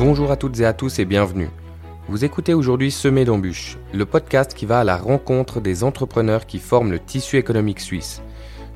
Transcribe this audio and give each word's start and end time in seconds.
Bonjour 0.00 0.30
à 0.30 0.36
toutes 0.36 0.58
et 0.60 0.64
à 0.64 0.72
tous 0.72 0.98
et 0.98 1.04
bienvenue. 1.04 1.50
Vous 2.08 2.24
écoutez 2.24 2.54
aujourd'hui 2.54 2.90
Semer 2.90 3.26
d'embûches, 3.26 3.76
le 3.92 4.06
podcast 4.06 4.54
qui 4.54 4.64
va 4.64 4.80
à 4.80 4.84
la 4.84 4.96
rencontre 4.96 5.60
des 5.60 5.84
entrepreneurs 5.84 6.46
qui 6.46 6.58
forment 6.58 6.90
le 6.90 6.98
tissu 6.98 7.36
économique 7.36 7.80
suisse. 7.80 8.22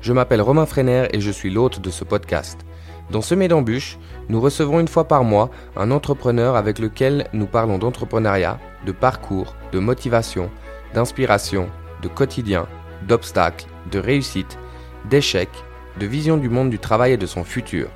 Je 0.01 0.13
m'appelle 0.13 0.43
Romain 0.43 0.67
Freiner 0.67 1.07
et 1.13 1.19
je 1.19 1.31
suis 1.31 1.49
l'hôte 1.49 1.81
de 1.81 1.89
ce 1.89 2.03
podcast. 2.03 2.59
Dans 3.09 3.23
Semer 3.23 3.47
d'embûches, 3.47 3.97
nous 4.29 4.39
recevons 4.39 4.79
une 4.79 4.87
fois 4.87 5.07
par 5.07 5.23
mois 5.23 5.49
un 5.75 5.89
entrepreneur 5.89 6.55
avec 6.55 6.77
lequel 6.77 7.27
nous 7.33 7.47
parlons 7.47 7.79
d'entrepreneuriat, 7.79 8.59
de 8.85 8.91
parcours, 8.91 9.55
de 9.71 9.79
motivation, 9.79 10.51
d'inspiration, 10.93 11.69
de 12.03 12.07
quotidien, 12.07 12.67
d'obstacles, 13.07 13.65
de 13.91 13.97
réussite, 13.97 14.59
d'échecs, 15.09 15.63
de 15.99 16.05
vision 16.05 16.37
du 16.37 16.49
monde 16.49 16.69
du 16.69 16.77
travail 16.77 17.13
et 17.13 17.17
de 17.17 17.25
son 17.25 17.43
futur. 17.43 17.87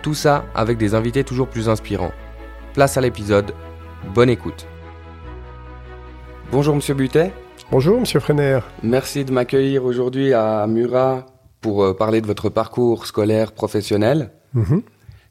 Tout 0.00 0.14
ça 0.14 0.46
avec 0.54 0.78
des 0.78 0.94
invités 0.94 1.24
toujours 1.24 1.48
plus 1.48 1.68
inspirants. 1.68 2.12
Place 2.74 2.96
à 2.96 3.00
l'épisode. 3.00 3.52
Bonne 4.14 4.30
écoute. 4.30 4.66
Bonjour 6.52 6.76
Monsieur 6.76 6.94
Butet. 6.94 7.32
Bonjour 7.72 7.98
Monsieur 7.98 8.20
Freiner. 8.20 8.60
Merci 8.84 9.24
de 9.24 9.32
m'accueillir 9.32 9.84
aujourd'hui 9.84 10.32
à 10.32 10.66
Murat 10.68 11.26
pour 11.60 11.82
euh, 11.82 11.94
parler 11.94 12.20
de 12.20 12.26
votre 12.26 12.48
parcours 12.48 13.06
scolaire 13.06 13.52
professionnel. 13.52 14.30
Mhm. 14.54 14.82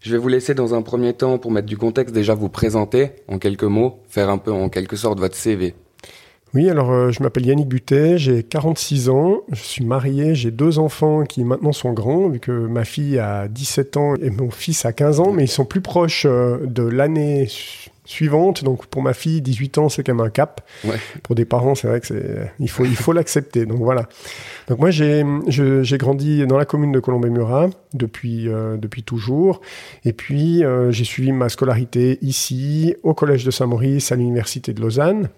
Je 0.01 0.11
vais 0.11 0.17
vous 0.17 0.27
laisser 0.27 0.53
dans 0.53 0.75
un 0.75 0.81
premier 0.81 1.13
temps, 1.13 1.37
pour 1.37 1.51
mettre 1.51 1.67
du 1.67 1.77
contexte, 1.77 2.13
déjà 2.13 2.33
vous 2.33 2.49
présenter 2.49 3.11
en 3.27 3.37
quelques 3.37 3.63
mots, 3.63 3.99
faire 4.09 4.29
un 4.29 4.37
peu 4.37 4.51
en 4.51 4.69
quelque 4.69 4.95
sorte 4.95 5.19
votre 5.19 5.35
CV. 5.35 5.75
Oui, 6.55 6.67
alors 6.67 6.89
euh, 6.91 7.11
je 7.11 7.21
m'appelle 7.21 7.45
Yannick 7.45 7.67
Butet, 7.67 8.17
j'ai 8.17 8.41
46 8.41 9.09
ans, 9.09 9.41
je 9.51 9.61
suis 9.61 9.85
marié, 9.85 10.33
j'ai 10.33 10.49
deux 10.49 10.79
enfants 10.79 11.23
qui 11.23 11.43
maintenant 11.43 11.71
sont 11.73 11.93
grands, 11.93 12.27
vu 12.27 12.39
que 12.39 12.51
ma 12.51 12.85
fille 12.85 13.19
a 13.19 13.47
17 13.47 13.97
ans 13.97 14.15
et 14.15 14.31
mon 14.31 14.49
fils 14.49 14.83
a 14.85 14.91
15 14.91 15.19
ans, 15.19 15.31
mais 15.31 15.43
ils 15.43 15.47
sont 15.49 15.65
plus 15.65 15.81
proches 15.81 16.25
euh, 16.27 16.57
de 16.65 16.81
l'année 16.81 17.45
su- 17.47 17.91
suivante. 18.03 18.63
Donc 18.63 18.87
pour 18.87 19.03
ma 19.03 19.13
fille, 19.13 19.41
18 19.43 19.77
ans, 19.77 19.89
c'est 19.89 20.01
quand 20.01 20.15
même 20.15 20.25
un 20.25 20.31
cap. 20.31 20.67
Ouais. 20.85 20.95
Pour 21.21 21.35
des 21.35 21.45
parents, 21.45 21.75
c'est 21.75 21.87
vrai 21.87 21.99
que 21.99 22.07
c'est 22.07 22.51
il 22.59 22.67
faut 22.67 22.83
il 22.83 22.95
faut 22.95 23.13
l'accepter. 23.13 23.67
Donc 23.67 23.77
voilà. 23.77 24.09
Donc 24.69 24.79
moi 24.79 24.89
j'ai 24.89 25.23
grandi 25.99 26.47
dans 26.47 26.57
la 26.57 26.65
commune 26.65 26.91
de 26.91 26.99
Colombey-Murat 26.99 27.69
depuis 27.93 28.47
euh, 28.49 28.75
depuis 28.77 29.03
toujours 29.03 29.61
et 30.03 30.13
puis 30.13 30.63
j'ai 30.89 31.03
suivi 31.03 31.31
ma 31.31 31.49
scolarité 31.49 32.17
ici 32.23 32.95
au 33.03 33.13
collège 33.13 33.45
de 33.45 33.51
Saint-Maurice 33.51 34.11
à 34.11 34.15
l'université 34.15 34.73
de 34.73 34.81
Lausanne. 34.81 35.29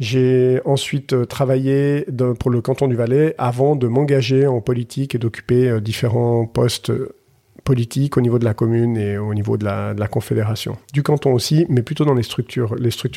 J'ai 0.00 0.60
ensuite 0.64 1.12
euh, 1.12 1.24
travaillé 1.24 2.04
pour 2.40 2.50
le 2.50 2.60
canton 2.60 2.88
du 2.88 2.96
Valais 2.96 3.34
avant 3.38 3.76
de 3.76 3.86
m'engager 3.86 4.46
en 4.46 4.60
politique 4.60 5.14
et 5.14 5.18
d'occuper 5.18 5.68
euh, 5.68 5.80
différents 5.80 6.46
postes 6.46 6.90
euh, 6.90 7.14
politiques 7.62 8.16
au 8.16 8.20
niveau 8.20 8.38
de 8.40 8.44
la 8.44 8.54
commune 8.54 8.96
et 8.96 9.16
au 9.16 9.32
niveau 9.34 9.56
de 9.56 9.64
la, 9.64 10.08
confédération. 10.08 10.76
Du 10.92 11.02
canton 11.02 11.32
aussi, 11.32 11.64
mais 11.70 11.80
plutôt 11.80 12.04
dans 12.04 12.12
les 12.12 12.22
structures, 12.22 12.76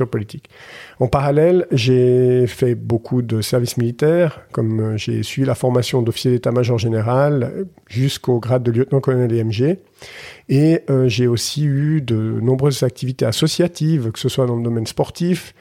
politiques. 0.09 0.50
En 1.02 1.08
parallèle, 1.08 1.67
j'ai 1.72 2.48
fait 2.48 2.73
beaucoup 2.73 3.22
de 3.22 3.42
services 3.42 3.75
militaires, 3.75 4.39
comme 4.53 4.95
j'ai 4.95 5.22
suivi 5.23 5.45
la 5.45 5.53
formation 5.55 6.02
d'officier 6.02 6.31
d'état-major 6.31 6.78
général 6.78 7.66
jusqu'au 7.88 8.39
grade 8.39 8.64
de 8.64 8.72
lieutenant-colonel 8.72 9.33
EMG. 9.33 9.80
Et 10.48 10.80
j'ai 11.08 11.28
aussi 11.28 11.66
eu 11.66 12.00
de 12.00 12.16
nombreuses 12.16 12.83
activités 12.83 13.25
associatives, 13.25 14.11
que 14.14 14.20
ce 14.20 14.30
soit 14.30 14.45
dans 14.45 14.55
le 14.55 14.64
domaine 14.64 14.88
sportif, 14.88 15.53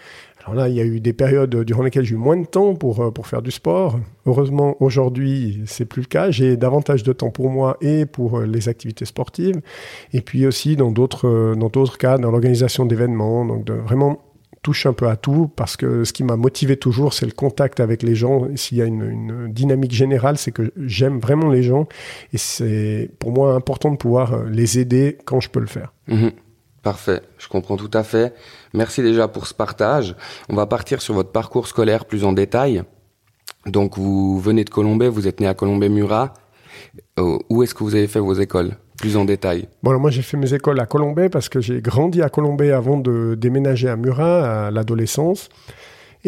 alors 0.46 0.54
là, 0.54 0.68
il 0.68 0.76
y 0.76 0.80
a 0.80 0.84
eu 0.84 1.00
des 1.00 1.12
périodes 1.12 1.64
durant 1.64 1.82
lesquelles 1.82 2.04
j'ai 2.04 2.14
eu 2.14 2.18
moins 2.18 2.36
de 2.36 2.46
temps 2.46 2.74
pour, 2.74 3.00
euh, 3.00 3.10
pour 3.10 3.26
faire 3.26 3.42
du 3.42 3.50
sport. 3.50 3.98
Heureusement, 4.26 4.76
aujourd'hui, 4.78 5.62
c'est 5.66 5.86
plus 5.86 6.02
le 6.02 6.06
cas. 6.06 6.30
J'ai 6.30 6.56
davantage 6.56 7.02
de 7.02 7.12
temps 7.12 7.30
pour 7.30 7.50
moi 7.50 7.76
et 7.80 8.06
pour 8.06 8.38
euh, 8.38 8.46
les 8.46 8.68
activités 8.68 9.06
sportives. 9.06 9.60
Et 10.12 10.20
puis 10.20 10.46
aussi 10.46 10.76
dans 10.76 10.92
d'autres, 10.92 11.26
euh, 11.26 11.56
dans 11.56 11.68
d'autres 11.68 11.98
cas, 11.98 12.16
dans 12.18 12.30
l'organisation 12.30 12.86
d'événements. 12.86 13.44
Donc 13.44 13.64
de 13.64 13.72
vraiment 13.72 14.22
touche 14.62 14.86
un 14.86 14.92
peu 14.92 15.08
à 15.08 15.16
tout 15.16 15.50
parce 15.56 15.76
que 15.76 16.04
ce 16.04 16.12
qui 16.12 16.22
m'a 16.22 16.36
motivé 16.36 16.76
toujours, 16.76 17.12
c'est 17.12 17.26
le 17.26 17.32
contact 17.32 17.80
avec 17.80 18.04
les 18.04 18.14
gens. 18.14 18.46
S'il 18.54 18.78
y 18.78 18.82
a 18.82 18.84
une, 18.84 19.02
une 19.02 19.52
dynamique 19.52 19.92
générale, 19.92 20.38
c'est 20.38 20.52
que 20.52 20.72
j'aime 20.76 21.18
vraiment 21.18 21.50
les 21.50 21.64
gens 21.64 21.88
et 22.32 22.38
c'est 22.38 23.10
pour 23.18 23.32
moi 23.32 23.54
important 23.54 23.90
de 23.90 23.96
pouvoir 23.96 24.44
les 24.44 24.78
aider 24.78 25.18
quand 25.24 25.40
je 25.40 25.50
peux 25.50 25.60
le 25.60 25.66
faire. 25.66 25.92
Mhm. 26.06 26.30
Parfait, 26.86 27.22
je 27.38 27.48
comprends 27.48 27.76
tout 27.76 27.90
à 27.94 28.04
fait. 28.04 28.32
Merci 28.72 29.02
déjà 29.02 29.26
pour 29.26 29.48
ce 29.48 29.54
partage. 29.54 30.14
On 30.48 30.54
va 30.54 30.66
partir 30.66 31.02
sur 31.02 31.14
votre 31.14 31.32
parcours 31.32 31.66
scolaire 31.66 32.04
plus 32.04 32.22
en 32.22 32.32
détail. 32.32 32.84
Donc 33.66 33.98
vous 33.98 34.38
venez 34.38 34.62
de 34.62 34.70
Colombay, 34.70 35.08
vous 35.08 35.26
êtes 35.26 35.40
né 35.40 35.48
à 35.48 35.54
Colombay-Murat. 35.54 36.34
Euh, 37.18 37.38
où 37.50 37.64
est-ce 37.64 37.74
que 37.74 37.82
vous 37.82 37.96
avez 37.96 38.06
fait 38.06 38.20
vos 38.20 38.34
écoles 38.34 38.76
Plus 38.98 39.16
en 39.16 39.24
détail? 39.24 39.66
Moi 39.82 40.12
j'ai 40.12 40.22
fait 40.22 40.36
mes 40.36 40.54
écoles 40.54 40.78
à 40.78 40.86
Colombay 40.86 41.28
parce 41.28 41.48
que 41.48 41.58
j'ai 41.58 41.80
grandi 41.80 42.22
à 42.22 42.28
Colombay 42.28 42.70
avant 42.70 42.98
de 42.98 43.34
déménager 43.36 43.88
à 43.88 43.96
Murat 43.96 44.66
à 44.66 44.70
l'adolescence. 44.70 45.48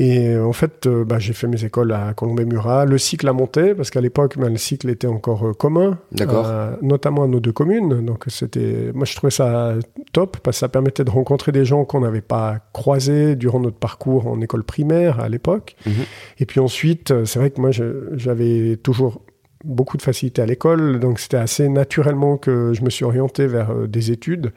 Et 0.01 0.29
euh, 0.29 0.47
en 0.47 0.53
fait, 0.53 0.87
euh, 0.87 1.05
bah, 1.05 1.19
j'ai 1.19 1.33
fait 1.33 1.49
mes 1.49 1.65
écoles 1.65 1.91
à 1.91 2.15
Colombay-Murat. 2.15 2.85
Le 2.85 2.99
cycle 2.99 3.27
a 3.27 3.33
monté 3.33 3.75
parce 3.75 3.91
qu'à 3.91 4.01
l'époque, 4.01 4.39
bah, 4.39 4.49
le 4.49 4.57
cycle 4.57 4.89
était 4.91 5.09
encore 5.09 5.49
euh, 5.49 5.53
commun, 5.55 5.99
notamment 6.83 7.25
à 7.25 7.27
nos 7.27 7.41
deux 7.41 7.51
communes. 7.51 8.07
Donc 8.07 8.23
c'était, 8.29 8.93
moi 8.95 9.05
je 9.05 9.17
trouvais 9.17 9.33
ça 9.33 9.75
top 10.13 10.37
parce 10.39 10.59
que 10.59 10.61
ça 10.61 10.69
permettait 10.69 11.03
de 11.03 11.11
rencontrer 11.11 11.51
des 11.51 11.65
gens 11.65 11.85
qu'on 11.85 12.03
n'avait 12.03 12.21
pas 12.21 12.61
croisés 12.73 13.35
durant 13.35 13.59
notre 13.59 13.79
parcours 13.79 14.29
en 14.29 14.41
école 14.41 14.63
primaire 14.63 15.19
à 15.19 15.29
l'époque. 15.29 15.75
Mhm. 15.85 15.93
Et 16.39 16.47
puis 16.47 16.61
ensuite, 16.61 17.25
c'est 17.25 17.41
vrai 17.41 17.51
que 17.51 17.61
moi 17.61 17.71
j'avais 17.73 18.77
toujours 18.77 19.23
beaucoup 19.65 19.97
de 19.97 20.03
facilité 20.03 20.43
à 20.43 20.47
l'école, 20.47 21.01
donc 21.01 21.19
c'était 21.19 21.39
assez 21.39 21.69
naturellement 21.69 22.37
que 22.37 22.73
je 22.73 22.83
me 22.83 22.91
suis 22.91 23.05
orienté 23.05 23.49
vers 23.49 23.75
des 23.89 24.13
études 24.13 24.53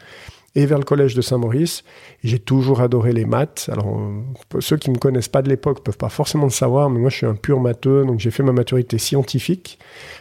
et 0.56 0.66
vers 0.66 0.78
le 0.78 0.84
collège 0.84 1.16
de 1.16 1.22
Saint-Maurice. 1.22 1.84
J'ai 2.24 2.40
toujours 2.40 2.82
adoré 2.82 3.14
les 3.14 3.26
maths. 3.26 3.70
Alors, 3.72 4.12
ceux 4.60 4.78
qui 4.78 4.92
me 4.92 4.98
connaissent 4.98 5.30
pas 5.30 5.42
de 5.42 5.50
l'époque 5.50 5.84
peuvent 5.84 5.98
pas 5.98 6.10
forcément 6.10 6.46
le 6.46 6.52
savoir, 6.52 6.90
mais 6.90 7.00
moi 7.00 7.10
je 7.10 7.18
suis 7.18 7.26
un 7.26 7.36
pur 7.36 7.60
matheux, 7.60 8.06
donc 8.06 8.20
j'ai 8.20 8.32
fait 8.32 8.44
ma 8.44 8.52
maturité 8.52 8.98
scientifique 8.98 9.80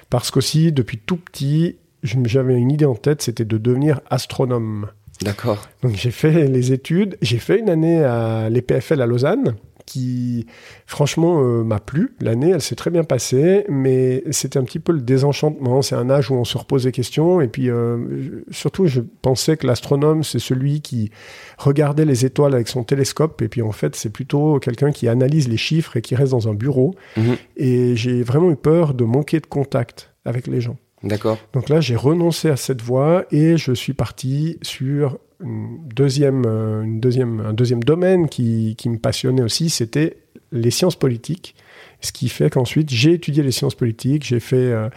parce 0.09 0.31
qu'aussi 0.31 0.73
depuis 0.73 0.99
tout 0.99 1.17
petit, 1.17 1.77
j'avais 2.03 2.55
une 2.55 2.71
idée 2.71 2.87
en 2.87 2.95
tête, 2.95 3.23
c'était 3.23 3.45
de 3.45 3.59
devenir 3.59 4.01
astronome. 4.11 4.89
D'accord. 5.23 5.69
Donc 5.83 5.95
j'ai 5.97 6.11
fait 6.11 6.49
les 6.49 6.73
études, 6.73 7.19
j'ai 7.21 7.39
fait 7.39 7.59
une 7.59 7.69
année 7.69 8.03
à 8.03 8.49
l'EPFL 8.49 9.03
à 9.03 9.07
Lausanne 9.07 9.57
qui 9.91 10.47
franchement 10.87 11.43
euh, 11.43 11.65
m'a 11.65 11.81
plu. 11.81 12.15
L'année, 12.21 12.51
elle 12.51 12.61
s'est 12.61 12.77
très 12.77 12.91
bien 12.91 13.03
passée, 13.03 13.65
mais 13.69 14.23
c'était 14.31 14.59
un 14.59 14.63
petit 14.63 14.79
peu 14.79 14.93
le 14.93 15.01
désenchantement. 15.01 15.83
C'est 15.83 15.97
un 15.97 16.09
âge 16.11 16.31
où 16.31 16.35
on 16.35 16.45
se 16.45 16.57
repose 16.57 16.85
des 16.85 16.93
questions 16.93 17.41
et 17.41 17.49
puis 17.49 17.69
euh, 17.69 18.43
surtout 18.51 18.87
je 18.87 19.01
pensais 19.23 19.57
que 19.57 19.67
l'astronome 19.67 20.23
c'est 20.23 20.39
celui 20.39 20.81
qui 20.81 21.11
regardait 21.59 22.05
les 22.05 22.25
étoiles 22.25 22.55
avec 22.55 22.69
son 22.69 22.85
télescope 22.85 23.43
et 23.43 23.49
puis 23.49 23.63
en 23.63 23.73
fait 23.73 23.97
c'est 23.97 24.11
plutôt 24.11 24.61
quelqu'un 24.61 24.93
qui 24.93 25.09
analyse 25.09 25.49
les 25.49 25.57
chiffres 25.57 25.97
et 25.97 26.03
qui 26.03 26.15
reste 26.15 26.31
dans 26.31 26.49
un 26.49 26.55
bureau. 26.55 26.95
Mhm. 27.17 27.37
Et 27.57 27.97
j'ai 27.97 28.23
vraiment 28.23 28.53
eu 28.53 28.57
peur 28.57 28.95
de 28.95 29.05
manquer 29.05 29.41
de 29.41 29.47
contact 29.47 30.13
avec 30.25 30.47
les 30.47 30.61
gens. 30.61 30.77
D'accord. 31.03 31.39
Donc 31.55 31.69
là, 31.69 31.81
j'ai 31.81 31.97
renoncé 31.97 32.51
à 32.51 32.57
cette 32.57 32.83
voie 32.83 33.25
et 33.33 33.57
je 33.57 33.73
suis 33.73 33.95
parti 33.95 34.59
sur 34.61 35.19
une 35.43 35.89
deuxième, 35.95 36.45
euh, 36.47 36.83
une 36.83 37.01
deuxième, 37.01 37.41
un 37.41 37.53
deuxième 37.53 37.83
domaine 37.83 38.29
qui, 38.29 38.75
qui 38.77 38.89
me 38.89 38.99
passionnait 38.99 39.43
aussi, 39.43 39.71
c'était 39.71 40.19
les 40.53 40.71
sciences 40.71 40.97
politiques. 40.97 41.55
Ce 42.01 42.13
qui 42.13 42.29
fait 42.29 42.51
qu'ensuite, 42.51 42.91
j'ai 42.91 43.13
étudié 43.13 43.43
les 43.43 43.53
sciences 43.53 43.75
politiques, 43.75 44.25
j'ai 44.25 44.41
fait 44.41 44.57
euh, 44.57 44.89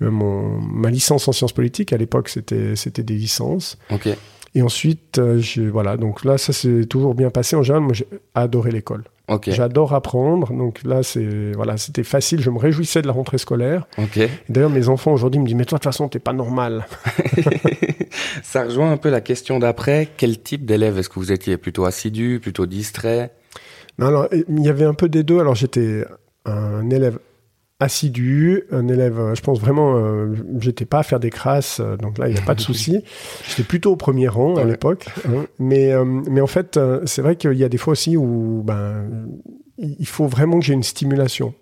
mon, 0.00 0.60
ma 0.60 0.90
licence 0.90 1.26
en 1.26 1.32
sciences 1.32 1.52
politiques. 1.52 1.92
À 1.92 1.96
l'époque, 1.96 2.28
c'était 2.28 3.02
des 3.02 3.14
licences. 3.14 3.78
Et 4.54 4.62
ensuite, 4.62 5.18
euh, 5.18 5.40
voilà, 5.72 5.96
donc 5.96 6.24
là, 6.24 6.36
ça 6.36 6.52
s'est 6.52 6.84
toujours 6.84 7.14
bien 7.14 7.30
passé. 7.30 7.56
En 7.56 7.62
général, 7.62 7.82
moi, 7.82 7.94
j'ai 7.94 8.06
adoré 8.34 8.70
l'école. 8.70 9.04
J'adore 9.46 9.94
apprendre. 9.94 10.52
Donc 10.52 10.82
là, 10.84 11.02
c'est 11.02 11.52
voilà, 11.52 11.76
c'était 11.76 12.02
facile. 12.02 12.40
Je 12.42 12.50
me 12.50 12.58
réjouissais 12.58 13.02
de 13.02 13.06
la 13.06 13.12
rentrée 13.12 13.38
scolaire. 13.38 13.86
D'ailleurs, 14.48 14.70
mes 14.70 14.88
enfants 14.88 15.12
aujourd'hui 15.12 15.40
me 15.40 15.46
disent, 15.46 15.54
mais 15.54 15.64
toi, 15.64 15.78
de 15.78 15.82
toute 15.82 15.90
façon, 15.90 16.08
t'es 16.08 16.18
pas 16.18 16.32
normal. 16.32 16.86
Ça 18.42 18.64
rejoint 18.64 18.92
un 18.92 18.96
peu 18.96 19.08
la 19.08 19.20
question 19.20 19.58
d'après. 19.58 20.08
Quel 20.16 20.40
type 20.40 20.66
d'élève 20.66 20.98
est-ce 20.98 21.08
que 21.08 21.14
vous 21.14 21.32
étiez? 21.32 21.56
Plutôt 21.56 21.86
assidu, 21.86 22.40
plutôt 22.42 22.66
distrait? 22.66 23.30
Non, 23.98 24.08
alors, 24.08 24.28
il 24.32 24.62
y 24.62 24.68
avait 24.68 24.84
un 24.84 24.94
peu 24.94 25.08
des 25.08 25.22
deux. 25.22 25.40
Alors, 25.40 25.54
j'étais 25.54 26.04
un 26.44 26.90
élève 26.90 27.18
assidu, 27.82 28.64
un 28.70 28.88
élève, 28.88 29.18
euh, 29.18 29.34
je 29.34 29.42
pense 29.42 29.60
vraiment, 29.60 29.96
euh, 29.96 30.34
j'étais 30.60 30.84
pas 30.86 31.00
à 31.00 31.02
faire 31.02 31.20
des 31.20 31.30
crasses, 31.30 31.80
euh, 31.80 31.96
donc 31.96 32.18
là, 32.18 32.28
il 32.28 32.34
n'y 32.34 32.40
a 32.40 32.42
pas 32.42 32.54
de 32.54 32.60
souci. 32.68 33.02
J'étais 33.48 33.62
plutôt 33.64 33.92
au 33.92 33.96
premier 33.96 34.28
rang 34.28 34.56
à 34.56 34.62
Ouais. 34.64 34.70
l'époque. 34.70 35.06
hein. 35.28 35.46
mais, 35.58 35.92
euh, 35.92 36.04
mais 36.04 36.40
en 36.40 36.46
fait, 36.46 36.78
c'est 37.04 37.22
vrai 37.22 37.36
qu'il 37.36 37.54
y 37.54 37.64
a 37.64 37.68
des 37.68 37.78
fois 37.78 37.92
aussi 37.92 38.16
où 38.16 38.62
ben, 38.64 39.04
il 39.78 39.96
il 39.98 40.06
faut 40.06 40.26
vraiment 40.26 40.58
que 40.60 40.64
j'ai 40.64 40.74
une 40.74 40.82
stimulation. 40.82 41.54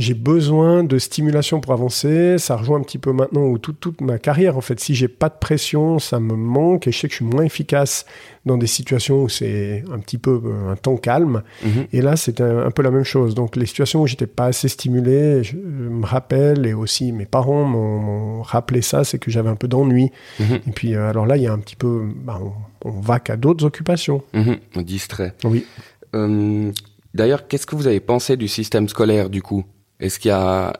J'ai 0.00 0.14
besoin 0.14 0.82
de 0.82 0.98
stimulation 0.98 1.60
pour 1.60 1.72
avancer. 1.72 2.38
Ça 2.38 2.56
rejoint 2.56 2.78
un 2.78 2.82
petit 2.82 2.98
peu 2.98 3.12
maintenant 3.12 3.42
ou 3.42 3.58
toute, 3.58 3.78
toute 3.80 4.00
ma 4.00 4.18
carrière. 4.18 4.56
En 4.56 4.60
fait, 4.62 4.80
si 4.80 4.94
j'ai 4.94 5.08
pas 5.08 5.28
de 5.28 5.34
pression, 5.38 5.98
ça 5.98 6.18
me 6.20 6.34
manque 6.34 6.86
et 6.86 6.92
je 6.92 6.98
sais 6.98 7.06
que 7.06 7.12
je 7.12 7.16
suis 7.16 7.24
moins 7.24 7.42
efficace 7.44 8.06
dans 8.46 8.56
des 8.56 8.66
situations 8.66 9.22
où 9.24 9.28
c'est 9.28 9.84
un 9.92 9.98
petit 9.98 10.16
peu 10.16 10.40
euh, 10.42 10.72
un 10.72 10.76
temps 10.76 10.96
calme. 10.96 11.42
Mhm. 11.62 11.86
Et 11.92 12.00
là, 12.00 12.16
c'était 12.16 12.42
un, 12.42 12.66
un 12.66 12.70
peu 12.70 12.82
la 12.82 12.90
même 12.90 13.04
chose. 13.04 13.34
Donc, 13.34 13.56
les 13.56 13.66
situations 13.66 14.00
où 14.00 14.06
j'étais 14.06 14.26
pas 14.26 14.46
assez 14.46 14.68
stimulé, 14.68 15.44
je, 15.44 15.52
je 15.52 15.56
me 15.88 16.06
rappelle, 16.06 16.66
et 16.66 16.72
aussi 16.72 17.12
mes 17.12 17.26
parents 17.26 17.64
m'ont 17.64 18.40
rappelé 18.42 18.80
ça, 18.80 19.04
c'est 19.04 19.18
que 19.18 19.30
j'avais 19.30 19.50
un 19.50 19.56
peu 19.56 19.68
d'ennui. 19.68 20.10
Mhm. 20.38 20.54
Et 20.66 20.70
puis, 20.70 20.94
euh, 20.94 21.10
alors 21.10 21.26
là, 21.26 21.36
il 21.36 21.42
y 21.42 21.46
a 21.46 21.52
un 21.52 21.58
petit 21.58 21.76
peu, 21.76 22.08
bah, 22.24 22.40
on, 22.42 22.88
on 22.88 23.00
va 23.00 23.20
qu'à 23.20 23.36
d'autres 23.36 23.66
occupations. 23.66 24.22
Mhm. 24.32 24.82
Distrait. 24.82 25.34
Oui. 25.44 25.66
Euh, 26.14 26.72
D'ailleurs, 27.12 27.48
qu'est-ce 27.48 27.66
que 27.66 27.74
vous 27.74 27.86
avez 27.88 28.00
pensé 28.00 28.36
du 28.36 28.46
système 28.48 28.88
scolaire 28.88 29.30
du 29.30 29.42
coup? 29.42 29.64
Est-ce 30.00 30.18
qu'il 30.18 30.30
y 30.30 30.32
a 30.32 30.72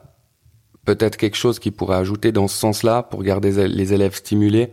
peut-être 0.85 1.17
quelque 1.17 1.37
chose 1.37 1.59
qui 1.59 1.71
pourrait 1.71 1.97
ajouter 1.97 2.33
dans 2.33 2.49
ce 2.49 2.57
sens-là 2.57 3.03
pour 3.03 3.23
garder 3.23 3.69
les 3.69 3.93
élèves 3.93 4.15
stimulés? 4.15 4.73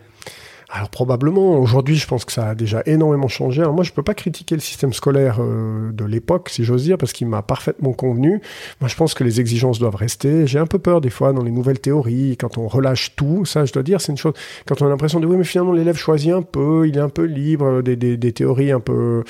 Alors 0.69 0.89
probablement, 0.89 1.57
aujourd'hui, 1.59 1.95
je 1.95 2.05
pense 2.07 2.25
que 2.25 2.31
ça 2.33 2.49
a 2.49 2.53
déjà 2.55 2.83
énormément 2.85 3.29
changé. 3.29 3.61
Alors 3.61 3.73
moi, 3.73 3.85
je 3.85 3.93
peux 3.93 4.03
pas 4.03 4.13
critiquer 4.13 4.53
le 4.53 4.59
système 4.59 4.91
scolaire 4.91 5.37
euh, 5.39 5.93
de 5.93 6.03
l'époque, 6.03 6.49
si 6.49 6.65
j'ose 6.65 6.83
dire, 6.83 6.97
parce 6.97 7.13
qu'il 7.13 7.25
m'a 7.27 7.41
parfaitement 7.41 7.93
convenu. 7.93 8.41
Moi, 8.81 8.89
je 8.89 8.95
pense 8.95 9.13
que 9.13 9.23
les 9.23 9.39
exigences 9.39 9.79
doivent 9.79 9.95
rester. 9.95 10.45
J'ai 10.45 10.59
un 10.59 10.65
peu 10.65 10.77
peur 10.77 10.99
des 10.99 11.09
fois 11.09 11.31
dans 11.31 11.41
les 11.41 11.51
nouvelles 11.51 11.79
théories, 11.79 12.35
quand 12.35 12.57
on 12.57 12.67
relâche 12.67 13.15
tout, 13.15 13.45
ça, 13.45 13.63
je 13.63 13.71
dois 13.71 13.81
dire, 13.81 14.01
c'est 14.01 14.11
une 14.11 14.17
chose. 14.17 14.33
Quand 14.65 14.81
on 14.81 14.87
a 14.87 14.89
l'impression 14.89 15.21
de 15.21 15.25
oui, 15.25 15.37
mais 15.37 15.45
finalement, 15.45 15.71
l'élève 15.71 15.95
choisit 15.95 16.33
un 16.33 16.41
peu, 16.41 16.85
il 16.85 16.97
est 16.97 17.01
un 17.01 17.07
peu 17.07 17.23
libre, 17.23 17.81
des, 17.81 17.95
des, 17.95 18.17
des 18.17 18.33
théories 18.33 18.71
un 18.71 18.81
peu 18.81 19.23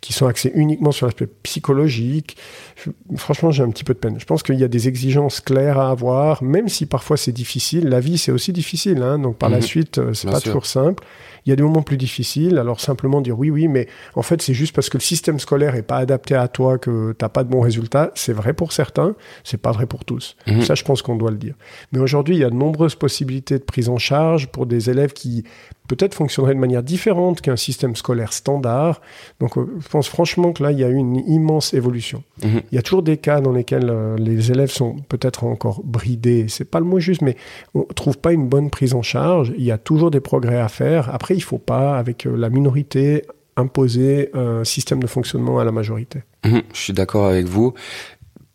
qui 0.00 0.14
sont 0.14 0.26
axées 0.26 0.52
uniquement 0.54 0.90
sur 0.90 1.04
l'aspect 1.06 1.28
psychologique. 1.42 2.38
Je- 2.82 2.90
franchement, 3.18 3.50
j'ai 3.50 3.62
un 3.62 3.68
petit 3.70 3.84
peu 3.84 3.92
de 3.92 3.98
peine. 3.98 4.18
Je 4.18 4.24
pense 4.24 4.42
qu'il 4.42 4.54
y 4.58 4.64
a 4.64 4.68
des 4.68 4.88
exigences 4.88 5.40
claires 5.40 5.78
à 5.78 5.90
avoir, 5.90 6.42
même 6.42 6.68
si 6.70 6.86
parfois 6.86 7.18
c'est 7.18 7.32
difficile. 7.32 7.88
La 7.90 8.00
vie, 8.00 8.16
c'est 8.16 8.32
aussi 8.32 8.54
difficile, 8.54 9.02
hein, 9.02 9.18
donc 9.18 9.36
par 9.36 9.50
la 9.50 9.56
Mhm. 9.58 9.62
suite, 9.62 9.98
euh, 9.98 10.14
c'est 10.14 10.30
pas 10.30 10.40
sûr. 10.40 10.52
toujours 10.52 10.64
simple. 10.84 11.06
Il 11.48 11.50
y 11.50 11.54
a 11.54 11.56
des 11.56 11.62
moments 11.62 11.80
plus 11.80 11.96
difficiles, 11.96 12.58
alors 12.58 12.78
simplement 12.78 13.22
dire 13.22 13.38
oui, 13.38 13.48
oui, 13.48 13.68
mais 13.68 13.88
en 14.14 14.20
fait, 14.20 14.42
c'est 14.42 14.52
juste 14.52 14.74
parce 14.74 14.90
que 14.90 14.98
le 14.98 15.02
système 15.02 15.40
scolaire 15.40 15.76
est 15.76 15.82
pas 15.82 15.96
adapté 15.96 16.34
à 16.34 16.46
toi 16.46 16.76
que 16.76 17.14
t'as 17.16 17.30
pas 17.30 17.42
de 17.42 17.48
bons 17.48 17.62
résultats. 17.62 18.10
C'est 18.14 18.34
vrai 18.34 18.52
pour 18.52 18.70
certains, 18.72 19.14
c'est 19.44 19.56
pas 19.56 19.72
vrai 19.72 19.86
pour 19.86 20.04
tous. 20.04 20.36
Mhm. 20.46 20.60
Ça, 20.60 20.74
je 20.74 20.84
pense 20.84 21.00
qu'on 21.00 21.16
doit 21.16 21.30
le 21.30 21.38
dire. 21.38 21.54
Mais 21.90 22.00
aujourd'hui, 22.00 22.36
il 22.36 22.40
y 22.40 22.44
a 22.44 22.50
de 22.50 22.54
nombreuses 22.54 22.96
possibilités 22.96 23.58
de 23.58 23.64
prise 23.64 23.88
en 23.88 23.96
charge 23.96 24.48
pour 24.48 24.66
des 24.66 24.90
élèves 24.90 25.14
qui 25.14 25.44
peut-être 25.88 26.14
fonctionneraient 26.14 26.54
de 26.54 26.60
manière 26.60 26.82
différente 26.82 27.40
qu'un 27.40 27.56
système 27.56 27.96
scolaire 27.96 28.34
standard. 28.34 29.00
Donc, 29.40 29.56
euh, 29.56 29.66
je 29.80 29.88
pense 29.88 30.06
franchement 30.06 30.52
que 30.52 30.62
là, 30.62 30.70
il 30.70 30.78
y 30.78 30.84
a 30.84 30.88
eu 30.88 30.96
une 30.96 31.16
immense 31.26 31.72
évolution. 31.72 32.22
Mhm. 32.44 32.60
Il 32.70 32.74
y 32.74 32.78
a 32.78 32.82
toujours 32.82 33.02
des 33.02 33.16
cas 33.16 33.40
dans 33.40 33.52
lesquels 33.52 33.88
euh, 33.88 34.16
les 34.18 34.52
élèves 34.52 34.70
sont 34.70 34.96
peut-être 35.08 35.44
encore 35.44 35.80
bridés. 35.82 36.44
C'est 36.48 36.70
pas 36.70 36.78
le 36.78 36.84
mot 36.84 37.00
juste, 37.00 37.22
mais 37.22 37.36
on 37.74 37.84
trouve 37.84 38.18
pas 38.18 38.32
une 38.32 38.48
bonne 38.48 38.68
prise 38.68 38.92
en 38.92 39.02
charge. 39.02 39.52
Il 39.56 39.64
y 39.64 39.72
a 39.72 39.78
toujours 39.78 40.10
des 40.10 40.20
progrès 40.20 40.60
à 40.60 40.68
faire. 40.68 41.12
Après, 41.12 41.34
il 41.38 41.42
faut 41.42 41.58
pas, 41.58 41.98
avec 41.98 42.26
euh, 42.26 42.36
la 42.36 42.50
minorité, 42.50 43.24
imposer 43.56 44.30
un 44.34 44.64
système 44.64 45.00
de 45.02 45.06
fonctionnement 45.06 45.58
à 45.58 45.64
la 45.64 45.72
majorité. 45.72 46.22
Mhm. 46.44 46.62
Je 46.72 46.80
suis 46.80 46.92
d'accord 46.92 47.26
avec 47.26 47.46
vous. 47.46 47.74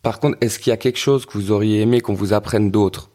Par 0.02 0.20
contre, 0.20 0.36
est-ce 0.40 0.58
qu'il 0.58 0.70
y 0.70 0.74
a 0.74 0.76
quelque 0.76 0.98
chose 0.98 1.26
que 1.26 1.32
vous 1.38 1.50
auriez 1.50 1.80
aimé 1.80 2.00
qu'on 2.00 2.14
vous 2.14 2.32
apprenne 2.32 2.70
d'autre? 2.70 3.10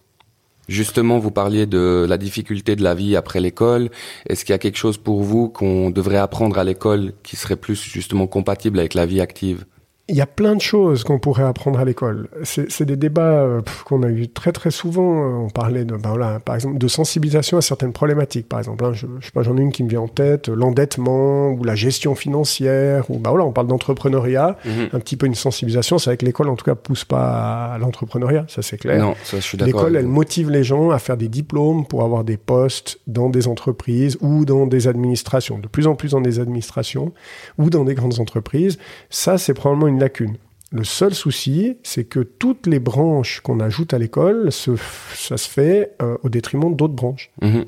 Justement, 0.67 1.17
vous 1.17 1.31
parliez 1.31 1.65
de 1.65 2.05
la 2.07 2.17
difficulté 2.17 2.75
de 2.75 2.83
la 2.83 2.93
vie 2.93 3.15
après 3.15 3.39
l'école. 3.39 3.89
Est-ce 4.27 4.45
qu'il 4.45 4.53
y 4.53 4.55
a 4.55 4.59
quelque 4.59 4.77
chose 4.77 4.97
pour 4.97 5.23
vous 5.23 5.49
qu'on 5.49 5.89
devrait 5.89 6.17
apprendre 6.17 6.59
à 6.59 6.63
l'école 6.63 7.13
qui 7.23 7.35
serait 7.35 7.55
plus 7.55 7.81
justement 7.81 8.27
compatible 8.27 8.77
avec 8.77 8.93
la 8.93 9.07
vie 9.07 9.19
active? 9.19 9.65
Il 10.09 10.15
y 10.15 10.21
a 10.21 10.25
plein 10.25 10.55
de 10.55 10.61
choses 10.61 11.03
qu'on 11.03 11.19
pourrait 11.19 11.43
apprendre 11.43 11.79
à 11.79 11.85
l'école. 11.85 12.27
C'est 12.43 12.83
des 12.83 12.95
débats 12.95 13.21
euh, 13.21 13.61
qu'on 13.85 14.01
a 14.01 14.09
eu 14.09 14.27
très 14.27 14.51
très 14.51 14.71
souvent. 14.71 15.23
Euh, 15.23 15.45
On 15.45 15.49
parlait 15.49 15.85
de, 15.85 15.95
ben 15.95 16.09
voilà, 16.09 16.39
par 16.39 16.55
exemple, 16.55 16.79
de 16.79 16.87
sensibilisation 16.87 17.57
à 17.57 17.61
certaines 17.61 17.93
problématiques. 17.93 18.49
Par 18.49 18.59
exemple, 18.59 18.83
hein, 18.85 18.91
je, 18.93 19.05
je 19.19 19.25
sais 19.27 19.31
pas, 19.31 19.43
j'en 19.43 19.55
ai 19.57 19.61
une 19.61 19.71
qui 19.71 19.83
me 19.83 19.89
vient 19.89 20.01
en 20.01 20.07
tête, 20.07 20.49
euh, 20.49 20.55
l'endettement 20.55 21.51
ou 21.51 21.63
la 21.63 21.75
gestion 21.75 22.15
financière. 22.15 23.09
Ou 23.11 23.19
ben 23.19 23.29
voilà, 23.29 23.45
on 23.45 23.51
parle 23.51 23.67
d'entrepreneuriat. 23.67 24.57
Un 24.91 24.99
petit 24.99 25.15
peu 25.15 25.27
une 25.27 25.35
sensibilisation. 25.35 25.99
C'est 25.99 26.09
vrai 26.09 26.17
que 26.17 26.25
l'école, 26.25 26.49
en 26.49 26.55
tout 26.55 26.65
cas, 26.65 26.75
pousse 26.75 27.05
pas 27.05 27.73
à 27.73 27.77
l'entrepreneuriat, 27.77 28.45
ça 28.47 28.63
c'est 28.63 28.77
clair. 28.77 28.99
Non, 28.99 29.13
ça 29.23 29.37
je 29.37 29.43
suis 29.43 29.57
d'accord. 29.57 29.81
L'école, 29.81 29.95
elle 29.95 30.05
vous. 30.05 30.11
motive 30.11 30.49
les 30.49 30.63
gens 30.63 30.89
à 30.89 30.97
faire 30.97 31.17
des 31.17 31.27
diplômes 31.27 31.85
pour 31.85 32.03
avoir 32.03 32.23
des 32.23 32.37
postes 32.37 32.99
dans 33.05 33.29
des 33.29 33.47
entreprises 33.47 34.17
ou 34.21 34.45
dans 34.45 34.65
des 34.65 34.87
administrations, 34.87 35.59
de 35.59 35.67
plus 35.67 35.85
en 35.85 35.93
plus 35.95 36.11
dans 36.11 36.21
des 36.21 36.39
administrations 36.39 37.13
ou 37.59 37.69
dans 37.69 37.83
des 37.83 37.93
grandes 37.93 38.19
entreprises. 38.19 38.79
Ça, 39.11 39.37
c'est 39.37 39.53
probablement 39.53 39.87
une 39.87 39.98
lacune. 39.99 40.37
Le 40.71 40.83
seul 40.83 41.15
souci, 41.15 41.77
c'est 41.81 42.03
que 42.03 42.19
toutes 42.19 42.67
les 42.67 42.79
branches 42.79 43.41
qu'on 43.41 43.59
ajoute 43.59 43.93
à 43.93 43.97
l'école, 43.97 44.51
se- 44.51 44.75
ça 45.15 45.35
se 45.37 45.49
fait 45.49 45.93
euh, 46.01 46.17
au 46.23 46.29
détriment 46.29 46.75
d'autres 46.75 46.93
branches. 46.93 47.31
Mhm. 47.41 47.65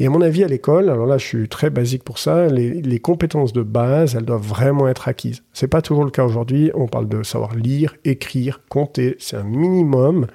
Et 0.00 0.06
à 0.06 0.10
mon 0.10 0.20
avis, 0.20 0.42
à 0.42 0.48
l'école, 0.48 0.90
alors 0.90 1.06
là, 1.06 1.18
je 1.18 1.24
suis 1.24 1.48
très 1.48 1.70
basique 1.70 2.02
pour 2.02 2.18
ça, 2.18 2.48
les, 2.48 2.82
les 2.82 2.98
compétences 2.98 3.52
de 3.52 3.62
base, 3.62 4.16
elles 4.16 4.24
doivent 4.24 4.42
vraiment 4.42 4.88
être 4.88 5.06
acquises. 5.06 5.44
C'est 5.52 5.68
pas 5.68 5.82
toujours 5.82 6.04
le 6.04 6.10
cas 6.10 6.24
aujourd'hui. 6.24 6.72
On 6.74 6.88
parle 6.88 7.08
de 7.08 7.22
savoir 7.22 7.54
lire, 7.54 7.94
écrire, 8.04 8.60
compter. 8.68 9.14
C'est 9.20 9.36
un 9.36 9.44
minimum 9.44 10.26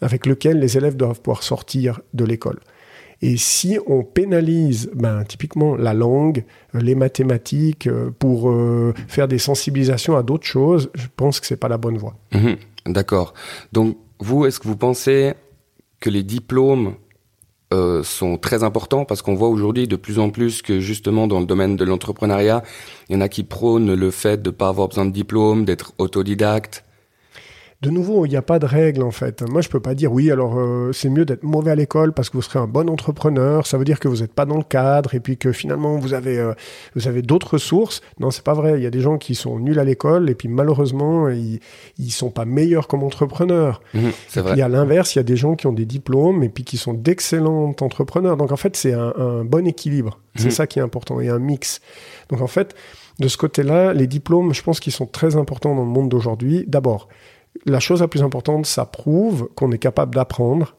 avec 0.00 0.24
lequel 0.24 0.58
les 0.58 0.78
élèves 0.78 0.96
doivent 0.96 1.20
pouvoir 1.20 1.42
sortir 1.42 2.00
de 2.14 2.24
l'école. 2.24 2.60
Et 3.22 3.36
si 3.36 3.78
on 3.86 4.02
pénalise, 4.02 4.90
ben, 4.94 5.24
typiquement 5.24 5.76
la 5.76 5.94
langue, 5.94 6.44
euh, 6.74 6.80
les 6.80 6.94
mathématiques, 6.94 7.86
euh, 7.86 8.10
pour 8.18 8.50
euh, 8.50 8.94
faire 9.08 9.28
des 9.28 9.38
sensibilisations 9.38 10.16
à 10.16 10.22
d'autres 10.22 10.46
choses, 10.46 10.90
je 10.94 11.06
pense 11.16 11.40
que 11.40 11.46
c'est 11.46 11.56
pas 11.56 11.68
la 11.68 11.78
bonne 11.78 11.96
voie. 11.96 12.16
Mhm. 12.32 12.56
D'accord. 12.86 13.34
Donc, 13.72 13.96
vous, 14.20 14.46
est-ce 14.46 14.60
que 14.60 14.68
vous 14.68 14.76
pensez 14.76 15.34
que 16.00 16.10
les 16.10 16.22
diplômes 16.22 16.94
sont 18.04 18.38
très 18.38 18.62
importants? 18.62 19.04
Parce 19.04 19.20
qu'on 19.20 19.34
voit 19.34 19.48
aujourd'hui 19.48 19.88
de 19.88 19.96
plus 19.96 20.20
en 20.20 20.30
plus 20.30 20.62
que 20.62 20.78
justement 20.78 21.26
dans 21.26 21.40
le 21.40 21.46
domaine 21.46 21.74
de 21.74 21.84
l'entrepreneuriat, 21.84 22.62
il 23.08 23.16
y 23.16 23.18
en 23.18 23.20
a 23.20 23.28
qui 23.28 23.42
prônent 23.42 23.92
le 23.92 24.10
fait 24.12 24.40
de 24.40 24.50
ne 24.50 24.54
pas 24.54 24.68
avoir 24.68 24.86
besoin 24.86 25.06
de 25.06 25.10
diplôme, 25.10 25.64
d'être 25.64 25.92
autodidacte. 25.98 26.83
De 27.84 27.90
nouveau, 27.90 28.24
il 28.24 28.30
n'y 28.30 28.36
a 28.36 28.42
pas 28.42 28.58
de 28.58 28.64
règle 28.64 29.02
en 29.02 29.10
fait. 29.10 29.42
Moi, 29.42 29.60
je 29.60 29.68
peux 29.68 29.78
pas 29.78 29.94
dire 29.94 30.10
oui, 30.10 30.30
alors 30.30 30.58
euh, 30.58 30.90
c'est 30.92 31.10
mieux 31.10 31.26
d'être 31.26 31.42
mauvais 31.42 31.70
à 31.70 31.74
l'école 31.74 32.14
parce 32.14 32.30
que 32.30 32.38
vous 32.38 32.42
serez 32.42 32.58
un 32.58 32.66
bon 32.66 32.88
entrepreneur. 32.88 33.66
Ça 33.66 33.76
veut 33.76 33.84
dire 33.84 34.00
que 34.00 34.08
vous 34.08 34.22
n'êtes 34.22 34.32
pas 34.32 34.46
dans 34.46 34.56
le 34.56 34.62
cadre 34.64 35.14
et 35.14 35.20
puis 35.20 35.36
que 35.36 35.52
finalement 35.52 35.98
vous 35.98 36.14
avez 36.14 36.38
euh, 36.38 36.54
vous 36.96 37.08
avez 37.08 37.20
d'autres 37.20 37.52
ressources. 37.54 38.00
Non, 38.20 38.30
c'est 38.30 38.42
pas 38.44 38.54
vrai. 38.54 38.78
Il 38.78 38.82
y 38.82 38.86
a 38.86 38.90
des 38.90 39.00
gens 39.00 39.18
qui 39.18 39.34
sont 39.34 39.58
nuls 39.58 39.78
à 39.78 39.84
l'école 39.84 40.30
et 40.30 40.34
puis 40.34 40.48
malheureusement 40.48 41.28
ils 41.28 41.60
ils 41.98 42.10
sont 42.10 42.30
pas 42.30 42.46
meilleurs 42.46 42.88
comme 42.88 43.02
entrepreneurs. 43.02 43.82
Mhm, 43.92 44.12
c'est 44.28 44.40
vrai. 44.40 44.52
il 44.54 44.58
y 44.58 44.62
a 44.62 44.68
l'inverse, 44.68 45.14
il 45.14 45.18
y 45.18 45.20
a 45.20 45.24
des 45.24 45.36
gens 45.36 45.54
qui 45.54 45.66
ont 45.66 45.72
des 45.74 45.84
diplômes 45.84 46.42
et 46.42 46.48
puis 46.48 46.64
qui 46.64 46.78
sont 46.78 46.94
d'excellents 46.94 47.74
entrepreneurs. 47.80 48.38
Donc 48.38 48.50
en 48.50 48.56
fait, 48.56 48.76
c'est 48.76 48.94
un, 48.94 49.12
un 49.18 49.44
bon 49.44 49.66
équilibre. 49.66 50.20
C'est 50.36 50.46
Mhm. 50.46 50.50
ça 50.50 50.66
qui 50.66 50.78
est 50.78 50.82
important 50.82 51.20
et 51.20 51.28
un 51.28 51.38
mix. 51.38 51.80
Donc 52.30 52.40
en 52.40 52.46
fait, 52.46 52.74
de 53.20 53.28
ce 53.28 53.36
côté-là, 53.36 53.92
les 53.92 54.06
diplômes, 54.08 54.52
je 54.54 54.62
pense 54.62 54.80
qu'ils 54.80 54.92
sont 54.92 55.06
très 55.06 55.36
importants 55.36 55.74
dans 55.76 55.82
le 55.84 55.88
monde 55.88 56.08
d'aujourd'hui. 56.08 56.64
D'abord, 56.66 57.08
la 57.66 57.80
chose 57.80 58.00
la 58.00 58.08
plus 58.08 58.22
importante, 58.22 58.66
ça 58.66 58.84
prouve 58.84 59.48
qu'on 59.54 59.72
est 59.72 59.78
capable 59.78 60.14
d'apprendre 60.14 60.76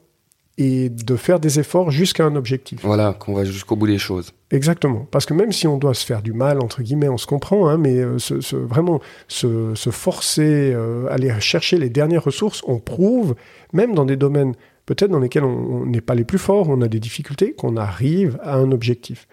et 0.57 0.87
de 0.89 1.15
faire 1.17 1.41
des 1.41 1.59
efforts 1.59 1.91
jusqu'à 1.91 2.25
un 2.25 2.35
objectif. 2.37 2.79
Voilà, 2.81 3.13
qu'on 3.13 3.33
va 3.33 3.43
jusqu'au 3.43 3.75
bout 3.75 3.87
des 3.87 3.97
choses. 3.97 4.31
Exactement. 4.51 5.05
Parce 5.11 5.25
que 5.25 5.33
même 5.33 5.51
si 5.51 5.67
on 5.67 5.77
doit 5.77 5.93
se 5.93 6.05
faire 6.05 6.21
du 6.21 6.31
mal, 6.31 6.61
entre 6.61 6.81
guillemets, 6.81 7.09
on 7.09 7.17
se 7.17 7.27
comprend, 7.27 7.67
hein, 7.67 7.77
mais 7.77 7.95
euh, 7.97 8.19
se, 8.19 8.39
se- 8.39 8.55
vraiment 8.55 9.01
se, 9.27 9.75
se 9.75 9.89
forcer, 9.89 10.71
euh, 10.73 11.07
aller 11.11 11.33
chercher 11.41 11.77
les 11.77 11.89
dernières 11.89 12.23
ressources, 12.23 12.61
on 12.67 12.79
prouve, 12.79 13.35
même 13.73 13.93
dans 13.95 14.05
des 14.05 14.15
domaines 14.15 14.53
peut-être 14.85 15.11
dans 15.11 15.19
lesquels 15.19 15.43
on 15.43 15.81
on 15.81 15.85
n'est 15.87 15.99
pas 15.99 16.15
les 16.15 16.23
plus 16.23 16.37
forts, 16.37 16.69
on 16.69 16.81
a 16.81 16.87
des 16.87 16.99
difficultés, 17.01 17.53
qu'on 17.53 17.75
arrive 17.75 18.39
à 18.41 18.55
un 18.55 18.71
objectif. 18.71 19.27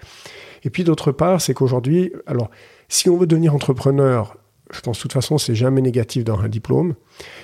Et 0.65 0.71
puis 0.71 0.83
d'autre 0.83 1.13
part, 1.13 1.41
c'est 1.41 1.55
qu'aujourd'hui, 1.55 2.13
alors, 2.27 2.51
si 2.89 3.09
on 3.11 3.17
veut 3.17 3.27
devenir 3.27 3.55
entrepreneur, 3.55 4.37
je 4.73 4.81
pense 4.81 4.99
de 4.99 5.03
toute 5.03 5.13
façon, 5.13 5.39
c'est 5.39 5.55
jamais 5.55 5.81
négatif 5.81 6.25
d'avoir 6.25 6.47
un 6.47 6.49
diplôme. 6.49 6.95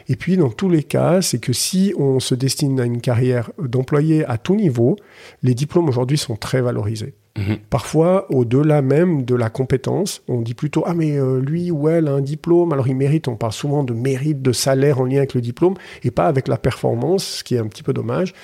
Et 0.08 0.16
puis, 0.16 0.36
dans 0.36 0.50
tous 0.50 0.68
les 0.68 0.82
cas, 0.82 1.22
c'est 1.22 1.38
que 1.38 1.52
si 1.52 1.94
on 1.98 2.20
se 2.20 2.34
destine 2.34 2.80
à 2.80 2.84
une 2.84 3.00
carrière 3.00 3.50
d'employé 3.62 4.24
à 4.24 4.38
tout 4.38 4.56
niveau, 4.56 4.96
les 5.42 5.54
diplômes 5.54 5.88
aujourd'hui 5.88 6.18
sont 6.18 6.36
très 6.36 6.60
valorisés. 6.60 7.14
Mhm. 7.36 7.58
Parfois, 7.70 8.26
au-delà 8.32 8.82
même 8.82 9.24
de 9.24 9.34
la 9.34 9.48
compétence, 9.48 10.22
on 10.26 10.40
dit 10.40 10.54
plutôt 10.54 10.82
Ah, 10.86 10.94
mais 10.94 11.18
euh, 11.18 11.40
lui 11.40 11.70
ou 11.70 11.88
elle 11.88 12.08
a 12.08 12.12
un 12.12 12.20
diplôme, 12.20 12.72
alors 12.72 12.88
il 12.88 12.96
mérite. 12.96 13.28
On 13.28 13.36
parle 13.36 13.52
souvent 13.52 13.84
de 13.84 13.92
mérite, 13.92 14.42
de 14.42 14.52
salaire 14.52 15.00
en 15.00 15.04
lien 15.04 15.18
avec 15.18 15.34
le 15.34 15.40
diplôme 15.40 15.74
et 16.02 16.10
pas 16.10 16.26
avec 16.26 16.48
la 16.48 16.56
performance, 16.56 17.24
ce 17.24 17.44
qui 17.44 17.54
est 17.54 17.58
un 17.58 17.68
petit 17.68 17.82
peu 17.82 17.92
dommage. 17.92 18.34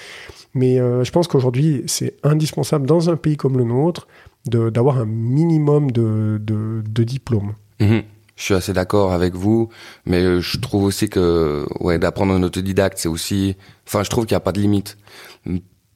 Mais 0.55 0.79
euh, 0.79 1.03
je 1.03 1.11
pense 1.11 1.27
qu'aujourd'hui, 1.27 1.83
c'est 1.87 2.15
indispensable 2.23 2.87
dans 2.87 3.11
un 3.11 3.17
pays 3.17 3.37
comme 3.37 3.59
le 3.59 3.65
nôtre 3.65 4.07
d'avoir 4.47 4.99
un 4.99 5.07
minimum 5.07 5.91
de, 5.91 6.39
de, 6.41 6.83
de 6.87 7.03
diplômes. 7.03 7.55
Mhm. 7.81 8.03
Je 8.37 8.45
suis 8.45 8.55
assez 8.55 8.73
d'accord 8.73 9.13
avec 9.13 9.35
vous, 9.35 9.69
mais 10.07 10.23
euh, 10.23 10.41
je 10.41 10.59
trouve 10.59 10.85
aussi 10.85 11.09
que 11.09 11.67
ouais, 11.81 11.99
d'apprendre 11.99 12.33
un 12.35 12.43
autodidacte, 12.43 12.99
c'est 12.99 13.09
aussi... 13.09 13.57
Enfin, 13.87 14.03
je 14.03 14.11
trouve 14.11 14.27
qu'il 14.27 14.35
n'y 14.35 14.39
a 14.39 14.41
pas 14.41 14.53
de 14.53 14.61
limite. 14.61 14.97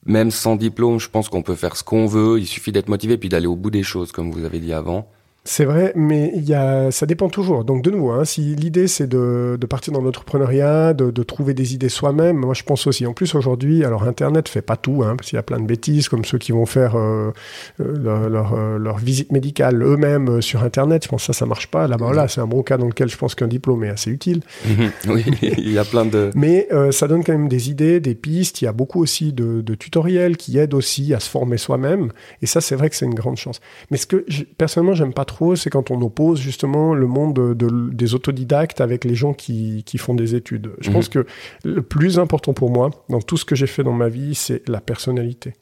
Même 0.06 0.30
sans 0.30 0.56
diplôme, 0.56 1.00
je 1.00 1.08
pense 1.10 1.28
qu'on 1.28 1.42
peut 1.42 1.56
faire 1.56 1.76
ce 1.76 1.82
qu'on 1.82 2.06
veut, 2.06 2.38
il 2.38 2.46
suffit 2.46 2.72
d'être 2.72 2.88
motivé 2.88 3.18
puis 3.18 3.28
d'aller 3.28 3.46
au 3.46 3.56
bout 3.56 3.70
des 3.70 3.82
choses, 3.82 4.12
comme 4.12 4.30
vous 4.30 4.44
avez 4.44 4.60
dit 4.60 4.72
avant. 4.72 5.10
C'est 5.50 5.64
vrai, 5.64 5.94
mais 5.96 6.30
il 6.34 6.46
y 6.46 6.52
a, 6.52 6.90
ça 6.90 7.06
dépend 7.06 7.30
toujours. 7.30 7.64
Donc 7.64 7.82
de 7.82 7.90
nouveau, 7.90 8.10
hein, 8.10 8.26
si 8.26 8.54
l'idée 8.54 8.86
c'est 8.86 9.06
de, 9.06 9.56
de, 9.58 9.66
partir 9.66 9.94
dans 9.94 10.02
l'entrepreneuriat, 10.02 10.92
de, 10.92 11.10
de, 11.10 11.22
trouver 11.22 11.54
des 11.54 11.72
idées 11.72 11.88
soi-même, 11.88 12.36
moi 12.36 12.52
je 12.52 12.64
pense 12.64 12.86
aussi. 12.86 13.06
En 13.06 13.14
plus 13.14 13.34
aujourd'hui, 13.34 13.82
alors 13.82 14.02
Internet 14.02 14.46
fait 14.46 14.60
pas 14.60 14.76
tout, 14.76 15.02
hein, 15.02 15.16
parce 15.16 15.30
qu'il 15.30 15.36
y 15.36 15.38
a 15.38 15.42
plein 15.42 15.58
de 15.58 15.64
bêtises, 15.64 16.10
comme 16.10 16.26
ceux 16.26 16.36
qui 16.36 16.52
vont 16.52 16.66
faire 16.66 16.96
euh, 16.96 17.32
euh 17.80 17.96
leur, 17.96 18.28
leur, 18.28 18.52
euh, 18.52 18.76
leur, 18.76 18.98
visite 18.98 19.32
médicale 19.32 19.82
eux-mêmes 19.82 20.42
sur 20.42 20.62
Internet. 20.62 21.04
Je 21.04 21.08
pense 21.08 21.22
que 21.22 21.32
ça, 21.32 21.38
ça 21.38 21.46
marche 21.46 21.68
pas. 21.68 21.88
Là-bas, 21.88 22.12
là, 22.12 22.28
c'est 22.28 22.42
un 22.42 22.46
bon 22.46 22.62
cas 22.62 22.76
dans 22.76 22.86
lequel 22.86 23.08
je 23.08 23.16
pense 23.16 23.34
qu'un 23.34 23.48
diplôme 23.48 23.84
est 23.84 23.90
assez 23.90 24.10
utile. 24.10 24.42
Oui, 25.08 25.24
il 25.40 25.72
y 25.72 25.78
a 25.78 25.84
plein 25.84 26.04
de. 26.04 26.30
Mais 26.34 26.68
euh, 26.72 26.92
ça 26.92 27.08
donne 27.08 27.24
quand 27.24 27.32
même 27.32 27.48
des 27.48 27.70
idées, 27.70 28.00
des 28.00 28.14
pistes. 28.14 28.60
Il 28.60 28.66
y 28.66 28.68
a 28.68 28.72
beaucoup 28.72 29.00
aussi 29.00 29.32
de, 29.32 29.62
de 29.62 29.74
tutoriels 29.74 30.36
qui 30.36 30.58
aident 30.58 30.74
aussi 30.74 31.14
à 31.14 31.20
se 31.20 31.30
former 31.30 31.56
soi-même. 31.56 32.12
Et 32.42 32.46
ça, 32.46 32.60
c'est 32.60 32.76
vrai 32.76 32.90
que 32.90 32.96
c'est 32.96 33.06
une 33.06 33.14
grande 33.14 33.36
chance. 33.36 33.60
Mais 33.90 33.96
ce 33.96 34.06
que 34.06 34.24
je, 34.28 34.42
personnellement 34.44 34.94
j'aime 34.94 35.14
pas 35.14 35.24
trop 35.24 35.37
c'est 35.56 35.70
quand 35.70 35.90
on 35.90 36.00
oppose 36.00 36.40
justement 36.40 36.94
le 36.94 37.06
monde 37.06 37.56
de, 37.56 37.90
des 37.92 38.14
autodidactes 38.14 38.80
avec 38.80 39.04
les 39.04 39.14
gens 39.14 39.32
qui, 39.32 39.84
qui 39.84 39.98
font 39.98 40.14
des 40.14 40.34
études. 40.34 40.72
Je 40.80 40.90
pense 40.90 41.08
mhm. 41.08 41.24
que 41.24 41.26
le 41.64 41.82
plus 41.82 42.18
important 42.18 42.52
pour 42.52 42.70
moi, 42.70 42.90
dans 43.08 43.20
tout 43.20 43.36
ce 43.36 43.44
que 43.44 43.54
j'ai 43.54 43.66
fait 43.66 43.82
dans 43.82 43.92
ma 43.92 44.08
vie, 44.08 44.34
c'est 44.34 44.66
la 44.68 44.80
personnalité. 44.80 45.54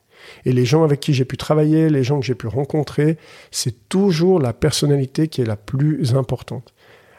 Et 0.45 0.53
les 0.53 0.65
gens 0.65 0.83
avec 0.83 1.01
qui 1.01 1.13
j'ai 1.13 1.25
pu 1.25 1.37
travailler, 1.37 1.91
les 1.91 2.03
gens 2.03 2.19
que 2.21 2.27
j'ai 2.27 2.35
pu 2.35 2.47
rencontrer, 2.47 3.19
c'est 3.51 3.89
toujours 3.89 4.41
la 4.41 4.53
personnalité 4.53 5.29
qui 5.29 5.43
est 5.43 5.47
la 5.47 5.57
plus 5.57 6.15
importante. 6.15 6.73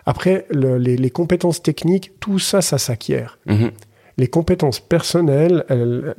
Après, 0.06 0.46
le, 0.50 0.78
les, 0.78 0.98
les, 0.98 1.10
compétences 1.10 1.62
techniques, 1.62 2.14
tout 2.20 2.40
ça, 2.40 2.62
ça 2.62 2.78
s'acquiert. 2.78 3.40
Mhm 3.46 3.72
les 4.18 4.28
compétences 4.28 4.80
personnelles, 4.80 5.64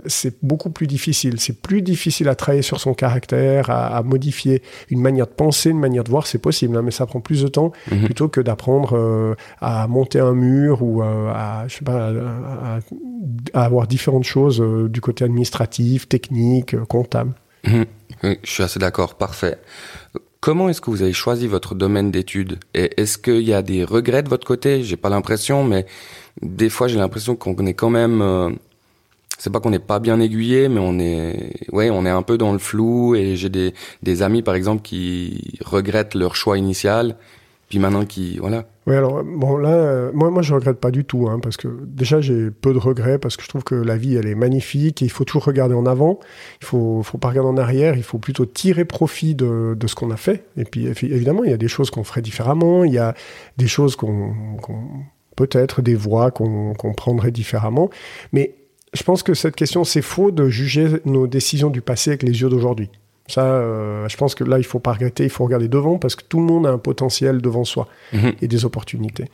c'est 0.07 0.37
beaucoup 0.43 0.71
plus 0.71 0.87
difficile. 0.87 1.41
C'est 1.41 1.61
plus 1.61 1.83
difficile 1.83 2.29
à 2.29 2.37
travailler 2.37 2.63
sur 2.63 2.81
son 2.81 2.95
caractère, 2.95 3.71
à, 3.71 4.03
modifier 4.05 4.63
une 4.89 5.01
manière 5.01 5.27
de 5.27 5.33
penser, 5.33 5.71
une 5.71 5.81
manière 5.81 6.05
de 6.05 6.11
voir, 6.11 6.27
c'est 6.29 6.39
possible, 6.39 6.77
hein, 6.77 6.83
mais 6.83 6.93
ça 6.93 7.07
prend 7.07 7.21
plus 7.21 7.43
de 7.43 7.49
temps 7.49 7.73
mhm. 7.91 8.05
plutôt 8.05 8.29
que 8.29 8.41
d'apprendre 8.41 8.97
euh, 8.97 9.35
à 9.61 9.89
monter 9.89 10.21
un 10.21 10.33
mur 10.33 10.83
ou 10.83 11.03
euh, 11.03 11.33
à, 11.35 11.65
je 11.67 11.77
sais 11.77 11.85
pas, 11.85 12.13
à, 13.53 13.65
avoir 13.65 13.89
différentes 13.89 14.25
choses 14.25 14.61
euh, 14.61 14.89
du 14.89 15.01
côté 15.01 15.25
administratif, 15.25 16.09
technique, 16.09 16.79
comptable. 16.85 17.33
Mhm. 17.65 17.85
Oui, 18.23 18.39
je 18.45 18.51
suis 18.51 18.63
assez 18.63 18.79
d'accord, 18.79 19.17
parfait. 19.17 19.59
Comment 20.41 20.69
est-ce 20.69 20.81
que 20.81 20.91
vous 20.91 21.03
avez 21.03 21.13
choisi 21.13 21.49
votre 21.49 21.75
domaine 21.75 22.13
d'études? 22.13 22.61
Et 22.73 23.01
est-ce 23.01 23.19
qu'il 23.19 23.43
y 23.43 23.53
a 23.53 23.63
des 23.63 23.83
regrets 23.83 24.23
de 24.23 24.29
votre 24.29 24.47
côté? 24.47 24.85
J'ai 24.85 24.97
pas 24.97 25.09
l'impression, 25.09 25.65
mais 25.65 25.85
des 26.43 26.69
fois 26.69 26.89
j'ai 26.89 26.99
l'impression 26.99 27.37
qu'on 27.37 27.67
est 27.67 27.75
quand 27.75 27.91
même 27.91 28.23
euh, 28.23 28.51
c'est 29.39 29.51
pas 29.51 29.61
qu'on 29.61 29.71
n'est 29.71 29.79
pas 29.79 30.01
bien 30.01 30.21
aiguillé 30.21 30.69
mais 30.69 30.81
on 30.81 30.99
est 30.99 31.53
ouais 31.73 31.91
on 31.91 32.05
est 32.05 32.11
un 32.11 32.23
peu 32.23 32.39
dans 32.39 32.53
le 32.53 32.59
flou. 32.59 33.15
Et 33.15 33.37
j'ai 33.37 33.49
des 33.49 33.75
des 34.03 34.23
amis 34.23 34.43
par 34.43 34.55
exemple 34.55 34.83
qui 34.83 35.59
regrettent 35.65 36.15
leur 36.15 36.37
choix 36.37 36.59
initial 36.59 37.17
puis 37.69 37.79
maintenant 37.79 38.07
qui 38.07 38.39
voilà. 38.39 38.65
Oui 38.87 38.97
alors 38.97 39.23
bon 39.23 39.59
là 39.59 39.69
euh, 39.69 40.11
moi 40.15 40.31
moi 40.31 40.41
je 40.41 40.55
regrette 40.55 40.79
pas 40.81 40.91
du 40.91 41.05
tout 41.05 41.29
hein, 41.29 41.39
parce 41.43 41.59
que 41.59 41.69
déjà 41.87 42.21
j'ai 42.21 42.51
peu 42.51 42.73
de 42.73 42.79
regrets 42.79 43.19
parce 43.19 43.37
que 43.37 43.43
je 43.43 43.49
trouve 43.49 43.63
que 43.63 43.75
la 43.75 43.97
vie 43.99 44.17
elle 44.17 44.27
est 44.27 44.35
magnifique. 44.35 45.03
Et 45.03 45.05
il 45.05 45.11
faut 45.11 45.25
toujours 45.25 45.45
regarder 45.45 45.75
en 45.75 45.85
avant. 45.85 46.19
Il 46.63 46.67
faut 46.67 47.03
faut 47.03 47.19
pas 47.19 47.29
regarder 47.29 47.51
en 47.51 47.59
arrière. 47.59 47.97
Il 47.97 48.03
faut 48.03 48.19
plutôt 48.19 48.47
tirer 48.47 48.87
profit 48.87 49.35
de, 49.35 49.77
de 49.79 49.87
ce 49.87 49.95
qu'on 49.95 50.11
a 50.11 50.17
fait. 50.17 50.45
Et 50.57 50.65
puis 50.65 50.87
évidemment 50.87 51.45
il 51.45 51.51
y 51.51 51.55
a 51.55 51.59
des 51.59 51.69
choses 51.69 51.91
qu'on 51.91 52.05
ferait 52.05 52.23
différemment. 52.23 52.85
Il 52.85 52.93
y 52.93 52.99
a 52.99 53.15
des 53.59 53.69
choses 53.69 53.95
qu'on 53.95 54.35
peut-être 55.39 55.83
des 55.83 55.95
voies 55.95 56.33
qu'on 56.33 56.95
prendrait 56.97 57.31
différemment. 57.31 57.91
Mais 58.33 58.55
je 58.93 59.05
pense 59.05 59.23
que 59.23 59.35
cette 59.35 59.55
question, 59.55 59.85
c'est 59.85 60.03
faux 60.03 60.33
de 60.33 60.49
juger 60.49 60.89
nos 61.05 61.29
décisions 61.29 61.71
du 61.71 61.81
passé 61.81 62.11
avec 62.11 62.25
les 62.25 62.41
yeux 62.41 62.49
d'aujourd'hui. 62.49 62.91
Ça, 63.29 63.45
euh, 63.45 64.09
je 64.09 64.17
pense 64.17 64.35
que 64.35 64.43
là, 64.43 64.59
il 64.59 64.65
faut 64.65 64.79
pas 64.79 64.95
regretter, 64.95 65.25
il 65.25 65.31
faut 65.31 65.45
regarder 65.45 65.69
devant 65.69 65.99
parce 65.99 66.17
que 66.17 66.25
tout 66.27 66.39
le 66.39 66.47
monde 66.47 66.67
a 66.67 66.71
un 66.71 66.79
potentiel 66.79 67.43
devant 67.43 67.65
soi 67.65 67.87
mhm. 68.15 68.33
et 68.41 68.49
des 68.49 68.65
opportunités. 68.65 69.27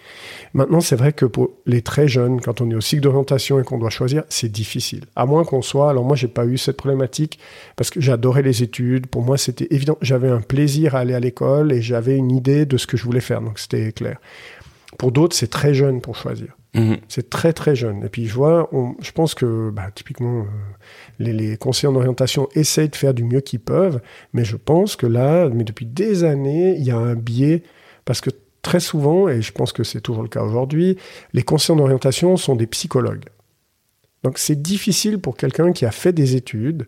Maintenant, 0.52 0.80
c'est 0.80 0.96
vrai 0.96 1.12
que 1.12 1.24
pour 1.24 1.50
les 1.64 1.80
très 1.80 2.08
jeunes, 2.08 2.40
quand 2.40 2.60
on 2.60 2.68
est 2.70 2.74
au 2.74 2.80
cycle 2.80 3.02
d'orientation 3.02 3.60
et 3.60 3.62
qu'on 3.62 3.78
doit 3.78 3.90
choisir, 3.90 4.24
c'est 4.28 4.50
difficile. 4.50 5.04
À 5.14 5.26
moins 5.26 5.44
qu'on 5.44 5.62
soit, 5.62 5.90
alors 5.90 6.04
moi, 6.04 6.16
j'ai 6.16 6.28
pas 6.28 6.44
eu 6.44 6.58
cette 6.58 6.76
problématique 6.76 7.38
parce 7.76 7.90
que 7.90 8.00
j'adorais 8.00 8.42
les 8.42 8.64
études. 8.64 9.06
Pour 9.06 9.22
moi, 9.22 9.38
c'était 9.38 9.68
évident. 9.70 9.96
J'avais 10.02 10.28
un 10.28 10.40
plaisir 10.40 10.96
à 10.96 10.98
aller 10.98 11.14
à 11.14 11.20
l'école 11.20 11.72
et 11.72 11.80
j'avais 11.80 12.16
une 12.16 12.32
idée 12.32 12.66
de 12.66 12.76
ce 12.76 12.88
que 12.88 12.96
je 12.96 13.04
voulais 13.04 13.20
faire. 13.20 13.40
Donc, 13.40 13.60
c'était 13.60 13.92
clair. 13.92 14.18
Pour 14.98 15.12
d'autres, 15.12 15.36
c'est 15.36 15.50
très 15.50 15.74
jeune 15.74 16.00
pour 16.00 16.16
choisir. 16.16 16.56
Mhm. 16.74 16.96
C'est 17.08 17.30
très 17.30 17.52
très 17.52 17.76
jeune. 17.76 18.04
Et 18.04 18.08
puis 18.08 18.26
je 18.26 18.34
vois, 18.34 18.68
je 19.00 19.12
pense 19.12 19.34
que 19.34 19.70
bah, 19.70 19.90
typiquement 19.94 20.40
euh, 20.40 20.44
les, 21.18 21.32
les, 21.32 21.56
conseillers 21.56 21.92
en 21.92 21.96
orientation 21.96 22.48
essayent 22.54 22.88
de 22.88 22.96
faire 22.96 23.14
du 23.14 23.24
mieux 23.24 23.40
qu'ils 23.40 23.60
peuvent, 23.60 24.00
mais 24.32 24.44
je 24.44 24.56
pense 24.56 24.96
que 24.96 25.06
là, 25.06 25.48
mais 25.48 25.64
depuis 25.64 25.86
des 25.86 26.24
années, 26.24 26.76
il 26.76 26.84
y 26.84 26.90
a 26.90 26.96
un 26.96 27.14
biais 27.14 27.62
parce 28.04 28.20
que 28.20 28.30
très 28.62 28.80
souvent, 28.80 29.28
et 29.28 29.42
je 29.42 29.52
pense 29.52 29.72
que 29.72 29.84
c'est 29.84 30.00
toujours 30.00 30.22
le 30.22 30.28
cas 30.28 30.42
aujourd'hui, 30.42 30.98
les 31.32 31.42
conseillers 31.42 31.78
en 31.78 31.82
orientation 31.82 32.36
sont 32.36 32.56
des 32.56 32.66
psychologues. 32.66 33.26
Donc 34.24 34.38
c'est 34.38 34.60
difficile 34.60 35.18
pour 35.18 35.36
quelqu'un 35.36 35.72
qui 35.72 35.84
a 35.84 35.90
fait 35.92 36.12
des 36.12 36.34
études 36.34 36.86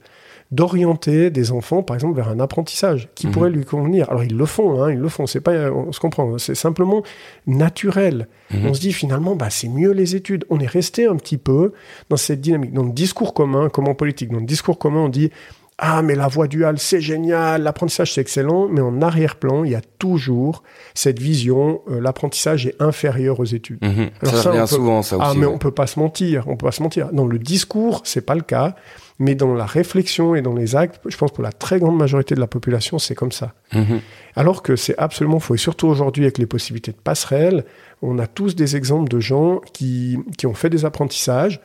d'orienter 0.53 1.31
des 1.31 1.50
enfants, 1.50 1.83
par 1.83 1.97
exemple, 1.97 2.17
vers 2.17 2.29
un 2.29 2.38
apprentissage 2.38 3.09
qui 3.15 3.26
mhm. 3.26 3.33
pourrait 3.33 3.50
lui 3.50 3.65
convenir. 3.65 4.09
Alors 4.11 4.25
ils 4.25 4.37
le 4.37 4.47
font, 4.47 4.83
hein, 4.83 4.93
ils 4.93 4.99
le 4.99 5.09
font. 5.09 5.26
C'est 5.26 5.41
pas, 5.41 5.71
on 5.71 5.93
se 5.93 6.00
comprend. 6.00 6.38
C'est 6.38 6.55
simplement 6.55 7.03
naturel. 7.47 8.29
Mhm. 8.53 8.67
On 8.67 8.75
se 8.75 8.81
dit 8.81 8.93
finalement, 8.93 9.35
bah 9.35 9.50
c'est 9.50 9.69
mieux 9.69 9.91
les 9.91 10.15
études. 10.15 10.45
On 10.50 10.61
est 10.61 10.67
resté 10.67 11.07
un 11.07 11.17
petit 11.17 11.38
peu 11.38 11.73
dans 12.11 12.17
cette 12.17 12.41
dynamique, 12.41 12.73
dans 12.73 12.85
le 12.85 12.93
discours 12.93 13.35
commun, 13.35 13.69
comme 13.69 13.88
en 13.88 13.95
politique. 13.95 14.31
Dans 14.31 14.41
le 14.41 14.47
discours 14.47 14.79
commun, 14.79 15.00
on 15.00 15.09
dit 15.09 15.31
ah, 15.79 16.00
mais 16.00 16.15
la 16.15 16.26
voie 16.26 16.49
duale, 16.49 16.79
c'est 16.79 17.03
génial, 17.03 17.62
l'apprentissage, 17.62 18.15
c'est 18.15 18.23
excellent, 18.23 18.67
mais 18.67 18.81
en 18.81 19.03
arrière-plan, 19.03 19.62
il 19.65 19.73
y 19.73 19.75
a 19.75 19.83
toujours 19.99 20.62
cette 20.95 21.19
vision, 21.19 21.83
euh, 21.91 22.00
l'apprentissage 22.00 22.67
est 22.67 22.81
inférieur 22.81 23.41
aux 23.41 23.45
études. 23.45 23.85
Mhm. 23.85 24.11
ça, 24.23 24.50
revient 24.50 24.67
souvent, 24.67 25.03
ça 25.03 25.17
ah, 25.21 25.31
aussi. 25.31 25.37
Ah, 25.37 25.41
mais 25.41 25.47
on 25.47 25.59
peut 25.59 25.73
pas 25.73 25.87
se 25.87 25.99
mentir, 25.99 26.45
on 26.49 26.57
peut 26.57 26.67
pas 26.67 26.73
se 26.73 26.83
mentir. 26.83 27.12
Dans 27.12 27.26
le 27.26 27.38
discours, 27.38 28.00
c'est 28.05 28.25
pas 28.25 28.35
le 28.35 28.41
cas. 28.41 28.75
Mais 29.18 29.35
dans 29.35 29.54
la 29.54 29.66
réflexion 29.66 30.35
et 30.35 30.42
dans 30.42 30.54
les 30.54 30.76
actes, 30.76 31.00
je 31.06 31.16
pense 31.16 31.32
pour 31.32 31.42
la 31.42 31.52
très 31.52 31.78
grande 31.78 31.96
majorité 31.96 32.35
de 32.35 32.40
la 32.40 32.46
population, 32.46 32.99
c'est 32.99 33.14
comme 33.14 33.32
ça. 33.32 33.54
Mhm. 33.73 34.00
Alors 34.35 34.62
que 34.62 34.76
c'est 34.76 34.96
absolument 34.99 35.40
faux. 35.40 35.54
Et 35.54 35.58
surtout 35.58 35.87
aujourd'hui, 35.87 36.25
avec 36.25 36.38
les 36.38 36.46
possibilités 36.46 36.92
de 36.92 36.99
passerelles, 37.02 37.64
on 38.02 38.18
a 38.18 38.26
tous 38.26 38.54
des 38.54 38.76
exemples 38.76 39.08
de 39.08 39.20
gens 39.20 39.61
qui, 39.73 40.18
qui 40.37 40.46
ont 40.46 40.54
fait 40.54 40.70
des 40.70 40.85
apprentissages, 40.85 41.61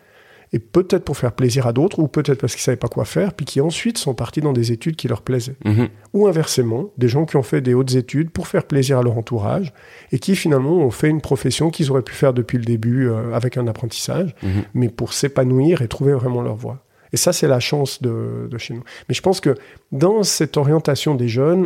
et 0.53 0.59
peut-être 0.59 1.05
pour 1.05 1.17
faire 1.17 1.31
plaisir 1.31 1.65
à 1.65 1.73
d'autres, 1.73 1.99
ou 1.99 2.07
peut-être 2.07 2.39
parce 2.39 2.53
qu'ils 2.53 2.61
savaient 2.61 2.77
pas 2.77 2.89
quoi 2.89 3.05
faire, 3.05 3.33
puis 3.33 3.45
qui 3.45 3.61
ensuite 3.61 3.97
sont 3.97 4.13
partis 4.13 4.41
dans 4.41 4.51
des 4.51 4.71
études 4.73 4.97
qui 4.97 5.07
leur 5.07 5.21
plaisaient. 5.21 5.55
Mhm. 5.63 5.87
Ou 6.13 6.27
inversement, 6.27 6.91
des 6.97 7.07
gens 7.07 7.25
qui 7.25 7.37
ont 7.37 7.43
fait 7.43 7.61
des 7.61 7.73
hautes 7.73 7.95
études 7.95 8.31
pour 8.31 8.47
faire 8.47 8.65
plaisir 8.65 8.99
à 8.99 9.03
leur 9.03 9.17
entourage, 9.17 9.73
et 10.11 10.19
qui 10.19 10.35
finalement 10.35 10.77
ont 10.77 10.91
fait 10.91 11.07
une 11.07 11.21
profession 11.21 11.69
qu'ils 11.69 11.89
auraient 11.89 12.01
pu 12.01 12.13
faire 12.13 12.33
depuis 12.33 12.57
le 12.57 12.65
début 12.65 13.07
euh, 13.07 13.33
avec 13.33 13.57
un 13.57 13.67
apprentissage, 13.67 14.35
mhm. 14.43 14.63
mais 14.73 14.89
pour 14.89 15.13
s'épanouir 15.13 15.81
et 15.81 15.87
trouver 15.87 16.13
vraiment 16.13 16.41
leur 16.41 16.55
voie. 16.55 16.83
Et 17.13 17.17
ça, 17.17 17.33
c'est 17.33 17.47
la 17.47 17.59
chance 17.59 18.01
de, 18.01 18.47
de, 18.49 18.57
chez 18.57 18.73
nous. 18.73 18.83
Mais 19.09 19.15
je 19.15 19.21
pense 19.21 19.41
que 19.41 19.55
dans 19.91 20.23
cette 20.23 20.57
orientation 20.57 21.15
des 21.15 21.27
jeunes, 21.27 21.65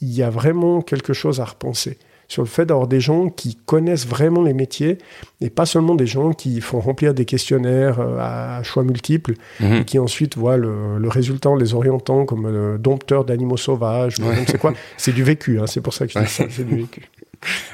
il 0.00 0.12
y 0.12 0.22
a 0.22 0.30
vraiment 0.30 0.82
quelque 0.82 1.12
chose 1.12 1.40
à 1.40 1.44
repenser 1.44 1.98
sur 2.28 2.42
le 2.42 2.48
fait 2.48 2.66
d'avoir 2.66 2.88
des 2.88 3.00
gens 3.00 3.28
qui 3.28 3.56
connaissent 3.66 4.06
vraiment 4.06 4.42
les 4.42 4.52
métiers 4.52 4.98
et 5.40 5.50
pas 5.50 5.66
seulement 5.66 5.94
des 5.94 6.06
gens 6.06 6.32
qui 6.32 6.60
font 6.60 6.80
remplir 6.80 7.14
des 7.14 7.24
questionnaires 7.24 8.00
euh, 8.00 8.18
à 8.18 8.62
choix 8.62 8.82
multiples 8.82 9.34
mhm. 9.60 9.74
et 9.74 9.84
qui 9.84 9.98
ensuite 9.98 10.36
voient 10.36 10.56
le, 10.56 10.98
le, 10.98 11.08
résultat 11.08 11.50
en 11.50 11.56
les 11.56 11.74
orientant 11.74 12.24
comme 12.24 12.46
euh, 12.46 12.78
dompteurs 12.78 13.24
d'animaux 13.24 13.56
sauvages. 13.56 14.16
C'est 14.48 14.58
quoi 14.58 14.72
C'est 14.96 15.12
du 15.12 15.22
vécu, 15.22 15.60
hein, 15.60 15.66
c'est 15.66 15.80
pour 15.80 15.94
ça 15.94 16.06
que 16.06 16.12
je 16.12 16.18
dis 16.18 16.26
ça, 16.26 16.44
c'est 16.50 16.64
du 16.64 16.76
vécu. 16.76 17.02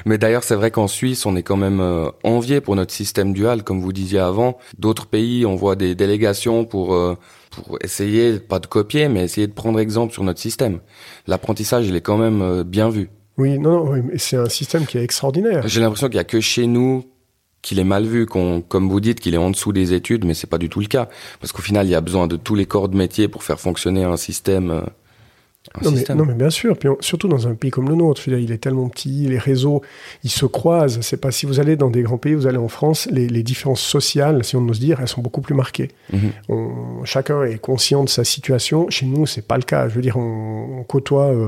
Mais 0.05 0.17
d'ailleurs, 0.17 0.43
c'est 0.43 0.55
vrai 0.55 0.71
qu'en 0.71 0.87
Suisse, 0.87 1.25
on 1.25 1.35
est 1.35 1.43
quand 1.43 1.57
même 1.57 1.79
euh, 1.79 2.09
envié 2.23 2.61
pour 2.61 2.75
notre 2.75 2.93
système 2.93 3.33
dual, 3.33 3.63
comme 3.63 3.81
vous 3.81 3.93
disiez 3.93 4.19
avant. 4.19 4.57
D'autres 4.77 5.07
pays, 5.07 5.45
on 5.45 5.55
voit 5.55 5.75
des 5.75 5.95
délégations 5.95 6.65
pour 6.65 6.93
euh, 6.93 7.15
pour 7.51 7.77
essayer, 7.81 8.39
pas 8.39 8.59
de 8.59 8.67
copier, 8.67 9.07
mais 9.09 9.23
essayer 9.23 9.47
de 9.47 9.53
prendre 9.53 9.79
exemple 9.79 10.13
sur 10.13 10.23
notre 10.23 10.39
système. 10.39 10.79
L'apprentissage, 11.27 11.87
il 11.87 11.95
est 11.95 12.01
quand 12.01 12.17
même 12.17 12.41
euh, 12.41 12.63
bien 12.63 12.89
vu. 12.89 13.09
Oui, 13.37 13.59
non, 13.59 13.85
non 13.85 14.03
c'est 14.17 14.37
un 14.37 14.49
système 14.49 14.85
qui 14.85 14.97
est 14.97 15.03
extraordinaire. 15.03 15.67
J'ai 15.67 15.81
l'impression 15.81 16.07
qu'il 16.07 16.17
y 16.17 16.19
a 16.19 16.23
que 16.23 16.39
chez 16.39 16.67
nous 16.67 17.05
qu'il 17.61 17.79
est 17.79 17.85
mal 17.85 18.03
vu, 18.03 18.25
qu'on, 18.25 18.61
comme 18.61 18.89
vous 18.89 18.99
dites, 18.99 19.21
qu'il 19.21 19.33
est 19.33 19.37
en 19.37 19.49
dessous 19.49 19.71
des 19.71 19.93
études, 19.93 20.25
mais 20.25 20.33
c'est 20.33 20.47
pas 20.47 20.57
du 20.57 20.67
tout 20.67 20.81
le 20.81 20.87
cas, 20.87 21.07
parce 21.39 21.53
qu'au 21.53 21.61
final, 21.61 21.87
il 21.87 21.91
y 21.91 21.95
a 21.95 22.01
besoin 22.01 22.27
de 22.27 22.35
tous 22.35 22.55
les 22.55 22.65
corps 22.65 22.89
de 22.89 22.97
métier 22.97 23.29
pour 23.29 23.43
faire 23.43 23.57
fonctionner 23.57 24.03
un 24.03 24.17
système 24.17 24.83
non 25.81 25.91
mais, 25.91 26.15
non 26.15 26.25
mais, 26.25 26.33
bien 26.33 26.49
sûr, 26.49 26.77
puis 26.77 26.89
surtout 26.99 27.29
dans 27.29 27.47
un 27.47 27.55
pays 27.55 27.71
comme 27.71 27.87
le 27.87 27.95
nôtre, 27.95 28.27
il 28.27 28.51
est 28.51 28.57
tellement 28.57 28.89
petit, 28.89 29.27
les 29.27 29.37
réseaux, 29.37 29.81
ils 30.23 30.29
se 30.29 30.45
croisent. 30.45 30.99
C'est 31.01 31.17
pas 31.17 31.31
si 31.31 31.45
vous 31.45 31.61
allez 31.61 31.77
dans 31.77 31.89
des 31.89 32.03
grands 32.03 32.17
pays, 32.17 32.33
vous 32.33 32.47
allez 32.47 32.57
en 32.57 32.67
France, 32.67 33.07
les, 33.09 33.27
les 33.27 33.43
différences 33.43 33.81
sociales, 33.81 34.43
si 34.43 34.57
on 34.57 34.67
ose 34.67 34.79
dire, 34.79 34.99
elles 34.99 35.07
sont 35.07 35.21
beaucoup 35.21 35.39
plus 35.39 35.55
marquées. 35.55 35.89
Mhm. 36.11 36.31
on, 36.49 37.05
chacun 37.05 37.43
est 37.43 37.59
conscient 37.59 38.03
de 38.03 38.09
sa 38.09 38.25
situation. 38.25 38.89
Chez 38.89 39.05
nous, 39.05 39.25
c'est 39.25 39.47
pas 39.47 39.55
le 39.55 39.63
cas. 39.63 39.87
Je 39.87 39.95
veux 39.95 40.01
dire, 40.01 40.17
on, 40.17 40.79
on 40.79 40.83
côtoie 40.83 41.27
euh, 41.27 41.47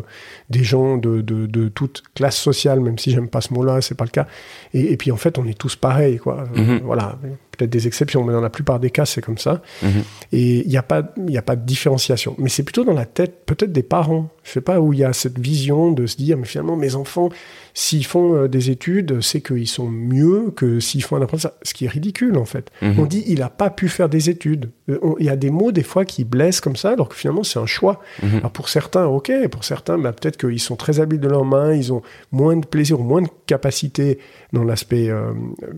des 0.50 0.64
gens 0.64 0.98
de, 0.98 1.20
de, 1.20 1.46
de, 1.46 1.68
toute 1.68 2.04
classe 2.16 2.38
sociale, 2.38 2.80
même 2.80 2.98
si 2.98 3.12
j'aime 3.12 3.28
pas 3.28 3.42
ce 3.42 3.54
mot-là, 3.54 3.82
c'est 3.82 3.96
pas 3.96 4.06
le 4.06 4.12
cas. 4.12 4.28
Et, 4.74 4.94
et, 4.94 4.98
puis 4.98 5.12
en 5.12 5.18
fait, 5.18 5.38
on 5.38 5.46
est 5.46 5.58
tous 5.58 5.76
pareils, 5.76 6.20
quoi. 6.20 6.46
Mhm. 6.56 6.82
voilà. 6.84 7.20
Peut-être 7.56 7.70
des 7.72 7.88
exceptions, 7.88 8.24
mais 8.24 8.34
dans 8.34 8.42
la 8.42 8.50
plupart 8.50 8.80
des 8.80 8.90
cas, 8.90 9.06
c'est 9.06 9.22
comme 9.22 9.38
ça. 9.38 9.62
Mhm. 9.82 9.90
Et 10.32 10.62
il 10.66 10.68
n'y 10.68 10.78
a, 10.78 10.84
pas- 10.84 11.14
y 11.28 11.38
a 11.38 11.42
pas 11.42 11.56
de 11.56 11.66
différenciation. 11.66 12.36
Mais 12.38 12.50
c'est 12.50 12.64
plutôt 12.64 12.84
dans 12.84 12.94
la 12.94 13.06
tête, 13.06 13.46
peut-être 13.46 13.72
des 13.72 13.84
parents. 13.84 14.30
Je 14.44 14.52
sais 14.52 14.62
pas 14.62 14.80
où 14.80 14.94
il 14.94 15.00
y 15.00 15.04
a 15.04 15.14
cette 15.14 15.40
vision 15.40 15.92
de 15.92 16.06
se 16.08 16.18
dire, 16.18 16.38
mais 16.38 16.46
finalement, 16.46 16.76
mes 16.76 16.96
enfants, 16.96 17.30
s'ils 17.78 18.06
font 18.06 18.36
euh, 18.36 18.48
des 18.48 18.72
études, 18.72 19.22
c'est 19.22 19.42
qu'ils 19.42 19.68
sont 19.68 19.90
mieux 19.90 20.52
que 20.56 20.80
s'ils 20.80 21.04
font 21.04 21.18
un 21.18 21.22
apprentissage. 21.22 21.52
Ce 21.62 21.74
qui 21.74 21.86
est 21.86 21.90
ridicule, 21.90 22.38
en 22.38 22.46
fait. 22.46 22.72
Mhm. 22.82 22.96
On 22.98 23.06
dit, 23.06 23.24
il 23.28 23.40
n'a 23.40 23.50
pas 23.50 23.70
pu 23.70 23.90
faire 23.90 24.08
des 24.08 24.30
études. 24.30 24.70
Euh, 24.90 24.98
Il 25.20 25.26
y 25.26 25.30
a 25.30 25.36
des 25.36 25.50
mots, 25.52 25.74
des 25.74 25.84
fois, 25.84 26.06
qui 26.06 26.24
blessent 26.24 26.62
comme 26.62 26.78
ça, 26.78 26.92
alors 26.92 27.10
que 27.10 27.16
finalement, 27.16 27.44
c'est 27.44 27.60
un 27.60 27.66
choix. 27.66 28.00
Mhm. 28.24 28.38
Alors 28.38 28.52
pour 28.52 28.70
certains, 28.70 29.06
ok. 29.06 29.30
Pour 29.52 29.66
certains, 29.66 29.98
bah, 29.98 30.14
peut-être 30.14 30.38
qu'ils 30.38 30.60
sont 30.62 30.78
très 30.78 31.02
habiles 31.02 31.20
de 31.20 31.28
leurs 31.28 31.44
mains, 31.46 31.74
ils 31.74 31.92
ont 31.92 32.02
moins 32.32 32.56
de 32.56 32.66
plaisir 32.66 33.02
ou 33.02 33.04
moins 33.04 33.22
de 33.22 33.30
capacité 33.46 34.20
dans 34.54 34.64
l'aspect 34.64 35.10
euh, 35.10 35.34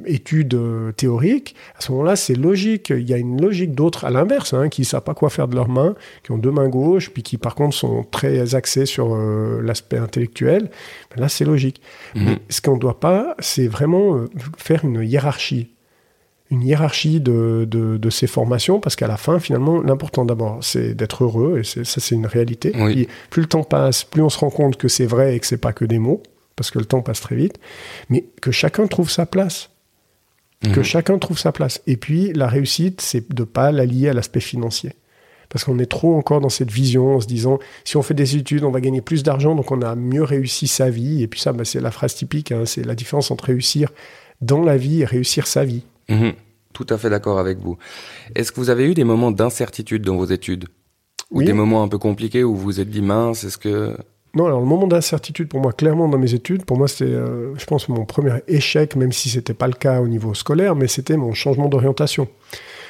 études 0.06 0.54
euh, 0.54 0.92
théoriques. 0.92 1.56
À 1.78 1.82
ce 1.82 1.92
moment-là, 1.94 2.16
c'est 2.16 2.36
logique. 2.36 2.92
Il 2.92 3.10
y 3.10 3.14
a 3.14 3.18
une 3.18 3.42
logique 3.42 3.74
d'autres, 3.74 4.06
à 4.06 4.12
l'inverse, 4.12 4.54
hein, 4.54 4.70
qui 4.70 4.82
ne 4.82 4.86
savent 4.86 5.02
pas 5.02 5.16
quoi 5.16 5.32
faire 5.32 5.48
de 5.48 5.56
leurs 5.56 5.70
mains, 5.70 5.96
qui 6.24 6.32
ont 6.32 6.38
deux 6.38 6.52
mains 6.52 6.70
gauches, 6.70 7.10
puis 7.10 7.24
qui 7.24 7.38
par 7.38 7.56
contre 7.56 7.76
sont 7.76 8.04
très 8.04 8.54
axés 8.54 8.86
sur 8.86 9.16
euh, 9.16 9.62
l'aspect 9.64 9.98
intellectuel. 9.98 10.70
Ben 11.16 11.22
là, 11.22 11.28
c'est 11.28 11.46
logique. 11.46 11.82
Mhm. 12.16 12.24
Mais 12.26 12.40
ce 12.50 12.62
qu'on 12.62 12.76
ne 12.76 12.80
doit 12.80 13.00
pas, 13.00 13.36
c'est 13.40 13.68
vraiment 13.68 14.16
euh, 14.16 14.30
faire 14.58 14.86
une 14.86 15.02
hiérarchie 15.04 15.74
une 16.50 16.62
hiérarchie 16.64 17.20
de, 17.20 17.68
de, 17.70 17.98
de 17.98 18.10
ces 18.10 18.26
formations, 18.26 18.80
parce 18.80 18.96
qu'à 18.96 19.08
la 19.08 19.18
fin, 19.18 19.38
finalement, 19.38 19.82
l'important 19.82 20.24
d'abord, 20.24 20.60
c'est 20.64 20.94
d'être 20.94 21.26
heureux, 21.26 21.60
et 21.60 21.66
c'est- 21.66 21.84
ça, 21.84 22.00
c'est 22.00 22.16
une 22.16 22.26
réalité. 22.26 22.72
Oui. 22.76 22.94
Puis, 22.94 23.08
plus 23.30 23.42
le 23.42 23.48
temps 23.50 23.66
passe, 23.66 24.06
plus 24.06 24.22
on 24.22 24.30
se 24.30 24.38
rend 24.40 24.50
compte 24.50 24.78
que 24.78 24.88
c'est 24.88 25.06
vrai 25.08 25.36
et 25.36 25.42
que 25.42 25.46
c'est 25.46 25.58
pas 25.58 25.74
que 25.74 25.84
des 25.84 26.00
mots, 26.00 26.24
parce 26.56 26.72
que 26.72 26.80
le 26.80 26.86
temps 26.86 27.02
passe 27.02 27.20
très 27.20 27.36
vite, 27.36 27.60
mais 28.10 28.24
que 28.42 28.52
chacun 28.52 28.88
trouve 28.88 29.10
sa 29.12 29.26
place. 29.26 29.72
Que 30.64 30.80
Mhm. 30.80 30.84
chacun 30.84 31.18
trouve 31.18 31.38
sa 31.38 31.52
place. 31.52 31.82
Et 31.86 31.98
puis, 31.98 32.32
la 32.32 32.48
réussite, 32.48 33.02
c'est 33.02 33.30
de 33.34 33.44
pas 33.44 33.74
la 33.74 33.86
lier 33.86 34.08
à 34.08 34.14
l'aspect 34.14 34.40
financier. 34.40 34.94
Parce 35.50 35.64
qu'on 35.64 35.80
est 35.80 35.86
trop 35.86 36.16
encore 36.18 36.42
dans 36.42 36.50
cette 36.50 36.72
vision 36.72 37.16
en 37.16 37.22
se 37.22 37.28
disant, 37.28 37.60
si 37.86 37.96
on 37.98 38.02
fait 38.02 38.14
des 38.14 38.36
études, 38.36 38.64
on 38.64 38.72
va 38.72 38.82
gagner 38.82 39.02
plus 39.02 39.24
d'argent, 39.24 39.56
donc 39.56 39.72
on 39.72 39.82
a 39.82 39.96
mieux 39.96 40.24
réussi 40.24 40.68
sa 40.68 40.90
vie. 40.90 41.24
Et 41.24 41.28
puis 41.28 41.40
ça, 41.40 41.54
bah, 41.54 41.64
c'est 41.66 41.80
la 41.80 41.92
phrase 41.92 42.16
typique, 42.16 42.52
hein, 42.52 42.64
c'est 42.66 42.86
la 42.86 42.96
différence 42.96 43.32
entre 43.32 43.46
réussir 43.46 43.90
dans 44.42 44.62
la 44.62 44.78
vie 44.78 45.02
et 45.02 45.06
réussir 45.06 45.48
sa 45.48 45.64
vie. 45.64 45.84
Mhm. 46.10 46.34
Tout 46.74 46.86
à 46.90 46.98
fait 46.98 47.10
d'accord 47.10 47.40
avec 47.40 47.58
vous. 47.60 47.78
Est-ce 48.36 48.52
que 48.52 48.60
vous 48.60 48.70
avez 48.70 48.86
eu 48.86 48.94
des 48.94 49.04
moments 49.04 49.32
d'incertitude 49.32 50.04
dans 50.04 50.16
vos 50.18 50.26
études? 50.26 50.66
Ou 51.32 51.40
Oui. 51.40 51.46
des 51.46 51.54
moments 51.54 51.82
un 51.84 51.88
peu 51.88 51.98
compliqués 51.98 52.44
où 52.44 52.56
vous 52.56 52.62
vous 52.64 52.80
êtes 52.80 52.90
dit 52.90 53.02
mince, 53.02 53.44
est-ce 53.44 53.58
que... 53.58 53.98
Non, 54.36 54.46
alors 54.46 54.60
le 54.60 54.66
moment 54.68 54.86
d'incertitude 54.86 55.48
pour 55.48 55.60
moi, 55.62 55.74
clairement 55.74 56.08
dans 56.08 56.20
mes 56.20 56.34
études, 56.36 56.64
pour 56.66 56.78
moi 56.78 56.88
c'était, 56.88 57.06
euh, 57.12 57.56
je 57.58 57.66
pense, 57.66 57.90
mon 57.90 58.06
premier 58.06 58.34
échec, 58.48 58.96
même 58.96 59.12
si 59.12 59.30
c'était 59.30 59.56
pas 59.56 59.68
le 59.68 59.74
cas 59.74 60.00
au 60.02 60.08
niveau 60.08 60.34
scolaire, 60.36 60.76
mais 60.76 60.88
c'était 60.88 61.18
mon 61.18 61.34
changement 61.34 61.68
d'orientation. 61.68 62.28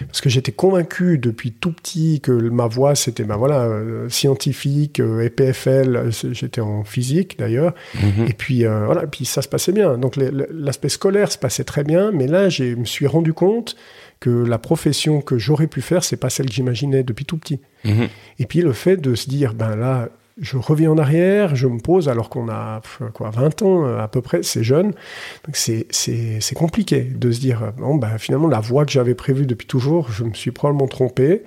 Parce 0.05 0.21
que 0.21 0.29
j'étais 0.29 0.51
convaincu 0.51 1.17
depuis 1.17 1.51
tout 1.51 1.71
petit 1.71 2.21
que 2.21 2.31
ma 2.31 2.67
voie 2.67 2.93
c'était, 2.95 3.23
ben 3.23 3.35
voilà, 3.37 3.63
euh, 3.63 4.09
scientifique, 4.09 4.99
euh, 4.99 5.21
EPFL, 5.25 5.95
euh, 5.95 6.11
c'est- 6.11 6.33
j'étais 6.33 6.61
en 6.61 6.83
physique 6.83 7.37
d'ailleurs, 7.39 7.73
Mhm. 7.95 8.25
et 8.27 8.33
puis 8.33 8.65
euh, 8.65 8.85
voilà, 8.85 9.03
et 9.03 9.07
puis 9.07 9.25
ça 9.25 9.41
se 9.41 9.47
passait 9.47 9.71
bien. 9.71 9.97
Donc 9.97 10.15
l'aspect 10.17 10.89
scolaire 10.89 11.31
se 11.31 11.37
passait 11.37 11.63
très 11.63 11.83
bien, 11.83 12.11
mais 12.11 12.27
là 12.27 12.49
je 12.49 12.63
me 12.75 12.85
suis 12.85 13.07
rendu 13.07 13.33
compte 13.33 13.75
que 14.19 14.29
la 14.29 14.57
profession 14.57 15.21
que 15.21 15.37
j'aurais 15.37 15.67
pu 15.67 15.81
faire, 15.81 16.03
c'est 16.03 16.17
pas 16.17 16.29
celle 16.29 16.47
que 16.47 16.53
j'imaginais 16.53 17.03
depuis 17.03 17.25
tout 17.25 17.37
petit. 17.37 17.59
Mhm. 17.85 18.07
Et 18.39 18.45
puis 18.45 18.61
le 18.61 18.73
fait 18.73 18.97
de 18.97 19.13
se 19.15 19.29
dire, 19.29 19.53
ben 19.53 19.75
là, 19.75 20.09
je 20.39 20.57
reviens 20.57 20.91
en 20.91 20.97
arrière, 20.97 21.55
je 21.55 21.67
me 21.67 21.79
pose 21.79 22.09
alors 22.09 22.29
qu'on 22.29 22.49
a 22.49 22.81
quoi 23.13 23.29
20 23.31 23.61
ans 23.63 23.85
euh, 23.85 23.99
à 23.99 24.07
peu 24.07 24.21
près, 24.21 24.43
c'est 24.43 24.63
jeune. 24.63 24.87
Donc 25.45 25.55
c'est 25.55 25.87
c'est 25.89 26.39
c'est 26.41 26.55
compliqué 26.55 27.01
de 27.01 27.31
se 27.31 27.39
dire 27.39 27.73
bon 27.77 27.95
ben 27.95 28.17
finalement 28.17 28.47
la 28.47 28.59
voie 28.59 28.85
que 28.85 28.91
j'avais 28.91 29.15
prévue 29.15 29.45
depuis 29.45 29.67
toujours, 29.67 30.11
je 30.11 30.23
me 30.23 30.33
suis 30.33 30.51
probablement 30.51 30.87
trompé. 30.87 31.43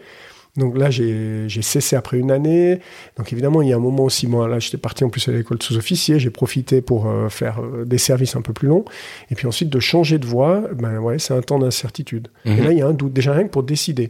Donc 0.57 0.77
là 0.77 0.91
j'ai 0.91 1.45
j'ai 1.49 1.63
cessé 1.63 1.95
après 1.95 2.19
une 2.19 2.33
année. 2.33 2.81
Donc 3.17 3.33
évidemment 3.33 3.63
il 3.63 3.69
y 3.69 3.73
a 3.73 3.77
un 3.77 3.81
moment 3.81 4.05
aussi 4.05 4.27
moi 4.27 4.49
là 4.49 4.59
j'étais 4.59 4.79
parti 4.79 5.05
en 5.05 5.09
plus 5.09 5.29
à 5.29 5.33
l'école 5.33 5.59
de 5.59 5.63
sous-officier, 5.63 6.19
j'ai 6.19 6.31
profité 6.31 6.81
pour 6.83 7.07
euh, 7.09 7.29
faire 7.29 7.61
euh, 7.63 7.85
des 7.85 7.99
services 7.99 8.35
un 8.35 8.43
peu 8.43 8.53
plus 8.53 8.67
longs 8.67 8.85
et 9.31 9.37
puis 9.37 9.47
ensuite 9.47 9.69
de 9.71 9.79
changer 9.79 10.19
de 10.19 10.27
voie, 10.27 10.63
ben 10.75 10.99
ouais, 10.99 11.21
c'est 11.21 11.35
un 11.35 11.41
temps 11.43 11.61
d'incertitude. 11.61 12.29
Et 12.45 12.51
Mhm. 12.51 12.65
là 12.65 12.73
il 12.73 12.79
y 12.79 12.83
a 12.83 12.87
un 12.89 12.93
doute 12.93 13.13
déjà 13.13 13.33
rien 13.33 13.45
que 13.45 13.51
pour 13.51 13.63
décider. 13.63 14.09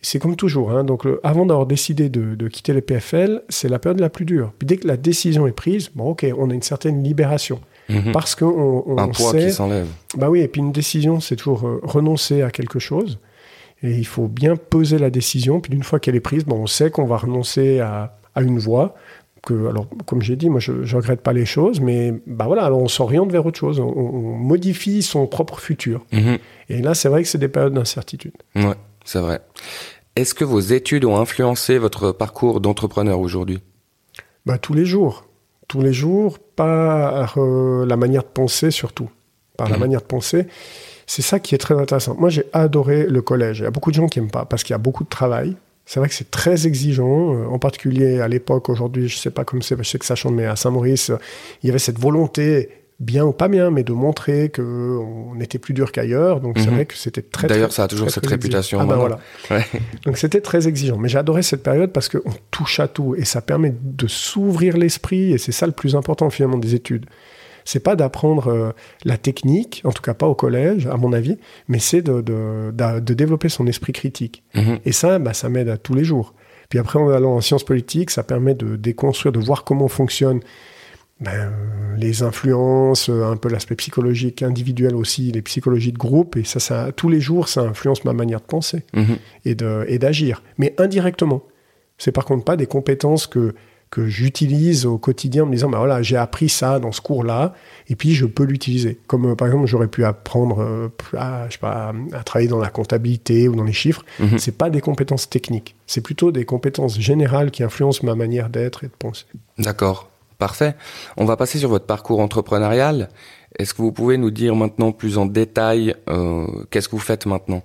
C'est 0.00 0.18
comme 0.20 0.36
toujours. 0.36 0.70
hein. 0.70 0.84
Donc, 0.84 1.04
le- 1.04 1.20
avant 1.24 1.44
d'avoir 1.46 1.66
décidé 1.66 2.08
de, 2.08 2.34
de 2.34 2.48
quitter 2.48 2.72
les 2.72 2.80
PFL, 2.82 3.42
c'est 3.48 3.68
la 3.68 3.78
période 3.78 4.00
la 4.00 4.08
plus 4.10 4.24
dure. 4.24 4.52
Puis 4.58 4.66
dès 4.66 4.76
que 4.76 4.86
la 4.86 4.96
décision 4.96 5.46
est 5.46 5.52
prise, 5.52 5.90
bon, 5.94 6.10
ok, 6.10 6.24
on 6.38 6.50
a 6.50 6.54
une 6.54 6.62
certaine 6.62 7.02
libération. 7.02 7.60
Mhm. 7.88 8.12
Parce 8.12 8.34
qu'on 8.34 8.84
on 8.86 8.98
Un 8.98 9.08
poids 9.08 9.32
sait. 9.32 9.46
qui 9.46 9.52
s'enlève. 9.52 9.86
Bah 10.16 10.28
oui, 10.30 10.40
et 10.40 10.48
puis 10.48 10.60
une 10.60 10.72
décision, 10.72 11.20
c'est 11.20 11.36
toujours 11.36 11.66
euh, 11.66 11.80
renoncer 11.82 12.42
à 12.42 12.50
quelque 12.50 12.78
chose. 12.78 13.18
Et 13.82 13.92
il 13.92 14.06
faut 14.06 14.28
bien 14.28 14.56
peser 14.56 14.98
la 14.98 15.10
décision. 15.10 15.60
Puis 15.60 15.70
d'une 15.70 15.82
fois 15.82 15.98
qu'elle 15.98 16.14
est 16.16 16.20
prise, 16.20 16.44
bon, 16.44 16.56
on 16.62 16.66
sait 16.66 16.90
qu'on 16.90 17.06
va 17.06 17.16
renoncer 17.16 17.80
à, 17.80 18.16
à 18.34 18.42
une 18.42 18.58
voie. 18.58 18.94
Que, 19.42 19.68
alors, 19.68 19.86
comme 20.04 20.20
j'ai 20.20 20.34
dit, 20.36 20.50
moi, 20.50 20.58
je 20.60 20.72
ne 20.72 20.94
regrette 20.96 21.20
pas 21.22 21.32
les 21.32 21.46
choses, 21.46 21.80
mais 21.80 22.12
bah 22.26 22.46
voilà, 22.46 22.64
alors 22.64 22.80
on 22.82 22.88
s'oriente 22.88 23.30
vers 23.32 23.46
autre 23.46 23.58
chose. 23.58 23.78
On, 23.80 23.86
on 23.86 24.36
modifie 24.36 25.00
son 25.00 25.26
propre 25.28 25.58
futur. 25.60 26.04
Mhm. 26.12 26.38
Et 26.68 26.82
là, 26.82 26.94
c'est 26.94 27.08
vrai 27.08 27.22
que 27.22 27.28
c'est 27.28 27.38
des 27.38 27.48
périodes 27.48 27.72
d'incertitude. 27.72 28.32
Ouais, 28.56 28.74
c'est 29.08 29.20
vrai. 29.20 29.40
Est-ce 30.16 30.34
que 30.34 30.44
vos 30.44 30.60
études 30.60 31.04
ont 31.06 31.16
influencé 31.16 31.78
votre 31.78 32.12
parcours 32.12 32.60
d'entrepreneur 32.60 33.20
aujourd'hui? 33.20 33.60
Bah, 34.44 34.58
tous 34.58 34.74
les 34.74 34.84
jours. 34.84 35.24
Tous 35.66 35.80
les 35.80 35.92
jours, 35.92 36.38
par 36.38 37.34
euh, 37.38 37.86
la 37.86 37.96
manière 37.96 38.22
de 38.22 38.28
penser 38.28 38.70
surtout. 38.70 39.08
Par 39.56 39.68
la 39.68 39.76
Mhm. 39.76 39.80
manière 39.80 40.00
de 40.00 40.06
penser. 40.06 40.46
C'est 41.06 41.22
ça 41.22 41.40
qui 41.40 41.54
est 41.54 41.58
très 41.58 41.74
intéressant. 41.78 42.14
Moi, 42.18 42.28
j'ai 42.28 42.44
adoré 42.52 43.06
le 43.06 43.22
collège. 43.22 43.60
Il 43.60 43.62
y 43.62 43.66
a 43.66 43.70
beaucoup 43.70 43.90
de 43.90 43.96
gens 43.96 44.08
qui 44.08 44.20
n'aiment 44.20 44.30
pas 44.30 44.44
parce 44.44 44.62
qu'il 44.62 44.72
y 44.72 44.74
a 44.74 44.78
beaucoup 44.78 45.04
de 45.04 45.08
travail. 45.08 45.56
C'est 45.86 46.00
vrai 46.00 46.08
que 46.10 46.14
c'est 46.14 46.30
très 46.30 46.66
exigeant, 46.66 47.32
euh, 47.34 47.46
en 47.46 47.58
particulier 47.58 48.20
à 48.20 48.28
l'époque. 48.28 48.68
Aujourd'hui, 48.68 49.08
je 49.08 49.16
sais 49.16 49.30
pas 49.30 49.44
comme 49.44 49.62
c'est, 49.62 49.76
je 49.78 49.88
sais 49.88 49.98
que 49.98 50.04
ça 50.04 50.14
change, 50.16 50.32
mais 50.32 50.44
à 50.44 50.54
Saint-Maurice, 50.54 51.10
euh, 51.10 51.16
il 51.62 51.66
y 51.68 51.70
avait 51.70 51.78
cette 51.78 51.98
volonté, 51.98 52.68
bien 53.00 53.24
ou 53.24 53.32
pas 53.32 53.46
bien, 53.48 53.70
mais 53.70 53.84
de 53.84 53.92
montrer 53.92 54.50
qu'on 54.50 55.38
était 55.40 55.58
plus 55.58 55.72
dur 55.74 55.92
qu'ailleurs. 55.92 56.40
Donc, 56.40 56.58
c'est 56.58 56.66
Mhm. 56.66 56.74
vrai 56.74 56.86
que 56.86 56.96
c'était 56.96 57.22
très. 57.22 57.46
D'ailleurs, 57.46 57.72
ça 57.72 57.84
a 57.84 57.88
toujours 57.88 58.06
très, 58.08 58.14
cette 58.14 58.24
très 58.24 58.34
réputation 58.34 58.80
Ah, 58.80 58.84
maintenant. 58.84 59.00
voilà. 59.00 59.18
Ouais. 59.50 59.64
Donc 60.04 60.18
c'était 60.18 60.40
très 60.40 60.66
exigeant. 60.66 60.98
Mais 60.98 61.08
j'ai 61.08 61.18
adoré 61.18 61.42
cette 61.42 61.62
période 61.62 61.92
parce 61.92 62.08
qu'on 62.08 62.32
touche 62.50 62.80
à 62.80 62.88
tout 62.88 63.14
et 63.16 63.24
ça 63.24 63.40
permet 63.40 63.72
de 63.80 64.06
s'ouvrir 64.08 64.76
l'esprit 64.76 65.32
et 65.32 65.38
c'est 65.38 65.52
ça 65.52 65.66
le 65.66 65.72
plus 65.72 65.94
important 65.94 66.28
finalement 66.30 66.58
des 66.58 66.74
études. 66.74 67.06
C'est 67.64 67.80
pas 67.80 67.96
d'apprendre 67.96 68.48
euh, 68.50 68.70
la 69.04 69.18
technique, 69.18 69.82
en 69.84 69.92
tout 69.92 70.00
cas 70.02 70.14
pas 70.14 70.26
au 70.26 70.34
collège, 70.34 70.86
à 70.86 70.96
mon 70.96 71.12
avis, 71.12 71.36
mais 71.68 71.78
c'est 71.78 72.00
de, 72.02 72.22
de, 72.22 73.14
développer 73.14 73.48
son 73.50 73.66
esprit 73.66 73.92
critique. 73.92 74.42
Mhm. 74.54 74.78
Et 74.86 74.92
ça, 74.92 75.18
bah, 75.18 75.34
ça 75.34 75.48
m'aide 75.50 75.68
à 75.68 75.76
tous 75.76 75.92
les 75.94 76.02
jours. 76.02 76.34
Puis 76.70 76.78
après, 76.78 76.98
en 76.98 77.10
allant 77.10 77.34
en 77.36 77.40
sciences 77.42 77.64
politiques, 77.64 78.10
ça 78.10 78.22
permet 78.22 78.54
de 78.54 78.74
déconstruire, 78.76 79.32
de 79.32 79.38
voir 79.38 79.64
comment 79.64 79.86
fonctionnent 79.88 80.40
ben, 81.20 81.52
les 81.98 82.22
influences, 82.22 83.08
euh, 83.10 83.24
un 83.30 83.36
peu 83.36 83.48
l'aspect 83.48 83.74
psychologique 83.76 84.42
individuel 84.42 84.94
aussi, 84.94 85.30
les 85.32 85.42
psychologies 85.42 85.92
de 85.92 85.98
groupe. 85.98 86.36
Et 86.36 86.44
ça, 86.44 86.60
ça, 86.60 86.90
tous 86.94 87.08
les 87.08 87.20
jours, 87.20 87.48
ça 87.48 87.62
influence 87.62 88.04
ma 88.04 88.12
manière 88.12 88.40
de 88.40 88.46
penser 88.46 88.84
Mhm. 88.94 89.16
et 89.44 89.98
d'agir, 89.98 90.42
mais 90.58 90.74
indirectement. 90.78 91.42
C'est 91.98 92.12
par 92.12 92.24
contre 92.24 92.44
pas 92.44 92.56
des 92.56 92.66
compétences 92.66 93.26
que, 93.26 93.54
que 93.90 94.06
j'utilise 94.06 94.84
au 94.86 94.98
quotidien 94.98 95.44
en 95.44 95.46
me 95.46 95.52
disant, 95.52 95.70
bah 95.70 95.78
voilà, 95.78 96.02
j'ai 96.02 96.16
appris 96.16 96.48
ça 96.50 96.78
dans 96.78 96.92
ce 96.92 97.00
cours-là, 97.00 97.54
et 97.88 97.96
puis 97.96 98.12
je 98.14 98.26
peux 98.26 98.44
l'utiliser. 98.44 99.00
Comme 99.06 99.30
euh, 99.30 99.34
par 99.34 99.48
exemple, 99.48 99.66
j'aurais 99.66 99.88
pu 99.88 100.04
apprendre 100.04 100.60
euh, 100.60 100.88
à, 101.16 101.46
je 101.48 101.54
sais 101.54 101.58
pas, 101.58 101.92
à 102.12 102.22
travailler 102.22 102.48
dans 102.50 102.58
la 102.60 102.68
comptabilité 102.68 103.48
ou 103.48 103.56
dans 103.56 103.64
les 103.64 103.72
chiffres. 103.72 104.04
Mhm. 104.20 104.38
C'est 104.38 104.56
pas 104.56 104.68
des 104.70 104.80
compétences 104.82 105.28
techniques, 105.30 105.74
c'est 105.86 106.02
plutôt 106.02 106.30
des 106.32 106.44
compétences 106.44 107.00
générales 107.00 107.50
qui 107.50 107.62
influencent 107.62 108.04
ma 108.04 108.14
manière 108.14 108.50
d'être 108.50 108.84
et 108.84 108.88
de 108.88 108.92
penser. 108.98 109.24
D'accord, 109.58 110.08
parfait. 110.38 110.74
On 111.16 111.24
va 111.24 111.36
passer 111.36 111.58
sur 111.58 111.68
votre 111.68 111.86
parcours 111.86 112.20
entrepreneurial. 112.20 113.08
Est-ce 113.58 113.74
que 113.74 113.82
vous 113.82 113.92
pouvez 113.92 114.16
nous 114.16 114.30
dire 114.30 114.54
maintenant 114.54 114.92
plus 114.92 115.18
en 115.18 115.26
détail 115.26 115.94
euh, 116.08 116.46
qu'est-ce 116.70 116.88
que 116.88 116.96
vous 116.96 117.02
faites 117.02 117.26
maintenant? 117.26 117.62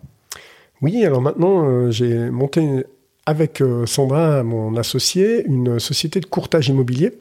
Oui, 0.82 1.06
alors 1.06 1.22
maintenant, 1.22 1.66
euh, 1.66 1.92
j'ai 1.92 2.30
monté 2.30 2.86
avec 3.26 3.62
euh, 3.62 3.86
Sandra, 3.86 4.44
mon 4.44 4.76
associé, 4.76 5.46
une 5.46 5.80
société 5.80 6.20
de 6.20 6.26
courtage 6.26 6.68
immobilier 6.68 7.14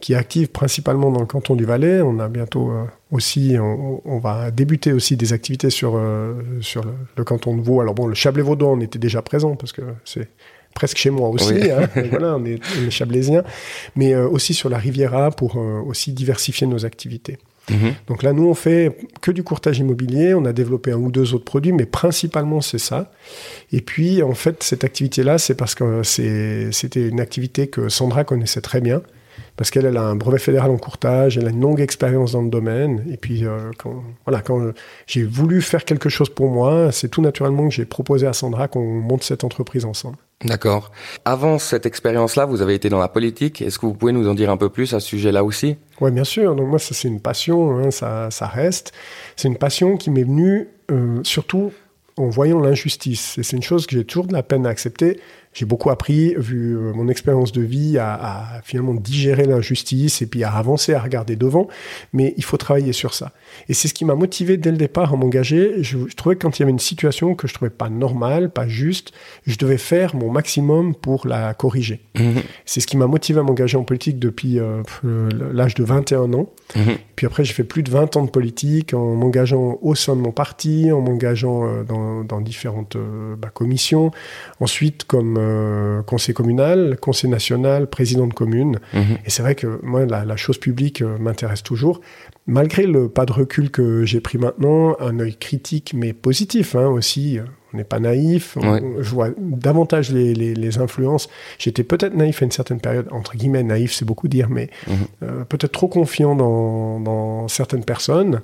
qui 0.00 0.12
est 0.12 0.16
active 0.16 0.48
principalement 0.48 1.10
dans 1.10 1.20
le 1.20 1.26
canton 1.26 1.54
du 1.54 1.64
Valais. 1.64 2.02
On 2.02 2.18
a 2.18 2.28
bientôt 2.28 2.72
aussi, 3.10 3.56
on, 3.58 4.18
va 4.18 4.50
débuter 4.50 4.92
aussi 4.92 5.16
des 5.16 5.32
activités 5.32 5.70
sur, 5.70 5.96
le 5.96 7.24
canton 7.24 7.56
de 7.56 7.62
Vaud. 7.62 7.80
Alors 7.80 7.94
bon, 7.94 8.06
le 8.06 8.14
Chablais-Vaudois, 8.14 8.68
on 8.68 8.80
était 8.80 8.98
déjà 8.98 9.22
présent 9.22 9.54
parce 9.54 9.72
que 9.72 9.82
c'est 10.04 10.28
presque 10.74 10.96
chez 10.98 11.10
moi 11.10 11.28
aussi. 11.28 11.54
Oui. 11.54 11.70
hein. 11.70 11.88
voilà, 12.10 12.36
on 12.36 12.44
est, 12.44 12.58
on 12.82 12.86
est. 12.86 13.42
Mais 13.96 14.12
euh, 14.14 14.28
aussi 14.28 14.54
sur 14.54 14.68
la 14.68 14.78
Riviera 14.78 15.30
pour 15.30 15.56
euh, 15.56 15.80
aussi 15.86 16.12
diversifier 16.12 16.66
nos 16.66 16.84
activités. 16.84 17.38
Mhm. 17.70 17.94
Donc 18.08 18.22
là, 18.22 18.34
nous, 18.34 18.46
on 18.46 18.54
fait 18.54 18.94
que 19.22 19.30
du 19.30 19.42
courtage 19.42 19.78
immobilier. 19.78 20.34
On 20.34 20.44
a 20.44 20.52
développé 20.52 20.92
un 20.92 20.96
ou 20.98 21.10
deux 21.10 21.32
autres 21.32 21.44
produits, 21.46 21.72
mais 21.72 21.86
principalement, 21.86 22.60
c'est 22.60 22.78
ça. 22.78 23.10
Et 23.72 23.80
puis, 23.80 24.22
en 24.22 24.34
fait, 24.34 24.62
cette 24.62 24.84
activité-là, 24.84 25.38
c'est 25.38 25.54
parce 25.54 25.74
que 25.74 26.02
c'est- 26.02 26.70
c'était 26.72 27.08
une 27.08 27.20
activité 27.20 27.68
que 27.68 27.88
Sandra 27.88 28.24
connaissait 28.24 28.60
très 28.60 28.82
bien. 28.82 29.00
Parce 29.56 29.70
qu'elle 29.70 29.86
elle 29.86 29.96
a 29.96 30.02
un 30.02 30.16
brevet 30.16 30.38
fédéral 30.38 30.70
en 30.70 30.78
courtage, 30.78 31.38
elle 31.38 31.46
a 31.46 31.50
une 31.50 31.60
longue 31.60 31.80
expérience 31.80 32.32
dans 32.32 32.42
le 32.42 32.50
domaine. 32.50 33.04
Et 33.10 33.16
puis, 33.16 33.44
euh, 33.44 33.70
quand, 33.78 34.02
voilà, 34.26 34.40
quand 34.40 34.72
j'ai 35.06 35.24
voulu 35.24 35.62
faire 35.62 35.84
quelque 35.84 36.08
chose 36.08 36.28
pour 36.28 36.50
moi, 36.50 36.90
c'est 36.92 37.08
tout 37.08 37.22
naturellement 37.22 37.68
que 37.68 37.74
j'ai 37.74 37.84
proposé 37.84 38.26
à 38.26 38.32
Sandra 38.32 38.68
qu'on 38.68 38.84
monte 38.84 39.22
cette 39.22 39.44
entreprise 39.44 39.84
ensemble. 39.84 40.16
D'accord. 40.44 40.90
Avant 41.24 41.58
cette 41.58 41.86
expérience-là, 41.86 42.44
vous 42.44 42.60
avez 42.60 42.74
été 42.74 42.88
dans 42.88 42.98
la 42.98 43.08
politique. 43.08 43.62
Est-ce 43.62 43.78
que 43.78 43.86
vous 43.86 43.94
pouvez 43.94 44.12
nous 44.12 44.28
en 44.28 44.34
dire 44.34 44.50
un 44.50 44.56
peu 44.56 44.68
plus 44.68 44.92
à 44.92 45.00
ce 45.00 45.08
sujet-là 45.08 45.44
aussi? 45.44 45.76
Oui, 46.00 46.10
bien 46.10 46.24
sûr. 46.24 46.54
Donc 46.54 46.68
moi, 46.68 46.78
ça 46.78 46.92
c'est 46.92 47.08
une 47.08 47.20
passion, 47.20 47.78
hein, 47.78 47.90
ça, 47.90 48.30
ça 48.30 48.46
reste. 48.46 48.92
C'est 49.36 49.48
une 49.48 49.56
passion 49.56 49.96
qui 49.96 50.10
m'est 50.10 50.24
venue 50.24 50.68
euh, 50.90 51.20
surtout 51.22 51.72
en 52.16 52.28
voyant 52.28 52.60
l'injustice. 52.60 53.38
Et 53.38 53.42
c'est 53.42 53.56
une 53.56 53.62
chose 53.62 53.86
que 53.86 53.96
j'ai 53.96 54.04
toujours 54.04 54.26
de 54.26 54.32
la 54.32 54.42
peine 54.42 54.66
à 54.66 54.70
accepter 54.70 55.20
j'ai 55.54 55.64
beaucoup 55.64 55.90
appris, 55.90 56.34
vu 56.36 56.76
euh, 56.76 56.92
mon 56.92 57.08
expérience 57.08 57.52
de 57.52 57.62
vie, 57.62 57.96
à, 57.98 58.14
à 58.14 58.62
finalement 58.62 58.94
digérer 58.94 59.44
l'injustice 59.44 60.20
et 60.20 60.26
puis 60.26 60.44
à 60.44 60.52
avancer, 60.52 60.94
à 60.94 61.00
regarder 61.00 61.36
devant. 61.36 61.68
Mais 62.12 62.34
il 62.36 62.44
faut 62.44 62.56
travailler 62.56 62.92
sur 62.92 63.14
ça. 63.14 63.32
Et 63.68 63.74
c'est 63.74 63.88
ce 63.88 63.94
qui 63.94 64.04
m'a 64.04 64.14
motivé 64.14 64.56
dès 64.56 64.70
le 64.70 64.76
départ 64.76 65.14
à 65.14 65.16
m'engager. 65.16 65.82
Je, 65.82 65.98
je, 66.08 66.14
trouvais 66.16 66.34
que 66.36 66.42
quand 66.42 66.58
il 66.58 66.62
y 66.62 66.64
avait 66.64 66.72
une 66.72 66.78
situation 66.78 67.34
que 67.34 67.46
je 67.46 67.54
trouvais 67.54 67.70
pas 67.70 67.88
normale, 67.88 68.50
pas 68.50 68.68
juste, 68.68 69.12
je 69.46 69.56
devais 69.56 69.78
faire 69.78 70.14
mon 70.16 70.30
maximum 70.30 70.94
pour 70.94 71.26
la 71.26 71.54
corriger. 71.54 72.00
Mmh. 72.16 72.40
C'est 72.64 72.80
ce 72.80 72.86
qui 72.86 72.96
m'a 72.96 73.06
motivé 73.06 73.40
à 73.40 73.42
m'engager 73.42 73.76
en 73.76 73.84
politique 73.84 74.18
depuis 74.18 74.58
euh, 74.58 74.82
l'âge 75.52 75.74
de 75.74 75.84
21 75.84 76.32
ans. 76.34 76.50
Mmh. 76.74 76.80
Puis 77.16 77.26
après, 77.26 77.44
j'ai 77.44 77.52
fait 77.52 77.64
plus 77.64 77.82
de 77.82 77.90
20 77.90 78.16
ans 78.16 78.24
de 78.24 78.30
politique 78.30 78.94
en 78.94 79.14
m'engageant 79.14 79.78
au 79.82 79.94
sein 79.94 80.16
de 80.16 80.20
mon 80.20 80.32
parti, 80.32 80.90
en 80.90 81.00
m'engageant 81.00 81.66
euh, 81.66 81.82
dans, 81.84 82.24
dans, 82.24 82.40
différentes 82.40 82.96
euh, 82.96 83.36
bah, 83.36 83.50
commissions. 83.52 84.10
Ensuite, 84.60 85.04
comme 85.04 85.38
euh, 85.44 86.02
conseil 86.02 86.34
communal, 86.34 86.96
conseil 87.00 87.30
national, 87.30 87.86
président 87.86 88.26
de 88.26 88.34
commune. 88.34 88.78
Mmh. 88.92 88.98
Et 89.26 89.30
c'est 89.30 89.42
vrai 89.42 89.54
que 89.54 89.80
moi, 89.82 90.06
la, 90.06 90.24
la 90.24 90.36
chose 90.36 90.58
publique 90.58 91.02
euh, 91.02 91.18
m'intéresse 91.18 91.62
toujours. 91.62 92.00
Malgré 92.46 92.86
le 92.86 93.08
pas 93.08 93.24
de 93.26 93.32
recul 93.32 93.70
que 93.70 94.04
j'ai 94.04 94.20
pris 94.20 94.38
maintenant, 94.38 94.96
un 95.00 95.18
œil 95.20 95.36
critique 95.36 95.94
mais 95.94 96.12
positif 96.12 96.74
hein, 96.74 96.88
aussi. 96.88 97.38
On 97.72 97.76
n'est 97.76 97.84
pas 97.84 97.98
naïf. 97.98 98.56
Ouais. 98.56 98.80
On, 98.82 99.02
je 99.02 99.10
vois 99.10 99.30
davantage 99.36 100.12
les, 100.12 100.32
les, 100.32 100.54
les 100.54 100.78
influences. 100.78 101.28
J'étais 101.58 101.82
peut-être 101.82 102.14
naïf 102.14 102.40
à 102.40 102.44
une 102.44 102.52
certaine 102.52 102.80
période, 102.80 103.08
entre 103.10 103.36
guillemets 103.36 103.64
naïf, 103.64 103.92
c'est 103.92 104.04
beaucoup 104.04 104.28
dire, 104.28 104.48
mais 104.48 104.68
mmh. 104.86 104.92
euh, 105.24 105.44
peut-être 105.44 105.72
trop 105.72 105.88
confiant 105.88 106.36
dans, 106.36 107.00
dans 107.00 107.48
certaines 107.48 107.84
personnes. 107.84 108.42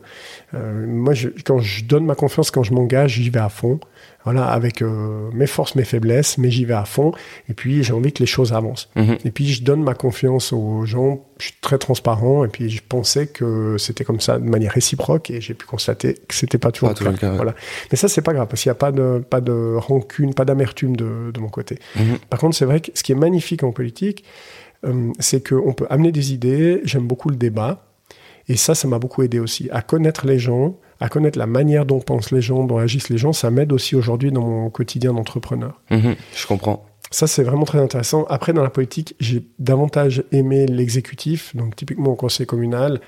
Euh, 0.55 0.85
moi, 0.87 1.15
je, 1.15 1.29
quand 1.45 1.61
je 1.61 1.85
donne 1.85 2.07
ma 2.07 2.17
confiance, 2.17 2.51
quand 2.51 2.65
je 2.65 2.75
m'engage, 2.75 3.13
j'y 3.13 3.31
vais 3.31 3.39
à 3.39 3.51
fond 3.51 3.79
voilà, 4.25 4.47
avec 4.47 4.83
euh, 4.83 5.31
mes 5.33 5.47
forces, 5.47 5.75
mes 5.75 5.85
faiblesses, 5.85 6.37
mais 6.37 6.51
j'y 6.51 6.67
vais 6.67 6.75
à 6.75 6.85
fond. 6.85 7.13
Et 7.49 7.55
puis 7.55 7.83
j'ai 7.83 7.93
envie 7.93 8.13
que 8.13 8.19
les 8.19 8.27
choses 8.27 8.53
avancent. 8.53 8.91
Mmh. 8.95 9.15
Et 9.25 9.31
puis 9.31 9.49
je 9.49 9.63
donne 9.63 9.83
ma 9.83 9.95
confiance 9.95 10.53
aux 10.53 10.85
gens. 10.85 11.25
Je 11.39 11.47
suis 11.47 11.55
très 11.63 11.79
transparent. 11.79 12.45
Et 12.45 12.49
puis 12.49 12.69
je 12.69 12.83
pensais 12.87 13.27
que 13.27 13.77
c'était 13.79 14.05
comme 14.05 14.21
ça 14.21 14.39
de 14.39 14.45
manière 14.45 14.73
réciproque. 14.73 15.31
Et 15.31 15.41
j'ai 15.41 15.55
pu 15.55 15.67
constater 15.67 16.15
que 16.29 16.35
c'était 16.35 16.59
pas 16.59 16.71
toujours, 16.71 16.91
pas. 16.91 16.95
Toujours 16.95 17.13
le 17.13 17.19
cas. 17.19 17.33
Voilà. 17.33 17.55
Mais 17.91 17.97
ça 17.97 18.09
c'est 18.09 18.21
pas 18.21 18.35
grave 18.35 18.47
parce 18.49 18.63
qu'il 18.63 18.69
n'y 18.69 18.77
a 18.77 18.77
pas 18.77 18.93
de 18.93 19.23
pas 19.29 19.41
de 19.41 19.77
rancune, 19.77 20.35
pas 20.35 20.45
d'amertume 20.45 20.97
de, 20.97 21.31
de, 21.33 21.41
mon 21.41 21.49
côté. 21.49 21.79
Mmh. 21.97 22.01
Par 22.29 22.39
contre, 22.39 22.57
c'est 22.57 22.67
vrai 22.67 22.81
que 22.81 22.91
ce 22.95 23.03
qui 23.03 23.13
est 23.13 23.17
magnifique 23.17 23.63
en 23.63 23.73
politique, 23.73 24.25
euh, 24.85 25.13
c'est 25.19 25.47
qu'on 25.49 25.73
peut 25.73 25.87
amener 25.89 26.13
des 26.13 26.35
idées. 26.35 26.81
J'aime 26.85 27.07
beaucoup 27.07 27.31
le 27.31 27.37
débat. 27.37 27.87
Et 28.49 28.57
ça, 28.57 28.75
ça 28.75 28.89
m'a 28.89 28.99
beaucoup 28.99 29.23
aidé 29.23 29.39
aussi 29.39 29.69
à 29.71 29.81
connaître 29.81 30.27
les 30.27 30.39
gens, 30.39 30.77
à 31.01 31.09
connaître 31.09 31.39
la 31.39 31.47
manière 31.47 31.87
dont 31.87 32.01
pensent 32.01 32.31
les 32.31 32.43
gens, 32.43 32.65
dont 32.65 32.79
agissent 32.79 33.09
les 33.09 33.19
gens, 33.19 33.33
ça 33.33 33.51
m'aide 33.51 33.73
aussi 33.73 33.97
aujourd'hui 33.97 34.31
dans 34.31 34.47
mon 34.47 34.71
quotidien 34.71 35.15
d'entrepreneur. 35.15 35.81
Mmh, 35.91 36.13
je 36.37 36.47
comprends. 36.47 36.87
Ça, 37.11 37.27
c'est 37.27 37.43
vraiment 37.43 37.65
très 37.65 37.81
intéressant. 37.81 38.25
Après, 38.29 38.53
dans 38.53 38.63
la 38.63 38.71
politique, 38.71 39.17
j'ai 39.19 39.45
davantage 39.59 40.23
aimé 40.31 40.67
l'exécutif, 40.67 41.57
donc 41.57 41.75
typiquement 41.75 42.13
au 42.13 42.17
conseil 42.17 42.47
communal, 42.47 43.01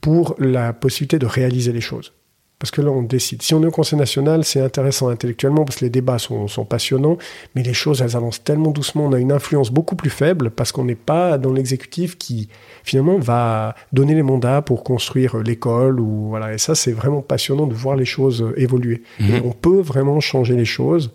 pour 0.00 0.34
la 0.38 0.72
possibilité 0.72 1.18
de 1.18 1.26
réaliser 1.26 1.72
les 1.72 1.80
choses. 1.80 2.12
Parce 2.60 2.70
que 2.70 2.82
là, 2.82 2.90
on 2.90 3.02
décide. 3.02 3.40
Si 3.40 3.54
on 3.54 3.62
est 3.62 3.66
au 3.66 3.70
Conseil 3.70 3.98
national, 3.98 4.44
c'est 4.44 4.60
intéressant 4.60 5.08
intellectuellement 5.08 5.64
parce 5.64 5.78
que 5.78 5.86
les 5.86 5.90
débats 5.90 6.18
sont, 6.18 6.46
sont, 6.46 6.66
passionnants, 6.66 7.16
mais 7.54 7.62
les 7.62 7.72
choses, 7.72 8.02
elles 8.02 8.16
avancent 8.16 8.44
tellement 8.44 8.70
doucement. 8.70 9.06
On 9.06 9.14
a 9.14 9.18
une 9.18 9.32
influence 9.32 9.70
beaucoup 9.70 9.96
plus 9.96 10.10
faible 10.10 10.50
parce 10.50 10.70
qu'on 10.70 10.84
n'est 10.84 10.94
pas 10.94 11.38
dans 11.38 11.54
l'exécutif 11.54 12.18
qui, 12.18 12.50
finalement, 12.84 13.18
va 13.18 13.74
donner 13.94 14.14
les 14.14 14.22
mandats 14.22 14.60
pour 14.60 14.84
construire 14.84 15.38
l'école. 15.38 16.00
ou 16.00 16.28
voilà. 16.28 16.52
Et 16.52 16.58
ça, 16.58 16.74
c'est 16.74 16.92
vraiment 16.92 17.22
passionnant 17.22 17.66
de 17.66 17.74
voir 17.74 17.96
les 17.96 18.04
choses 18.04 18.52
évoluer. 18.58 19.02
Mmh. 19.18 19.30
Et 19.30 19.40
on 19.42 19.52
peut 19.52 19.80
vraiment 19.80 20.20
changer 20.20 20.54
les 20.54 20.66
choses 20.66 21.12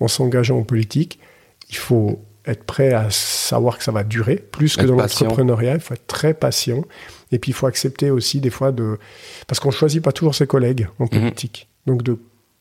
en 0.00 0.08
s'engageant 0.08 0.58
en 0.58 0.64
politique. 0.64 1.20
Il 1.68 1.76
faut 1.76 2.20
être 2.50 2.64
prêt 2.64 2.92
à 2.92 3.08
savoir 3.10 3.78
que 3.78 3.84
ça 3.84 3.92
va 3.92 4.04
durer, 4.04 4.36
plus 4.36 4.76
que 4.76 4.82
être 4.82 4.88
dans 4.88 4.96
l'entrepreneuriat. 4.96 5.74
Il 5.74 5.80
faut 5.80 5.94
être 5.94 6.06
très 6.06 6.34
patient. 6.34 6.84
Et 7.32 7.38
puis, 7.38 7.52
il 7.52 7.54
faut 7.54 7.66
accepter 7.66 8.10
aussi 8.10 8.40
des 8.40 8.50
fois 8.50 8.72
de... 8.72 8.98
Parce 9.46 9.60
qu'on 9.60 9.70
choisit 9.70 10.02
pas 10.02 10.12
toujours 10.12 10.34
ses 10.34 10.46
collègues 10.46 10.88
en 10.98 11.06
politique. 11.06 11.68
Mmh. 11.86 11.90
Donc, 11.90 12.02
de 12.02 12.18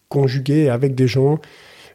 conjuguer 0.07 0.69
avec 0.69 0.95
des 0.95 1.07
gens 1.07 1.39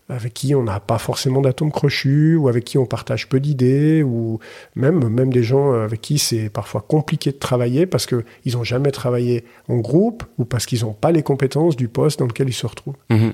avec 0.09 0.35
qui 0.35 0.55
on 0.55 0.63
n'a 0.63 0.81
pas 0.81 0.99
forcément 0.99 1.41
d'atomes 1.41 1.73
crochus, 1.73 2.37
ou 2.37 2.49
avec 2.49 2.65
qui 2.65 2.77
on 2.77 2.85
partage 2.85 3.29
peu 3.29 3.41
d'idées, 3.41 4.03
ou 4.03 4.39
même, 4.75 5.09
même 5.09 5.33
des 5.33 5.43
gens 5.43 5.73
avec 5.73 6.03
qui 6.03 6.19
c'est 6.19 6.51
parfois 6.51 6.85
compliqué 6.87 7.33
de 7.33 7.39
travailler 7.39 7.87
parce 7.87 8.07
qu'ils 8.07 8.53
n'ont 8.53 8.65
jamais 8.65 8.91
travaillé 8.91 9.45
en 9.69 9.79
groupe, 9.79 10.25
ou 10.37 10.45
parce 10.45 10.67
qu'ils 10.67 10.83
n'ont 10.83 10.93
pas 10.93 11.11
les 11.11 11.23
compétences 11.23 11.77
du 11.77 11.89
poste 11.89 12.19
dans 12.19 12.27
lequel 12.27 12.49
ils 12.49 12.55
se 12.55 12.67
retrouvent. 12.67 12.97
Mmh. 13.09 13.31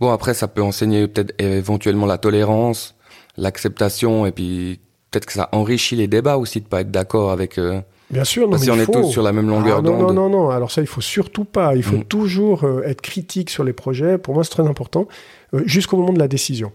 Bon, 0.00 0.12
après, 0.12 0.34
ça 0.34 0.46
peut 0.46 0.62
enseigner 0.62 1.08
peut-être 1.08 1.34
éventuellement 1.40 2.06
la 2.06 2.18
tolérance, 2.18 2.94
l'acceptation, 3.36 4.26
et 4.26 4.32
puis 4.32 4.80
peut-être 5.10 5.26
que 5.26 5.32
ça 5.32 5.48
enrichit 5.52 5.96
les 5.96 6.08
débats 6.08 6.36
aussi 6.38 6.60
de 6.60 6.66
pas 6.66 6.80
être 6.80 6.90
d'accord 6.90 7.30
avec... 7.30 7.58
Euh 7.58 7.80
Bien 8.10 8.24
sûr, 8.24 8.48
non, 8.48 8.58
si 8.58 8.70
on 8.70 8.74
il 8.74 8.82
est 8.82 8.92
tous 8.92 9.10
sur 9.10 9.22
la 9.22 9.32
même 9.32 9.48
longueur 9.48 9.78
ah, 9.78 9.82
d'onde. 9.82 9.98
non, 9.98 10.12
non, 10.12 10.28
non. 10.28 10.50
Alors 10.50 10.70
ça, 10.70 10.82
il 10.82 10.86
faut 10.86 11.00
surtout 11.00 11.44
pas. 11.44 11.74
Il 11.74 11.82
faut 11.82 11.96
mmh. 11.96 12.04
toujours 12.04 12.64
euh, 12.64 12.82
être 12.84 13.00
critique 13.00 13.48
sur 13.48 13.64
les 13.64 13.72
projets. 13.72 14.18
Pour 14.18 14.34
moi, 14.34 14.44
c'est 14.44 14.50
très 14.50 14.66
important 14.66 15.08
euh, 15.54 15.62
jusqu'au 15.64 15.96
moment 15.96 16.12
de 16.12 16.18
la 16.18 16.28
décision. 16.28 16.70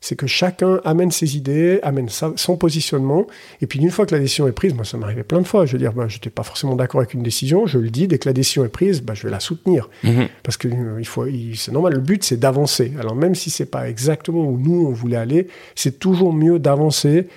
C'est 0.00 0.16
que 0.16 0.26
chacun 0.26 0.80
amène 0.84 1.10
ses 1.10 1.36
idées, 1.36 1.80
amène 1.82 2.08
sa, 2.08 2.32
son 2.36 2.56
positionnement. 2.56 3.26
Et 3.60 3.66
puis, 3.66 3.78
une 3.78 3.90
fois 3.90 4.06
que 4.06 4.14
la 4.14 4.20
décision 4.20 4.46
est 4.46 4.52
prise, 4.52 4.74
moi, 4.74 4.84
ça 4.84 4.96
m'arrivait 4.96 5.22
plein 5.22 5.40
de 5.40 5.46
fois. 5.46 5.66
Je 5.66 5.72
veux 5.72 5.78
dire, 5.78 5.92
bah, 5.92 6.06
je 6.08 6.16
n'étais 6.16 6.30
pas 6.30 6.42
forcément 6.42 6.76
d'accord 6.76 7.00
avec 7.00 7.14
une 7.14 7.22
décision. 7.22 7.66
Je 7.66 7.78
le 7.78 7.90
dis, 7.90 8.08
dès 8.08 8.18
que 8.18 8.28
la 8.28 8.32
décision 8.32 8.64
est 8.64 8.68
prise, 8.68 9.02
bah, 9.02 9.14
je 9.14 9.22
vais 9.22 9.30
la 9.30 9.40
soutenir. 9.40 9.88
Mmh. 10.04 10.22
Parce 10.42 10.56
que 10.56 10.68
euh, 10.68 10.96
il 10.98 11.06
faut, 11.06 11.26
c'est 11.54 11.72
normal. 11.72 11.94
Le 11.94 12.00
but, 12.00 12.24
c'est 12.24 12.38
d'avancer. 12.38 12.92
Alors, 13.00 13.14
même 13.14 13.34
si 13.34 13.50
c'est 13.50 13.66
pas 13.66 13.88
exactement 13.88 14.44
où 14.44 14.58
nous, 14.58 14.86
on 14.86 14.92
voulait 14.92 15.16
aller, 15.16 15.48
c'est 15.74 15.98
toujours 15.98 16.32
mieux 16.32 16.58
d'avancer 16.58 17.28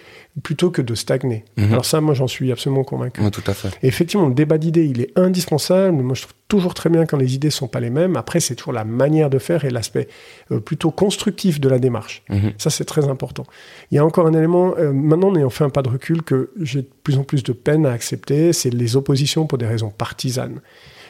plutôt 0.43 0.71
que 0.71 0.81
de 0.81 0.95
stagner. 0.95 1.43
Mmh. 1.57 1.63
Alors 1.71 1.85
ça, 1.85 2.01
moi, 2.01 2.13
j'en 2.13 2.27
suis 2.27 2.51
absolument 2.51 2.83
convaincu. 2.83 3.21
Oui, 3.21 3.31
tout 3.31 3.43
à 3.45 3.53
fait. 3.53 3.69
Et 3.83 3.87
effectivement, 3.87 4.27
le 4.27 4.33
débat 4.33 4.57
d'idées, 4.57 4.85
il 4.85 5.01
est 5.01 5.17
indispensable. 5.17 6.01
Moi, 6.01 6.15
je 6.15 6.21
trouve 6.21 6.33
toujours 6.47 6.73
très 6.73 6.89
bien 6.89 7.05
quand 7.05 7.17
les 7.17 7.35
idées 7.35 7.49
sont 7.49 7.67
pas 7.67 7.79
les 7.79 7.89
mêmes. 7.89 8.15
Après, 8.15 8.39
c'est 8.39 8.55
toujours 8.55 8.73
la 8.73 8.85
manière 8.85 9.29
de 9.29 9.37
faire 9.39 9.65
et 9.65 9.69
l'aspect 9.69 10.07
euh, 10.51 10.59
plutôt 10.59 10.91
constructif 10.91 11.59
de 11.59 11.67
la 11.67 11.79
démarche. 11.79 12.23
Mmh. 12.29 12.49
Ça, 12.57 12.69
c'est 12.69 12.85
très 12.85 13.07
important. 13.07 13.45
Il 13.91 13.95
y 13.95 13.97
a 13.97 14.05
encore 14.05 14.27
un 14.27 14.33
élément, 14.33 14.75
euh, 14.77 14.93
maintenant, 14.93 15.29
en 15.29 15.35
ayant 15.35 15.49
fait 15.49 15.63
un 15.63 15.69
pas 15.69 15.81
de 15.81 15.89
recul, 15.89 16.23
que 16.23 16.51
j'ai 16.61 16.83
de 16.83 16.89
plus 17.03 17.17
en 17.17 17.23
plus 17.23 17.43
de 17.43 17.51
peine 17.51 17.85
à 17.85 17.91
accepter, 17.91 18.53
c'est 18.53 18.73
les 18.73 18.95
oppositions 18.95 19.45
pour 19.45 19.57
des 19.57 19.67
raisons 19.67 19.89
partisanes. 19.89 20.61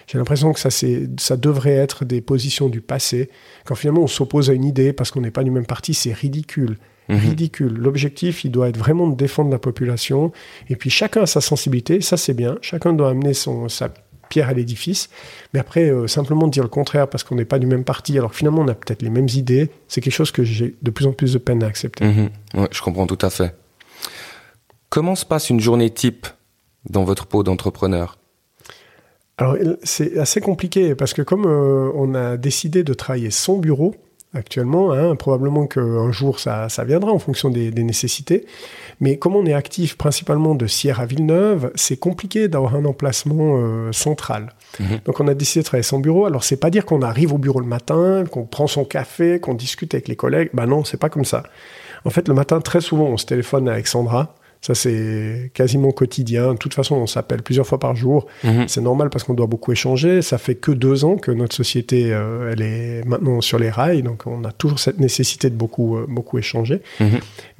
J'ai 0.08 0.17
l'impression 0.17 0.53
que 0.53 0.60
ça, 0.60 0.69
ça 0.71 1.38
devrait 1.38 1.75
être 1.75 2.03
des 2.03 2.19
positions 2.21 2.67
du 2.67 2.82
passé. 2.82 3.29
Quand 3.65 3.75
finalement 3.75 4.01
on 4.01 4.08
s'oppose 4.08 4.49
à 4.49 4.53
une 4.53 4.65
idée 4.65 4.91
parce 4.91 5.12
qu'on 5.12 5.21
n'est 5.21 5.29
pas 5.29 5.43
du 5.43 5.51
même 5.51 5.67
parti, 5.67 5.93
c'est 5.93 6.13
ridicule 6.13 6.77
mmh. 7.10 7.15
ridicule. 7.15 7.74
L'objectif, 7.74 8.43
il 8.43 8.52
doit 8.52 8.69
être 8.69 8.78
vraiment 8.78 9.08
de 9.08 9.15
défendre 9.15 9.52
la 9.52 9.60
population. 9.60 10.32
Et 10.69 10.76
puis 10.76 10.89
chacun 10.89 11.24
a 11.24 11.26
sa 11.26 11.41
sensibilité, 11.41 12.02
ça 12.02 12.17
c'est 12.17 12.34
bien. 12.34 12.58
Chacun 12.62 12.93
doit 12.93 13.10
amener 13.10 13.34
son, 13.34 13.67
sa 13.69 13.89
pierre 14.30 14.50
à 14.50 14.54
l'édifice. 14.54 15.10
Mais 15.54 15.60
après, 15.60 15.89
euh, 15.89 16.08
simplement 16.08 16.48
dire 16.48 16.63
le 16.63 16.69
contraire 16.69 17.10
parce 17.10 17.24
qu'on 17.24 17.36
n'est 17.36 17.45
pas 17.45 17.60
du 17.60 17.67
même 17.67 17.84
parti, 17.84 18.17
alors 18.17 18.32
que 18.32 18.38
finalement 18.38 18.62
on 18.62 18.67
a 18.67 18.76
peut-être 18.76 19.02
les 19.02 19.10
mêmes 19.10 19.28
idées, 19.34 19.69
c'est 19.88 20.02
quelque 20.02 20.13
chose 20.13 20.32
que 20.32 20.43
j'ai 20.43 20.76
de 20.82 20.91
plus 20.91 21.08
en 21.08 21.12
plus 21.12 21.34
de 21.34 21.39
peine 21.39 21.63
à 21.63 21.67
accepter. 21.67 22.06
Mmh. 22.06 22.30
Ouais, 22.54 22.67
je 22.72 22.82
comprends 22.82 23.08
tout 23.08 23.24
à 23.26 23.30
fait. 23.30 23.56
Comment 24.89 25.15
se 25.15 25.26
passe 25.26 25.50
une 25.50 25.60
journée 25.60 25.89
type 25.89 26.28
dans 26.89 27.04
votre 27.04 27.26
peau 27.28 27.43
d'entrepreneur? 27.43 28.17
Alors, 29.38 29.56
c'est 29.84 30.17
assez 30.17 30.41
compliqué 30.41 30.95
parce 30.95 31.13
que 31.13 31.22
comme 31.22 31.45
euh, 31.45 31.91
on 31.95 32.13
a 32.13 32.36
décidé 32.36 32.84
de 32.84 32.93
travailler 32.93 33.32
son 33.32 33.58
bureau, 33.58 33.95
actuellement. 34.34 34.92
Hein, 34.92 35.15
probablement 35.15 35.68
qu'un 35.68 36.12
jour, 36.12 36.39
ça, 36.39 36.70
ça, 36.70 36.84
viendra 36.84 37.12
en 37.12 37.20
fonction 37.20 37.50
des, 37.50 37.72
des, 37.72 37.84
nécessités. 37.84 38.46
Mais 39.00 39.18
comme 39.18 39.36
on 39.36 39.46
est 39.46 39.54
actif 39.54 39.98
principalement 39.98 40.56
de 40.56 40.68
Sierre 40.68 41.00
à 41.00 41.06
Villeneuve, 41.06 41.72
c'est 41.76 41.98
compliqué 41.98 42.48
d'avoir 42.48 42.76
un 42.76 42.86
emplacement 42.86 43.58
euh, 43.58 43.92
central. 43.92 44.54
Mmh. 44.80 44.86
Donc 45.06 45.20
on 45.20 45.28
a 45.28 45.34
décidé 45.34 45.62
de 45.62 45.65
travailler 45.65 45.84
son 45.84 46.00
bureau. 46.00 46.26
Alors 46.26 46.44
c'est 46.44 46.58
pas 46.58 46.70
dire 46.70 46.86
qu'on 46.86 47.02
arrive 47.02 47.34
au 47.34 47.38
bureau 47.38 47.60
le 47.60 47.65
matin, 47.65 48.24
qu'on 48.30 48.46
prend 48.46 48.68
son 48.68 48.86
café, 48.86 49.39
qu'on 49.39 49.54
discute 49.54 49.94
avec 49.94 50.08
les 50.08 50.15
collègues. 50.15 50.50
Ben 50.54 50.65
non, 50.65 50.84
c'est 50.84 51.00
pas 51.00 51.10
comme 51.10 51.26
ça. 51.26 51.44
En 52.06 52.10
fait, 52.10 52.28
le 52.28 52.34
matin, 52.34 52.62
très 52.62 52.82
souvent, 52.82 53.06
on 53.06 53.18
se 53.18 53.26
téléphone 53.26 53.68
avec 53.68 53.88
Sandra. 53.88 54.36
Ça, 54.62 54.76
c'est 54.76 55.52
quasiment 55.54 55.91
quotidien. 55.91 56.54
De 56.54 56.58
toute 56.58 56.74
façon, 56.74 56.95
on 56.95 57.08
s'appelle 57.08 57.43
plusieurs 57.43 57.65
fois 57.65 57.80
par 57.80 57.95
jour. 57.95 58.28
Mmh. 58.43 58.63
C'est 58.67 58.82
normal 58.82 59.10
parce 59.10 59.24
qu'on 59.24 59.34
doit 59.34 59.48
beaucoup 59.48 59.72
échanger. 59.72 60.22
Ça 60.22 60.38
fait 60.38 60.56
que 60.56 60.72
deux 60.72 61.06
ans 61.06 61.15
que 61.15 61.32
notre 61.32 61.56
société, 61.56 62.13
euh, 62.13 62.52
elle 62.52 62.62
est 62.62 63.06
maintenant 63.06 63.39
sur 63.39 63.58
les 63.58 63.69
rails. 63.69 64.04
Donc, 64.04 64.28
on 64.28 64.43
a 64.43 64.52
toujours 64.52 64.80
cette 64.80 65.00
nécessité 65.00 65.50
de 65.50 65.56
beaucoup, 65.56 65.98
euh, 65.98 66.06
beaucoup 66.10 66.38
échanger. 66.38 66.82
Mmh. 67.00 67.06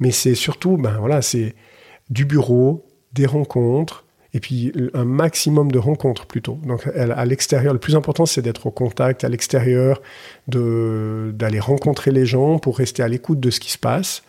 Mais 0.00 0.10
c'est 0.10 0.34
surtout, 0.34 0.76
ben 0.76 0.98
voilà, 0.98 1.22
c'est 1.22 1.54
du 2.10 2.26
bureau, 2.26 2.84
des 3.14 3.24
rencontres, 3.24 4.04
et 4.32 4.40
puis 4.40 4.72
un 4.94 5.04
maximum 5.04 5.72
de 5.72 5.78
rencontres 5.78 6.26
plutôt. 6.26 6.58
Donc 6.64 6.86
à 6.86 7.24
l'extérieur, 7.24 7.72
le 7.72 7.78
plus 7.78 7.96
important 7.96 8.26
c'est 8.26 8.42
d'être 8.42 8.66
au 8.66 8.70
contact 8.70 9.24
à 9.24 9.28
l'extérieur, 9.28 10.00
d'aller 10.46 11.60
rencontrer 11.60 12.12
les 12.12 12.26
gens 12.26 12.58
pour 12.58 12.78
rester 12.78 13.02
à 13.02 13.08
l'écoute 13.08 13.40
de 13.40 13.50
ce 13.50 13.58
qui 13.58 13.72
se 13.72 13.78
passe, 13.78 14.22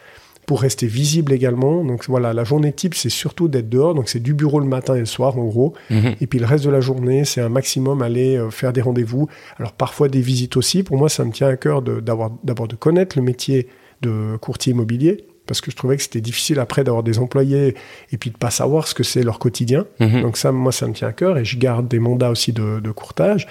pour 0.46 0.62
rester 0.62 0.88
visible 0.88 1.34
également. 1.34 1.84
Donc 1.84 2.06
voilà, 2.08 2.34
la 2.34 2.44
journée 2.44 2.74
type 2.74 2.96
c'est 2.96 3.10
surtout 3.10 3.48
d'être 3.48 3.70
dehors, 3.70 3.94
donc 3.94 4.10
c'est 4.10 4.20
du 4.20 4.34
bureau 4.34 4.60
le 4.60 4.68
matin 4.68 4.96
et 4.96 5.00
le 5.00 5.06
soir 5.06 5.38
en 5.38 5.46
gros. 5.46 5.74
Mhm. 5.90 6.16
Et 6.22 6.28
puis 6.28 6.40
le 6.40 6.46
reste 6.46 6.66
de 6.66 6.70
la 6.70 6.82
journée 6.82 7.26
c'est 7.26 7.42
un 7.42 7.50
maximum 7.50 8.02
aller 8.02 8.38
euh, 8.38 8.50
faire 8.50 8.74
des 8.74 8.82
rendez-vous. 8.82 9.28
Alors 9.58 9.74
parfois 9.74 10.10
des 10.10 10.22
visites 10.22 10.58
aussi. 10.58 10.84
Pour 10.84 10.98
moi 10.98 11.10
ça 11.10 11.24
me 11.26 11.32
tient 11.32 11.48
à 11.48 11.58
cœur 11.58 11.82
d'abord 11.82 12.32
de, 12.44 12.68
de 12.68 12.76
connaître 12.76 13.18
le 13.18 13.24
métier 13.24 13.68
de 14.02 14.36
courtier 14.38 14.74
immobilier 14.74 15.26
parce 15.52 15.60
que 15.60 15.72
je 15.72 15.76
trouvais 15.76 15.98
que 15.98 16.04
c'était 16.04 16.22
difficile 16.22 16.60
après 16.60 16.84
d'avoir 16.84 17.04
des 17.04 17.20
employés 17.20 17.76
et 18.12 18.18
puis 18.18 18.30
de 18.30 18.38
pas 18.38 18.52
savoir 18.52 18.88
ce 18.88 18.94
que 18.94 19.04
c'est 19.04 19.22
leur 19.24 19.40
quotidien. 19.40 19.86
Mhm. 20.00 20.22
Donc 20.22 20.38
ça, 20.38 20.52
moi, 20.52 20.72
ça 20.72 20.88
me 20.88 20.94
tient 20.94 21.10
à 21.10 21.14
cœur 21.14 21.38
et 21.38 21.44
je 21.44 21.58
garde 21.58 21.88
des 21.90 22.00
mandats 22.00 22.30
aussi 22.30 22.54
de, 22.54 22.92
courtage 22.92 23.48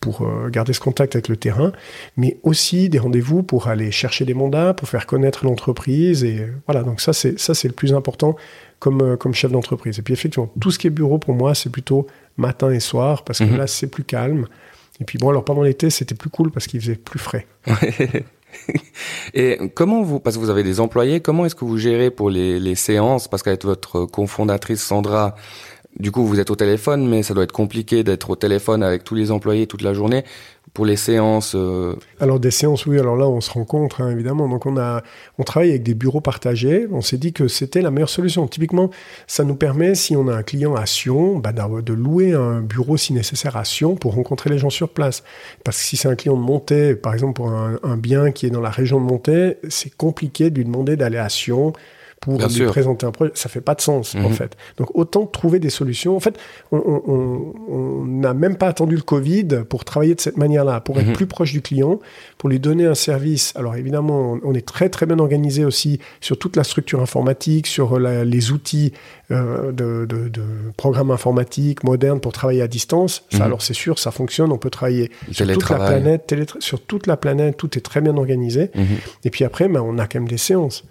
pour 0.00 0.22
euh, 0.22 0.48
garder 0.48 0.72
ce 0.72 0.80
contact 0.80 1.14
avec 1.14 1.28
le 1.28 1.36
terrain, 1.36 1.72
mais 2.16 2.38
aussi 2.42 2.88
des 2.88 2.98
rendez-vous 2.98 3.42
pour 3.42 3.68
aller 3.68 3.90
chercher 3.90 4.24
des 4.24 4.34
mandats, 4.34 4.72
pour 4.72 4.88
faire 4.88 5.06
connaître 5.06 5.44
l'entreprise 5.44 6.24
et 6.24 6.46
voilà. 6.66 6.82
Donc 6.82 7.00
ça, 7.00 7.12
c'est 7.12 7.38
ça, 7.38 7.54
c'est 7.54 7.68
le 7.68 7.74
plus 7.74 7.92
important 7.92 8.34
comme 8.78 9.02
euh, 9.02 9.16
comme 9.16 9.34
chef 9.34 9.52
d'entreprise. 9.52 9.98
Et 9.98 10.02
puis 10.02 10.14
effectivement, 10.14 10.50
tout 10.58 10.70
ce 10.70 10.78
qui 10.78 10.86
est 10.86 10.90
bureau 10.90 11.18
pour 11.18 11.34
moi, 11.34 11.54
c'est 11.54 11.70
plutôt 11.70 12.06
matin 12.38 12.70
et 12.70 12.80
soir 12.80 13.24
parce 13.24 13.40
que 13.40 13.44
mhm. 13.44 13.58
là, 13.58 13.66
c'est 13.66 13.88
plus 13.88 14.04
calme. 14.04 14.46
Et 15.00 15.04
puis 15.04 15.18
bon, 15.18 15.28
alors 15.28 15.44
pendant 15.44 15.62
l'été, 15.62 15.90
c'était 15.90 16.14
plus 16.14 16.30
cool 16.30 16.50
parce 16.50 16.66
qu'il 16.66 16.80
faisait 16.80 16.96
plus 16.96 17.18
frais. 17.18 17.46
Et 19.32 19.58
comment 19.74 20.02
vous, 20.02 20.18
parce 20.18 20.36
que 20.36 20.40
vous 20.40 20.50
avez 20.50 20.64
des 20.64 20.80
employés, 20.80 21.20
comment 21.20 21.46
est-ce 21.46 21.54
que 21.54 21.64
vous 21.64 21.78
gérez 21.78 22.10
pour 22.10 22.30
les, 22.30 22.58
les 22.58 22.74
séances? 22.74 23.28
Parce 23.28 23.44
qu'avec 23.44 23.64
votre 23.64 24.06
cofondatrice 24.06 24.82
Sandra, 24.82 25.36
du 25.98 26.12
coup, 26.12 26.24
vous 26.24 26.38
êtes 26.38 26.50
au 26.50 26.56
téléphone, 26.56 27.08
mais 27.08 27.22
ça 27.22 27.34
doit 27.34 27.44
être 27.44 27.52
compliqué 27.52 28.04
d'être 28.04 28.30
au 28.30 28.36
téléphone 28.36 28.82
avec 28.82 29.02
tous 29.04 29.14
les 29.14 29.30
employés 29.30 29.66
toute 29.66 29.82
la 29.82 29.92
journée 29.92 30.24
pour 30.72 30.86
les 30.86 30.96
séances 30.96 31.54
euh, 31.56 31.96
Alors 32.20 32.38
des 32.38 32.50
séances, 32.50 32.86
oui. 32.86 32.98
Alors 32.98 33.16
là, 33.16 33.28
on 33.28 33.40
se 33.40 33.50
rencontre 33.50 34.00
hein, 34.00 34.10
évidemment. 34.10 34.48
Donc 34.48 34.66
on 34.66 34.76
a, 34.76 35.02
on 35.38 35.42
travaille 35.42 35.70
avec 35.70 35.82
des 35.82 35.94
bureaux 35.94 36.20
partagés. 36.20 36.86
On 36.92 37.00
s'est 37.00 37.18
dit 37.18 37.32
que 37.32 37.48
c'était 37.48 37.82
la 37.82 37.90
meilleure 37.90 38.08
solution. 38.08 38.46
Typiquement, 38.46 38.90
ça 39.26 39.44
nous 39.44 39.56
permet, 39.56 39.94
si 39.94 40.16
on 40.16 40.28
a 40.28 40.34
un 40.34 40.42
client 40.42 40.74
à 40.74 40.86
Sion, 40.86 41.38
bah, 41.38 41.52
de 41.52 41.92
louer 41.92 42.34
un 42.34 42.60
bureau 42.60 42.96
si 42.96 43.12
nécessaire 43.12 43.56
à 43.56 43.64
Sion 43.64 43.96
pour 43.96 44.14
rencontrer 44.14 44.50
les 44.50 44.58
gens 44.58 44.70
sur 44.70 44.90
place. 44.90 45.24
Parce 45.64 45.78
que 45.78 45.82
si 45.82 45.96
c'est 45.96 46.08
un 46.08 46.14
client 46.14 46.36
de 46.36 46.42
Montée, 46.42 46.94
par 46.94 47.14
exemple 47.14 47.34
pour 47.34 47.50
un, 47.50 47.96
bien 47.96 48.30
qui 48.30 48.46
est 48.46 48.50
dans 48.50 48.60
la 48.60 48.70
région 48.70 49.00
de 49.00 49.06
Montée, 49.06 49.56
c'est 49.68 49.94
compliqué 49.94 50.50
de 50.50 50.56
lui 50.56 50.64
demander 50.64 50.96
d'aller 50.96 51.18
à 51.18 51.28
Sion 51.28 51.72
pour 52.20 52.38
lui 52.38 52.66
présenter 52.66 53.06
un 53.06 53.12
projet. 53.12 53.32
Ça 53.34 53.48
fait 53.48 53.62
pas 53.62 53.74
de 53.74 53.80
sens, 53.80 54.14
en 54.14 54.28
mhm. 54.28 54.34
fait. 54.34 54.54
Donc, 54.76 54.94
autant 54.94 55.24
trouver 55.24 55.58
des 55.58 55.70
solutions. 55.70 56.14
En 56.14 56.20
fait, 56.20 56.38
on 56.70 58.04
n'a 58.06 58.34
même 58.34 58.56
pas 58.56 58.68
attendu 58.68 58.94
le 58.94 59.02
Covid 59.02 59.48
pour 59.66 59.86
travailler 59.86 60.14
de 60.14 60.20
cette 60.20 60.36
manière-là, 60.36 60.80
pour 60.80 60.98
être 61.00 61.08
mhm. 61.08 61.12
plus 61.14 61.26
proche 61.26 61.52
du 61.52 61.62
client, 61.62 61.98
pour 62.36 62.50
lui 62.50 62.60
donner 62.60 62.84
un 62.84 62.94
service. 62.94 63.54
Alors, 63.56 63.74
évidemment, 63.74 64.38
on 64.44 64.52
est 64.52 64.66
très, 64.66 64.90
très 64.90 65.06
bien 65.06 65.18
organisé 65.18 65.64
aussi 65.64 65.98
sur 66.20 66.38
toute 66.38 66.56
la 66.56 66.64
structure 66.64 67.00
informatique, 67.00 67.66
sur 67.66 67.98
les 67.98 68.52
outils 68.52 68.92
euh, 69.30 69.72
de, 69.72 70.04
de, 70.04 70.28
de, 70.28 70.42
programmes 70.76 71.10
informatiques 71.10 71.84
modernes 71.84 72.20
pour 72.20 72.32
travailler 72.32 72.60
à 72.60 72.68
distance. 72.68 73.24
Ça, 73.30 73.38
mhm. 73.38 73.42
alors, 73.44 73.62
c'est 73.62 73.72
sûr, 73.72 73.98
ça 73.98 74.10
fonctionne. 74.10 74.52
On 74.52 74.58
peut 74.58 74.68
travailler 74.68 75.10
sur 75.32 75.46
toute 75.46 75.70
la 75.70 75.78
planète, 75.78 76.34
sur 76.58 76.82
toute 76.82 77.06
la 77.06 77.16
planète. 77.16 77.56
Tout 77.56 77.78
est 77.78 77.82
très 77.82 78.02
bien 78.02 78.18
organisé. 78.18 78.70
Et 79.24 79.30
puis 79.30 79.44
après, 79.44 79.68
ben, 79.68 79.80
on 79.80 79.98
a 79.98 80.06
quand 80.06 80.18
même 80.18 80.28
des 80.28 80.36
séances. 80.36 80.84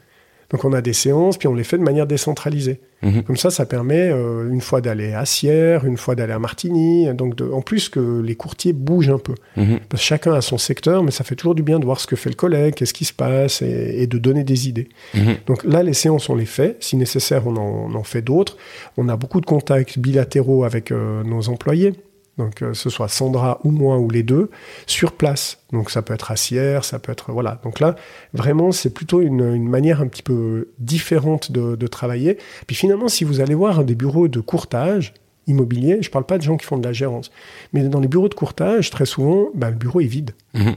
Donc 0.49 0.65
on 0.65 0.73
a 0.73 0.81
des 0.81 0.93
séances, 0.93 1.37
puis 1.37 1.47
on 1.47 1.53
les 1.53 1.63
fait 1.63 1.77
de 1.77 1.83
manière 1.83 2.07
décentralisée. 2.07 2.79
Mhm. 3.01 3.23
Comme 3.23 3.37
ça, 3.37 3.49
ça 3.49 3.65
permet 3.65 4.09
euh, 4.11 4.49
une 4.51 4.61
fois 4.61 4.81
d'aller 4.81 5.13
à 5.13 5.25
Sierre, 5.25 5.85
une 5.85 5.97
fois 5.97 6.15
d'aller 6.15 6.33
à 6.33 6.39
Martigny. 6.39 7.07
Donc 7.13 7.35
de, 7.35 7.49
en 7.49 7.61
plus 7.61 7.87
que 7.87 8.19
les 8.19 8.35
courtiers 8.35 8.73
bougent 8.73 9.09
un 9.09 9.19
peu. 9.19 9.35
Mhm. 9.57 9.79
Parce 9.87 10.01
que 10.01 10.07
chacun 10.07 10.33
a 10.33 10.41
son 10.41 10.57
secteur, 10.57 11.03
mais 11.03 11.11
ça 11.11 11.23
fait 11.23 11.35
toujours 11.35 11.55
du 11.55 11.63
bien 11.63 11.79
de 11.79 11.85
voir 11.85 11.99
ce 11.99 12.07
que 12.07 12.15
fait 12.15 12.29
le 12.29 12.35
collègue, 12.35 12.73
qu'est-ce 12.73 12.93
qui 12.93 13.05
se 13.05 13.13
passe, 13.13 13.61
et, 13.61 14.07
de 14.07 14.17
donner 14.17 14.43
des 14.43 14.67
idées. 14.67 14.89
Mhm. 15.13 15.35
Donc 15.45 15.63
là, 15.63 15.83
les 15.83 15.93
séances, 15.93 16.29
on 16.29 16.35
les 16.35 16.45
fait. 16.45 16.77
Si 16.79 16.97
nécessaire, 16.97 17.45
on 17.45 17.55
en, 17.55 17.91
on 17.91 17.95
en 17.95 18.03
fait 18.03 18.21
d'autres. 18.21 18.57
On 18.97 19.07
a 19.07 19.15
beaucoup 19.15 19.39
de 19.41 19.45
contacts 19.45 19.99
bilatéraux 19.99 20.63
avec 20.63 20.91
euh, 20.91 21.23
nos 21.23 21.49
employés 21.49 21.93
donc 22.39 22.61
euh, 22.61 22.73
ce 22.73 22.89
soit 22.89 23.07
Sandra 23.07 23.59
ou 23.63 23.69
moi 23.69 23.97
ou 23.99 24.09
les 24.09 24.23
deux, 24.23 24.49
sur 24.87 25.11
place. 25.11 25.59
Donc 25.71 25.91
ça 25.91 26.01
peut 26.01 26.13
être 26.15 26.31
à 26.31 26.35
ça 26.35 26.99
peut 26.99 27.11
être... 27.11 27.31
Voilà. 27.31 27.59
Donc 27.63 27.79
là, 27.79 27.95
vraiment, 28.33 28.71
c'est 28.71 28.91
plutôt 28.91 29.21
une, 29.21 29.67
manière 29.69 30.01
un 30.01 30.07
petit 30.07 30.23
peu 30.23 30.69
différente 30.79 31.51
de, 31.51 31.87
travailler. 31.87 32.37
Puis 32.65 32.75
finalement, 32.75 33.07
si 33.07 33.23
vous 33.23 33.41
allez 33.41 33.55
voir 33.55 33.83
des 33.83 33.95
bureaux 33.95 34.27
de 34.27 34.39
courtage 34.39 35.13
immobilier, 35.47 35.97
je 36.01 36.07
ne 36.07 36.11
parle 36.11 36.25
pas 36.25 36.37
de 36.37 36.43
gens 36.43 36.55
qui 36.55 36.65
font 36.65 36.77
de 36.77 36.85
la 36.85 36.93
gérance, 36.93 37.31
mais 37.73 37.83
dans 37.83 37.99
les 37.99 38.07
bureaux 38.07 38.29
de 38.29 38.35
courtage, 38.35 38.89
très 38.89 39.05
souvent, 39.05 39.49
bah, 39.55 39.69
le 39.69 39.75
bureau 39.75 39.99
est 39.99 40.05
vide. 40.05 40.31
Mhm. 40.53 40.75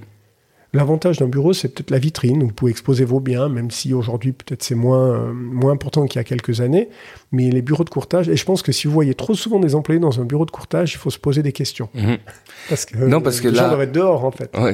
L'avantage 0.74 1.18
d'un 1.18 1.28
bureau, 1.28 1.52
c'est 1.52 1.68
peut-être 1.68 1.90
la 1.90 1.98
vitrine, 1.98 2.42
où 2.42 2.46
vous 2.46 2.52
pouvez 2.52 2.70
exposer 2.70 3.04
vos 3.04 3.20
biens, 3.20 3.50
même 3.50 3.70
si 3.70 3.92
aujourd'hui 3.92 4.32
peut-être 4.32 4.62
c'est 4.62 4.74
moins, 4.74 5.10
euh, 5.10 5.32
moins 5.34 5.72
important 5.72 6.06
qu'il 6.06 6.18
y 6.18 6.20
a 6.20 6.24
quelques 6.24 6.62
années. 6.62 6.88
Mais 7.30 7.50
les 7.50 7.60
bureaux 7.60 7.84
de 7.84 7.90
courtage, 7.90 8.30
et 8.30 8.36
je 8.36 8.44
pense 8.46 8.62
que 8.62 8.72
si 8.72 8.86
vous 8.86 8.92
voyez 8.94 9.14
trop 9.14 9.34
souvent 9.34 9.60
des 9.60 9.74
employés 9.74 10.00
dans 10.00 10.18
un 10.18 10.24
bureau 10.24 10.46
de 10.46 10.50
courtage, 10.50 10.94
il 10.94 10.96
faut 10.96 11.10
se 11.10 11.18
poser 11.18 11.42
des 11.42 11.52
questions. 11.52 11.90
Mhm. 11.92 12.16
Parce 12.70 12.86
que, 12.86 12.96
non, 12.96 13.20
parce 13.20 13.42
que 13.42 13.48
les 13.48 13.54
là, 13.54 13.64
gens 13.64 13.68
doivent 13.68 13.82
être 13.82 13.92
dehors 13.92 14.24
en 14.24 14.30
fait. 14.30 14.50
Oui, 14.58 14.72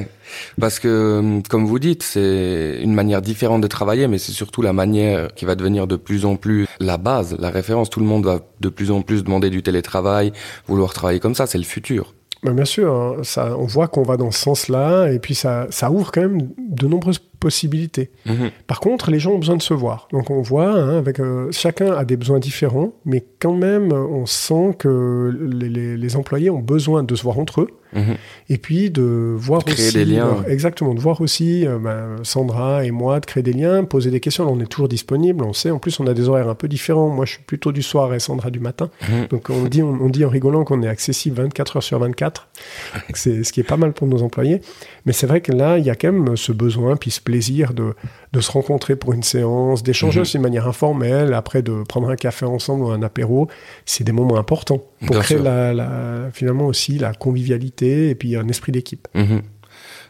parce 0.57 0.79
que 0.79 1.41
comme 1.49 1.65
vous 1.65 1.79
dites, 1.79 2.03
c'est 2.03 2.79
une 2.81 2.93
manière 2.93 3.21
différente 3.21 3.61
de 3.61 3.67
travailler, 3.67 4.07
mais 4.07 4.19
c'est 4.19 4.31
surtout 4.31 4.61
la 4.61 4.71
manière 4.71 5.27
qui 5.35 5.43
va 5.43 5.55
devenir 5.55 5.85
de 5.85 5.97
plus 5.97 6.23
en 6.23 6.37
plus 6.37 6.65
la 6.79 6.97
base, 6.97 7.35
la 7.39 7.49
référence. 7.49 7.89
Tout 7.89 7.99
le 7.99 8.05
monde 8.05 8.25
va 8.25 8.39
de 8.61 8.69
plus 8.69 8.89
en 8.91 9.01
plus 9.01 9.25
demander 9.25 9.49
du 9.49 9.63
télétravail, 9.63 10.31
vouloir 10.65 10.93
travailler 10.93 11.19
comme 11.19 11.35
ça, 11.35 11.45
c'est 11.45 11.57
le 11.57 11.65
futur. 11.65 12.13
Ben, 12.43 12.53
bien 12.53 12.65
sûr, 12.65 12.93
hein, 12.93 13.17
ça, 13.23 13.57
on 13.57 13.65
voit 13.65 13.87
qu'on 13.87 14.03
va 14.03 14.15
dans 14.17 14.31
ce 14.31 14.39
sens-là, 14.39 15.11
et 15.11 15.19
puis 15.19 15.35
ça, 15.35 15.67
ça 15.71 15.91
ouvre 15.91 16.11
quand 16.11 16.21
même 16.21 16.49
de 16.57 16.87
nombreuses 16.87 17.19
possibilités. 17.39 18.11
Mhm. 18.25 18.51
Par 18.67 18.79
contre, 18.79 19.11
les 19.11 19.19
gens 19.19 19.31
ont 19.31 19.39
besoin 19.39 19.57
de 19.57 19.61
se 19.61 19.73
voir. 19.73 20.07
Donc 20.11 20.29
on 20.29 20.41
voit, 20.41 20.71
hein, 20.71 20.97
avec, 20.97 21.19
euh, 21.19 21.51
chacun 21.51 21.93
a 21.93 22.05
des 22.05 22.17
besoins 22.17 22.39
différents, 22.39 22.93
mais 23.05 23.23
quand 23.39 23.53
même, 23.53 23.91
on 23.91 24.25
sent 24.25 24.75
que 24.77 25.35
les, 25.51 25.97
les 25.97 26.15
employés 26.15 26.49
ont 26.49 26.59
besoin 26.59 27.03
de 27.03 27.15
se 27.15 27.23
voir 27.23 27.39
entre 27.39 27.61
eux. 27.61 27.69
Mhm. 27.93 28.15
Et 28.49 28.57
puis 28.57 28.91
de 28.91 29.35
voir 29.35 29.63
créer 29.63 29.87
aussi, 29.87 29.97
des 29.97 30.05
liens. 30.05 30.27
Euh, 30.45 30.49
exactement, 30.49 30.93
de 30.93 30.99
voir 30.99 31.21
aussi 31.21 31.65
euh, 31.65 31.79
ben, 31.79 32.17
Sandra 32.23 32.85
et 32.85 32.91
moi 32.91 33.19
de 33.19 33.25
créer 33.25 33.43
des 33.43 33.53
liens, 33.53 33.83
poser 33.83 34.11
des 34.11 34.19
questions. 34.19 34.45
Là, 34.45 34.51
on 34.51 34.59
est 34.59 34.67
toujours 34.67 34.87
disponible, 34.87 35.43
on 35.43 35.53
sait. 35.53 35.71
En 35.71 35.79
plus, 35.79 35.99
on 35.99 36.07
a 36.07 36.13
des 36.13 36.29
horaires 36.29 36.49
un 36.49 36.55
peu 36.55 36.67
différents. 36.67 37.09
Moi, 37.09 37.25
je 37.25 37.33
suis 37.33 37.43
plutôt 37.43 37.71
du 37.71 37.81
soir 37.81 38.13
et 38.13 38.19
Sandra 38.19 38.49
du 38.49 38.59
matin. 38.59 38.89
Mhm. 39.09 39.27
Donc, 39.29 39.49
on 39.49 39.63
dit, 39.63 39.81
on, 39.81 40.09
dit 40.09 40.23
en 40.25 40.29
rigolant 40.29 40.63
qu'on 40.63 40.83
est 40.83 40.87
accessible 40.87 41.37
24 41.37 41.77
heures 41.77 41.83
sur 41.83 41.99
24. 41.99 42.49
C'est 43.13 43.43
ce 43.43 43.51
qui 43.51 43.59
est 43.59 43.63
pas 43.63 43.77
mal 43.77 43.93
pour 43.93 44.07
nos 44.07 44.21
employés. 44.21 44.61
Mais 45.05 45.13
c'est 45.13 45.27
vrai 45.27 45.41
que 45.41 45.51
là, 45.51 45.77
il 45.77 45.85
y 45.85 45.89
a 45.89 45.95
quand 45.95 46.11
même 46.11 46.37
ce 46.37 46.51
besoin, 46.51 46.95
puis 46.95 47.09
ce 47.09 47.21
plaisir 47.29 47.73
de, 47.73 47.93
de 48.33 48.41
se 48.41 48.51
rencontrer 48.51 48.95
pour 48.95 49.13
une 49.13 49.21
séance, 49.21 49.83
d'échanger 49.83 50.19
mhm. 50.19 50.21
aussi 50.23 50.37
de 50.37 50.43
manière 50.43 50.67
informelle, 50.67 51.33
après 51.33 51.61
de 51.61 51.83
prendre 51.83 52.09
un 52.09 52.15
café 52.15 52.45
ensemble 52.45 52.83
ou 52.85 52.89
un 52.89 53.03
apéro. 53.03 53.47
C'est 53.85 54.03
des 54.03 54.11
moments 54.11 54.37
importants 54.37 54.83
pour 55.05 55.19
créer 55.19 55.37
la, 55.37 56.29
finalement 56.33 56.65
aussi 56.65 56.97
la 56.97 57.13
convivialité 57.13 58.09
et 58.09 58.15
puis 58.15 58.35
un 58.35 58.47
esprit 58.47 58.71
d'équipe. 58.71 59.07
Mhm. 59.13 59.41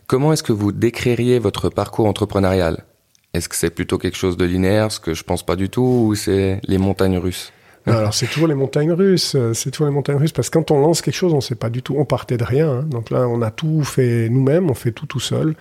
Comment 0.07 0.31
est-ce 0.33 0.43
que 0.43 0.53
vous 0.53 0.71
décririez 0.71 1.39
votre 1.39 1.69
parcours 1.69 2.07
entrepreneurial? 2.07 2.85
Est-ce 3.33 3.47
que 3.49 3.55
c'est 3.55 3.69
plutôt 3.69 3.97
quelque 3.97 4.17
chose 4.17 4.37
de 4.37 4.45
linéaire, 4.45 4.91
ce 4.91 4.99
que 4.99 5.13
je 5.13 5.23
pense 5.23 5.45
pas 5.45 5.55
du 5.55 5.69
tout, 5.69 6.07
ou 6.07 6.15
c'est 6.15 6.61
les 6.63 6.79
montagnes 6.79 7.17
russes? 7.17 7.51
Alors 7.89 8.13
c'est 8.13 8.27
toujours 8.27 8.47
les 8.47 8.55
montagnes 8.55 8.91
russes, 8.91 9.35
euh, 9.35 9.53
c'est 9.53 9.71
toujours 9.71 9.87
les 9.87 9.93
montagnes 9.93 10.17
russes 10.17 10.31
parce 10.31 10.49
que 10.49 10.57
quand 10.57 10.71
on 10.71 10.79
lance 10.79 11.01
quelque 11.01 11.15
chose, 11.15 11.33
on 11.33 11.41
sait 11.41 11.55
pas 11.55 11.69
du 11.69 11.81
tout, 11.81 11.95
on 11.97 12.05
partait 12.05 12.37
de 12.37 12.43
rien. 12.43 12.69
Hein. 12.69 12.83
Donc 12.83 13.09
là, 13.09 13.27
on 13.27 13.41
a 13.41 13.51
tout 13.51 13.83
fait 13.83 14.29
nous-mêmes, 14.29 14.69
on 14.69 14.73
fait 14.73 14.91
tout 14.91 15.05
tout 15.05 15.19
seul. 15.19 15.55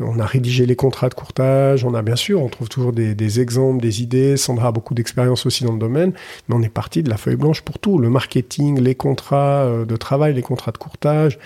On 0.00 0.18
a 0.18 0.26
rédigé 0.26 0.66
les 0.66 0.76
contrats 0.76 1.08
de 1.08 1.14
courtage, 1.14 1.84
on 1.84 1.94
a 1.94 2.02
bien 2.02 2.16
sûr, 2.16 2.42
on 2.42 2.48
trouve 2.48 2.68
toujours 2.68 2.92
des, 2.92 3.40
exemples, 3.40 3.80
des 3.80 4.02
idées. 4.02 4.36
Sandra 4.36 4.68
a 4.68 4.72
beaucoup 4.72 4.94
d'expérience 4.94 5.46
aussi 5.46 5.64
dans 5.64 5.72
le 5.72 5.78
domaine, 5.78 6.12
mais 6.48 6.54
on 6.54 6.62
est 6.62 6.68
parti 6.68 7.02
de 7.02 7.10
la 7.10 7.16
feuille 7.16 7.36
blanche 7.36 7.62
pour 7.62 7.78
tout, 7.78 7.98
le 7.98 8.10
marketing, 8.10 8.80
les 8.80 8.94
contrats 8.94 9.64
euh, 9.64 9.84
de 9.84 9.96
travail, 9.96 10.34
les 10.34 10.42
contrats 10.42 10.72
de 10.72 10.78
courtage, 10.78 11.38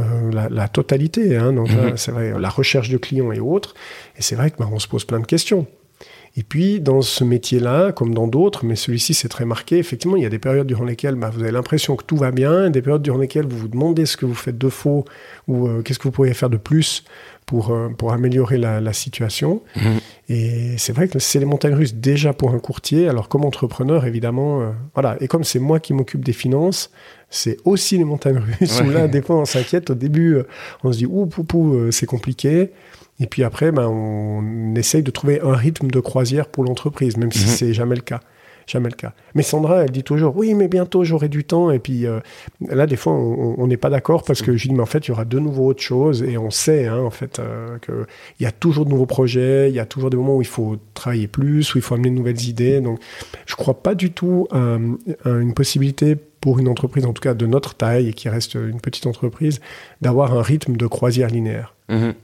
euh, 0.00 0.30
la, 0.50 0.68
totalité. 0.68 1.36
Hein. 1.36 1.52
Donc 1.52 1.70
mhm. 1.70 1.96
c'est 1.96 2.12
vrai, 2.12 2.34
la 2.38 2.48
recherche 2.48 2.88
de 2.90 2.96
clients 2.96 3.32
et 3.32 3.40
autres. 3.40 3.74
Et 4.16 4.22
c'est 4.22 4.36
vrai 4.36 4.50
que 4.50 4.56
bah, 4.58 4.68
on 4.70 4.78
se 4.78 4.88
pose 4.88 5.04
plein 5.04 5.20
de 5.20 5.26
questions. 5.26 5.66
Et 6.36 6.44
puis, 6.44 6.80
dans 6.80 7.02
ce 7.02 7.24
métier-là, 7.24 7.90
comme 7.90 8.14
dans 8.14 8.28
d'autres, 8.28 8.64
mais 8.64 8.76
celui-ci 8.76 9.14
c'est 9.14 9.28
très 9.28 9.44
marqué, 9.44 9.78
effectivement, 9.78 10.16
il 10.16 10.22
y 10.22 10.26
a 10.26 10.28
des 10.28 10.38
périodes 10.38 10.66
durant 10.66 10.84
lesquelles 10.84 11.16
bah, 11.16 11.28
vous 11.28 11.42
avez 11.42 11.50
l'impression 11.50 11.96
que 11.96 12.04
tout 12.04 12.16
va 12.16 12.30
bien, 12.30 12.70
des 12.70 12.82
périodes 12.82 13.02
durant 13.02 13.18
lesquelles 13.18 13.46
vous 13.46 13.58
vous 13.58 13.68
demandez 13.68 14.06
ce 14.06 14.16
que 14.16 14.26
vous 14.26 14.34
faites 14.34 14.56
de 14.56 14.68
faux 14.68 15.04
ou 15.48 15.66
euh, 15.66 15.82
qu'est-ce 15.82 15.98
que 15.98 16.04
vous 16.04 16.12
pourriez 16.12 16.34
faire 16.34 16.50
de 16.50 16.56
plus 16.56 17.02
pour, 17.46 17.72
euh, 17.72 17.88
pour 17.88 18.12
améliorer 18.12 18.58
la, 18.58 18.92
situation. 18.92 19.60
Mmh. 19.74 19.80
Et 20.28 20.74
c'est 20.78 20.92
vrai 20.92 21.08
que 21.08 21.18
c'est 21.18 21.40
les 21.40 21.44
montagnes 21.44 21.74
russes 21.74 21.94
déjà 21.94 22.32
pour 22.32 22.52
un 22.52 22.60
courtier. 22.60 23.08
Alors, 23.08 23.28
comme 23.28 23.44
entrepreneur, 23.44 24.06
évidemment, 24.06 24.60
euh, 24.60 24.70
voilà. 24.94 25.16
Et 25.20 25.26
comme 25.26 25.42
c'est 25.42 25.58
moi 25.58 25.80
qui 25.80 25.92
m'occupe 25.92 26.24
des 26.24 26.32
finances, 26.32 26.92
c'est 27.28 27.56
aussi 27.64 27.98
les 27.98 28.04
montagnes 28.04 28.38
russes 28.60 28.80
où 28.86 28.90
là, 28.90 29.08
des 29.08 29.20
fois, 29.20 29.36
on 29.36 29.44
s'inquiète. 29.44 29.90
Au 29.90 29.94
début, 29.94 30.38
on 30.84 30.92
se 30.92 30.98
dit, 30.98 31.06
ouh, 31.06 31.26
poupou, 31.26 31.90
c'est 31.90 32.06
compliqué. 32.06 32.70
Et 33.20 33.26
puis 33.26 33.44
après, 33.44 33.70
ben, 33.70 33.86
on 33.86 34.74
essaye 34.74 35.02
de 35.02 35.10
trouver 35.10 35.40
un 35.42 35.52
rythme 35.52 35.88
de 35.88 36.00
croisière 36.00 36.48
pour 36.48 36.64
l'entreprise, 36.64 37.18
même 37.18 37.30
si 37.30 37.40
ce 37.40 37.46
mhm. 37.46 37.56
c'est 37.56 37.74
jamais 37.74 37.94
le 37.94 38.00
cas. 38.00 38.20
jamais 38.66 38.88
le 38.88 38.94
cas. 38.94 39.12
Mais 39.34 39.42
Sandra, 39.42 39.84
elle 39.84 39.90
dit 39.90 40.02
toujours, 40.02 40.34
oui, 40.36 40.54
mais 40.54 40.68
bientôt 40.68 41.04
j'aurai 41.04 41.28
du 41.28 41.44
temps. 41.44 41.70
Et 41.70 41.78
puis 41.78 42.06
euh, 42.06 42.20
là, 42.66 42.86
des 42.86 42.96
fois, 42.96 43.12
on 43.12 43.66
n'est 43.66 43.76
pas 43.76 43.90
d'accord 43.90 44.24
parce 44.24 44.40
que 44.40 44.56
je 44.56 44.68
dis, 44.68 44.74
mais 44.74 44.82
en 44.82 44.86
fait, 44.86 45.06
il 45.06 45.08
y 45.08 45.12
aura 45.12 45.26
de 45.26 45.38
nouveau 45.38 45.66
autre 45.66 45.82
chose. 45.82 46.22
Et 46.22 46.38
on 46.38 46.50
sait, 46.50 46.86
hein, 46.86 47.00
en 47.00 47.10
fait, 47.10 47.38
euh, 47.38 47.78
qu'il 47.78 48.06
y 48.40 48.46
a 48.46 48.52
toujours 48.52 48.86
de 48.86 48.90
nouveaux 48.90 49.06
projets, 49.06 49.68
il 49.68 49.74
y 49.74 49.80
a 49.80 49.86
toujours 49.86 50.08
des 50.08 50.16
moments 50.16 50.36
où 50.36 50.42
il 50.42 50.48
faut 50.48 50.78
travailler 50.94 51.28
plus, 51.28 51.74
où 51.74 51.78
il 51.78 51.82
faut 51.82 51.94
amener 51.94 52.10
de 52.10 52.14
nouvelles 52.14 52.48
idées. 52.48 52.80
Donc, 52.80 53.00
je 53.44 53.54
crois 53.54 53.82
pas 53.82 53.94
du 53.94 54.12
tout 54.12 54.48
à, 54.50 54.78
une 55.26 55.52
possibilité 55.52 56.16
pour 56.16 56.58
une 56.58 56.68
entreprise, 56.68 57.04
en 57.04 57.12
tout 57.12 57.20
cas 57.20 57.34
de 57.34 57.44
notre 57.44 57.74
taille 57.74 58.08
et 58.08 58.12
qui 58.14 58.30
reste 58.30 58.54
une 58.54 58.80
petite 58.80 59.06
entreprise, 59.06 59.60
d'avoir 60.00 60.32
un 60.32 60.40
rythme 60.40 60.76
de 60.76 60.86
croisière 60.86 61.28
linéaire. 61.28 61.74
Mhm. 61.90 62.14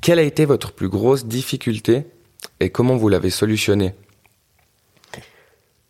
Quelle 0.00 0.18
a 0.18 0.22
été 0.22 0.44
votre 0.44 0.72
plus 0.72 0.88
grosse 0.88 1.26
difficulté 1.26 2.06
et 2.60 2.70
comment 2.70 2.96
vous 2.96 3.08
l'avez 3.08 3.30
solutionné 3.30 3.94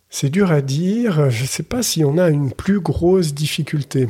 C'est 0.09 0.31
dur 0.31 0.53
à 0.53 0.61
dire. 0.61 1.31
Je 1.31 1.43
ne 1.43 1.49
sais 1.49 1.63
pas 1.63 1.83
si 1.83 2.05
on 2.05 2.19
a 2.19 2.31
une 2.31 2.53
plus 2.53 2.81
grosse 2.81 3.35
difficulté. 3.35 4.09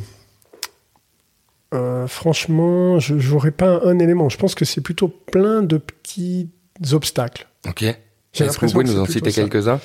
Euh, 1.73 2.07
franchement, 2.07 2.99
je 2.99 3.15
n'aurais 3.15 3.51
pas 3.51 3.81
un, 3.85 3.99
élément. 3.99 4.29
Je 4.29 4.37
pense 4.37 4.55
que 4.55 4.65
c'est 4.65 4.81
plutôt 4.81 5.07
plein 5.07 5.61
de 5.61 5.77
petits 5.77 6.49
obstacles. 6.91 7.47
Ok. 7.67 7.83
Est-ce 7.83 8.57
que 8.57 8.65
vous 8.65 8.71
pouvez 8.71 8.85
nous 8.85 8.99
en 8.99 9.05
citer 9.05 9.31
quelques-uns? 9.31 9.79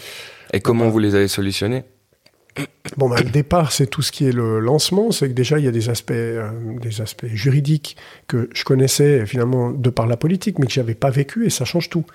Et 0.52 0.60
comment 0.60 0.88
vous 0.88 0.98
les 0.98 1.14
avez 1.14 1.28
solutionnés? 1.28 1.84
Bon, 2.96 3.08
bah, 3.08 3.16
le 3.22 3.30
départ, 3.30 3.72
c'est 3.72 3.86
tout 3.86 4.02
ce 4.02 4.12
qui 4.12 4.26
est 4.26 4.32
le 4.32 4.60
lancement. 4.60 5.10
C'est 5.10 5.28
que 5.28 5.34
déjà, 5.34 5.58
il 5.58 5.64
y 5.64 5.68
a 5.68 5.72
des 5.72 5.88
aspects, 5.88 6.12
euh, 6.12 6.50
des 6.80 7.00
aspects 7.00 7.26
juridiques 7.26 7.96
que 8.26 8.48
je 8.54 8.64
connaissais 8.64 9.26
finalement 9.26 9.70
de 9.70 9.90
par 9.90 10.06
la 10.06 10.16
politique, 10.16 10.58
mais 10.58 10.66
que 10.66 10.72
j'avais 10.72 10.94
pas 10.94 11.10
vécu, 11.10 11.46
et 11.46 11.50
ça 11.50 11.64
change 11.64 11.90
tout 11.90 12.06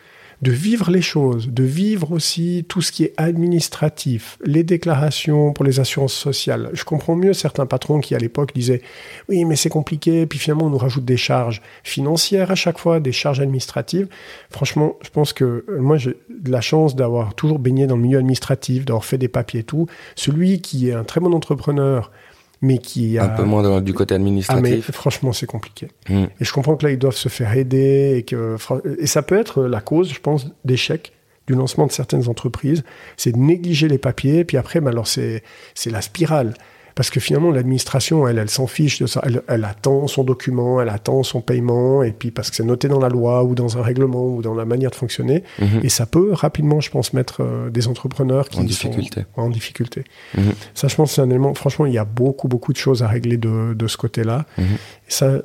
de 0.41 0.51
vivre 0.51 0.89
les 0.89 1.01
choses, 1.01 1.49
de 1.49 1.63
vivre 1.63 2.11
aussi 2.11 2.65
tout 2.67 2.81
ce 2.81 2.91
qui 2.91 3.03
est 3.03 3.13
administratif, 3.17 4.37
les 4.43 4.63
déclarations 4.63 5.53
pour 5.53 5.63
les 5.63 5.79
assurances 5.79 6.13
sociales. 6.13 6.69
Je 6.73 6.83
comprends 6.83 7.15
mieux 7.15 7.33
certains 7.33 7.65
patrons 7.65 7.99
qui 7.99 8.15
à 8.15 8.17
l'époque 8.17 8.53
disaient 8.53 8.81
oui 9.29 9.45
mais 9.45 9.55
c'est 9.55 9.69
compliqué, 9.69 10.25
puis 10.25 10.39
finalement 10.39 10.65
on 10.65 10.69
nous 10.69 10.77
rajoute 10.77 11.05
des 11.05 11.17
charges 11.17 11.61
financières 11.83 12.51
à 12.51 12.55
chaque 12.55 12.79
fois, 12.79 12.99
des 12.99 13.11
charges 13.11 13.39
administratives. 13.39 14.07
Franchement, 14.49 14.97
je 15.03 15.09
pense 15.09 15.33
que 15.33 15.63
euh, 15.69 15.79
moi 15.79 15.97
j'ai 15.97 16.17
de 16.29 16.51
la 16.51 16.61
chance 16.61 16.95
d'avoir 16.95 17.35
toujours 17.35 17.59
baigné 17.59 17.85
dans 17.85 17.95
le 17.95 18.01
milieu 18.01 18.17
administratif, 18.17 18.85
d'avoir 18.85 19.05
fait 19.05 19.17
des 19.17 19.27
papiers 19.27 19.59
et 19.59 19.63
tout. 19.63 19.87
Celui 20.15 20.61
qui 20.61 20.89
est 20.89 20.93
un 20.93 21.03
très 21.03 21.19
bon 21.19 21.33
entrepreneur, 21.33 22.11
mais 22.61 22.77
qui 22.77 23.17
a... 23.17 23.25
Un 23.25 23.29
peu 23.29 23.43
moins 23.43 23.81
du 23.81 23.93
côté 23.93 24.15
administratif. 24.15 24.63
Ah, 24.65 24.69
mais 24.69 24.81
franchement, 24.81 25.33
c'est 25.33 25.47
compliqué. 25.47 25.87
Hmm. 26.07 26.25
Et 26.39 26.45
je 26.45 26.53
comprends 26.53 26.75
que 26.75 26.85
là, 26.85 26.91
ils 26.91 26.99
doivent 26.99 27.15
se 27.15 27.29
faire 27.29 27.55
aider 27.57 28.15
et 28.17 28.23
que... 28.23 28.55
Et 28.99 29.07
ça 29.07 29.23
peut 29.23 29.39
être 29.39 29.63
la 29.63 29.81
cause, 29.81 30.13
je 30.13 30.19
pense, 30.19 30.47
d'échec 30.63 31.13
du 31.47 31.53
lancement 31.55 31.87
de 31.87 31.91
certaines 31.91 32.29
entreprises. 32.29 32.83
C'est 33.17 33.31
de 33.31 33.37
négliger 33.37 33.87
les 33.87 33.97
papiers, 33.97 34.45
puis 34.45 34.57
après, 34.57 34.79
ben 34.79 34.91
alors 34.91 35.07
c'est 35.07 35.41
la 35.87 36.01
spirale. 36.01 36.53
Parce 36.95 37.09
que 37.09 37.19
finalement, 37.19 37.51
l'administration, 37.51 38.27
elle, 38.27 38.37
elle 38.37 38.49
s'en 38.49 38.67
fiche 38.67 38.99
de 38.99 39.07
ça. 39.07 39.23
Elle, 39.47 39.63
attend 39.63 40.07
son 40.07 40.23
document, 40.23 40.81
elle 40.81 40.89
attend 40.89 41.23
son 41.23 41.41
paiement, 41.41 42.03
et 42.03 42.11
puis 42.11 42.31
parce 42.31 42.49
que 42.49 42.55
c'est 42.55 42.63
noté 42.63 42.87
dans 42.87 42.99
la 42.99 43.09
loi 43.09 43.43
ou 43.43 43.55
dans 43.55 43.77
un 43.77 43.81
règlement 43.81 44.27
ou 44.27 44.41
dans 44.41 44.53
la 44.53 44.65
manière 44.65 44.91
de 44.91 44.95
fonctionner. 44.95 45.43
Mhm. 45.59 45.81
Et 45.83 45.89
ça 45.89 46.05
peut 46.05 46.33
rapidement, 46.33 46.79
je 46.79 46.91
pense, 46.91 47.13
mettre 47.13 47.41
euh, 47.41 47.69
des 47.69 47.87
entrepreneurs 47.87 48.49
qui 48.49 48.59
en 48.59 48.63
difficulté. 48.63 49.21
Sont 49.35 49.41
en 49.41 49.49
difficulté. 49.49 50.03
Mhm. 50.37 50.53
Ça, 50.73 50.87
je 50.87 50.95
pense, 50.95 51.13
c'est 51.13 51.21
un 51.21 51.29
élément. 51.29 51.53
Franchement, 51.53 51.85
il 51.85 51.93
y 51.93 51.97
a 51.97 52.05
beaucoup, 52.05 52.47
beaucoup 52.47 52.73
de 52.73 52.77
choses 52.77 53.03
à 53.03 53.07
régler 53.07 53.37
de, 53.37 53.73
de 53.73 53.87
ce 53.87 53.97
côté-là. 53.97 54.45
Mhm. 54.57 54.65
Ça, 55.07 55.41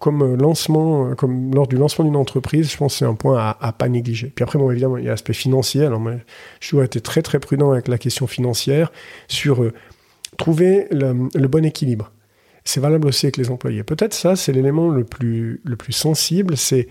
comme 0.00 0.22
euh, 0.22 0.36
lancement, 0.36 1.10
euh, 1.10 1.14
comme 1.14 1.54
lors 1.54 1.66
du 1.66 1.76
lancement 1.76 2.04
d'une 2.04 2.16
entreprise, 2.16 2.70
je 2.70 2.76
pense 2.76 2.94
que 2.94 2.98
c'est 3.00 3.04
un 3.04 3.14
point 3.14 3.38
à, 3.38 3.56
à 3.60 3.72
pas 3.72 3.88
négliger. 3.88 4.32
Puis 4.34 4.42
après, 4.42 4.58
bon, 4.58 4.70
évidemment, 4.70 4.96
il 4.96 5.04
y 5.04 5.08
a 5.08 5.10
l'aspect 5.10 5.34
financier. 5.34 5.84
Alors, 5.84 6.00
moi, 6.00 6.12
je 6.60 6.70
dois 6.70 6.84
être 6.84 6.98
très, 7.00 7.22
très 7.22 7.38
prudent 7.38 7.72
avec 7.72 7.88
la 7.88 7.98
question 7.98 8.26
financière 8.26 8.92
sur 9.28 9.62
trouver 10.40 10.88
le, 10.90 11.48
bon 11.48 11.64
équilibre. 11.66 12.10
C'est 12.64 12.80
valable 12.80 13.06
aussi 13.08 13.26
avec 13.26 13.36
les 13.36 13.50
employés. 13.50 13.82
Peut-être 13.82 14.14
ça, 14.14 14.36
c'est 14.36 14.52
l'élément 14.52 14.88
le 14.88 15.04
plus, 15.04 15.60
le 15.64 15.76
plus 15.76 15.92
sensible. 15.92 16.56
C'est 16.56 16.88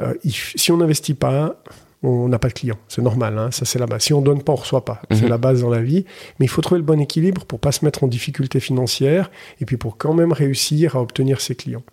euh, 0.00 0.14
si 0.24 0.72
on 0.72 0.78
n'investit 0.78 1.14
pas, 1.14 1.62
on 2.02 2.28
n'a 2.28 2.40
pas 2.40 2.48
de 2.48 2.54
clients. 2.54 2.78
C'est 2.88 3.02
normal, 3.02 3.38
hein, 3.38 3.50
ça 3.52 3.64
c'est 3.64 3.78
la 3.78 3.86
base. 3.86 4.02
Si 4.02 4.12
on 4.12 4.20
donne 4.20 4.42
pas, 4.42 4.52
on 4.52 4.56
reçoit 4.56 4.84
pas. 4.84 5.00
C'est 5.12 5.22
mhm. 5.22 5.28
la 5.28 5.38
base 5.38 5.62
dans 5.62 5.70
la 5.70 5.80
vie. 5.80 6.04
Mais 6.38 6.46
il 6.46 6.48
faut 6.48 6.60
trouver 6.60 6.80
le 6.80 6.84
bon 6.84 7.00
équilibre 7.00 7.44
pour 7.44 7.60
pas 7.60 7.70
se 7.70 7.84
mettre 7.84 8.02
en 8.02 8.08
difficulté 8.08 8.58
financière 8.58 9.30
et 9.60 9.64
puis 9.64 9.76
pour 9.76 9.96
quand 9.96 10.12
même 10.12 10.32
réussir 10.32 10.96
à 10.96 11.00
obtenir 11.00 11.40
ses 11.40 11.54
clients. 11.54 11.84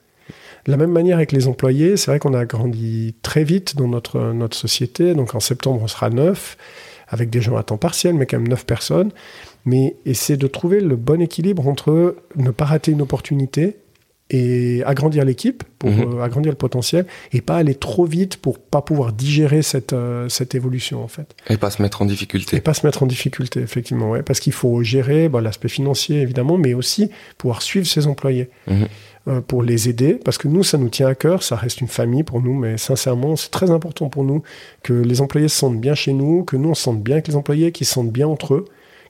De 0.65 0.71
la 0.71 0.77
même 0.77 0.91
manière 0.91 1.17
avec 1.17 1.31
les 1.31 1.47
employés, 1.47 1.97
c'est 1.97 2.09
vrai 2.09 2.17
qu'on 2.17 2.33
a 2.33 2.45
grandi 2.45 3.13
très 3.21 3.43
vite 3.43 3.75
dans 3.75 3.87
notre, 3.87 4.33
notre 4.33 4.57
société. 4.57 5.13
Donc 5.13 5.35
en 5.35 5.39
septembre, 5.39 5.81
on 5.83 5.87
sera 5.87 6.09
neuf, 6.09 6.57
avec 7.07 7.29
des 7.29 7.41
gens 7.41 7.57
à 7.57 7.61
temps 7.61 7.77
partiel, 7.77 8.15
mais 8.15 8.25
quand 8.25 8.39
même 8.39 8.47
neuf 8.47 8.65
personnes 8.65 9.11
mais 9.65 9.97
essayer 10.05 10.37
de 10.37 10.47
trouver 10.47 10.79
le 10.79 10.95
bon 10.95 11.21
équilibre 11.21 11.67
entre 11.67 12.15
ne 12.35 12.51
pas 12.51 12.65
rater 12.65 12.91
une 12.91 13.01
opportunité 13.01 13.77
et 14.31 14.81
agrandir 14.85 15.23
l'équipe 15.23 15.63
pour 15.77 15.91
mhm. 15.91 16.17
euh, 16.17 16.23
agrandir 16.23 16.51
le 16.51 16.57
potentiel 16.57 17.05
et 17.31 17.41
pas 17.41 17.57
aller 17.57 17.75
trop 17.75 18.05
vite 18.05 18.37
pour 18.37 18.57
pas 18.57 18.81
pouvoir 18.81 19.13
digérer 19.13 19.61
cette 19.61 19.93
euh, 19.93 20.29
cette 20.29 20.55
évolution 20.55 21.03
en 21.03 21.07
fait. 21.07 21.35
Et 21.47 21.57
pas 21.57 21.69
se 21.69 21.81
mettre 21.81 22.01
en 22.01 22.05
difficulté. 22.05 22.57
Et 22.57 22.61
pas 22.61 22.73
se 22.73 22.87
mettre 22.87 23.03
en 23.03 23.05
difficulté 23.05 23.59
effectivement 23.59 24.09
ouais. 24.09 24.23
Parce 24.23 24.39
qu'il 24.39 24.53
faut 24.53 24.81
gérer 24.81 25.29
bah, 25.29 25.41
l'aspect 25.41 25.67
financier 25.67 26.21
évidemment 26.21 26.57
mais 26.57 26.73
aussi 26.73 27.11
pouvoir 27.37 27.61
suivre 27.61 27.85
ses 27.85 28.07
employés 28.07 28.49
mhm. 28.67 28.87
euh, 29.27 29.41
pour 29.41 29.61
les 29.61 29.89
aider. 29.89 30.15
Parce 30.15 30.39
que 30.39 30.47
nous 30.47 30.63
ça 30.63 30.79
nous 30.79 30.89
tient 30.89 31.07
à 31.07 31.13
cœur 31.13 31.43
ça 31.43 31.55
reste 31.55 31.81
une 31.81 31.87
famille 31.87 32.23
pour 32.23 32.41
nous 32.41 32.55
mais 32.55 32.79
sincèrement 32.79 33.35
c'est 33.35 33.51
très 33.51 33.69
important 33.69 34.09
pour 34.09 34.23
nous 34.23 34.41
que 34.81 34.93
les 34.93 35.21
employés 35.21 35.49
se 35.49 35.57
sentent 35.57 35.79
bien 35.79 35.93
chez 35.93 36.13
nous 36.13 36.43
que 36.43 36.57
nous 36.57 36.69
on 36.69 36.73
se 36.73 36.81
sente 36.81 37.03
bien 37.03 37.17
avec 37.17 37.27
les 37.27 37.35
employés 37.35 37.71
qu'ils 37.71 37.85
se 37.85 37.93
sentent 37.93 38.11
bien 38.11 38.27
entre 38.27 38.55
eux 38.55 38.65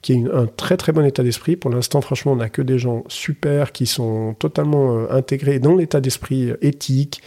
qui 0.05 0.13
est 0.13 0.23
un 0.31 0.45
très 0.45 0.77
très 0.77 0.91
bon 0.91 1.03
état 1.03 1.23
d'esprit. 1.23 1.55
Pour 1.55 1.71
l'instant, 1.71 1.99
franchement, 1.99 2.33
on 2.33 2.35
n'a 2.35 2.47
que 2.47 2.61
des 2.61 2.77
gens 2.77 3.03
super 3.07 3.71
qui 3.71 3.87
sont 3.87 4.35
totalement 4.37 4.95
euh, 4.95 5.07
intégrés 5.09 5.57
dans 5.57 5.75
l'état 5.75 5.99
d'esprit 5.99 6.51
euh, 6.51 6.57
éthique 6.61 7.23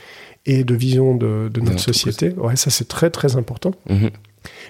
et 0.46 0.62
de 0.62 0.76
vision 0.76 1.16
de, 1.16 1.50
notre 1.56 1.80
société. 1.80 2.30
Ouais, 2.36 2.54
ça 2.54 2.70
c'est 2.70 2.86
très 2.86 3.10
très 3.10 3.34
important. 3.34 3.72
Mhm. 3.90 4.10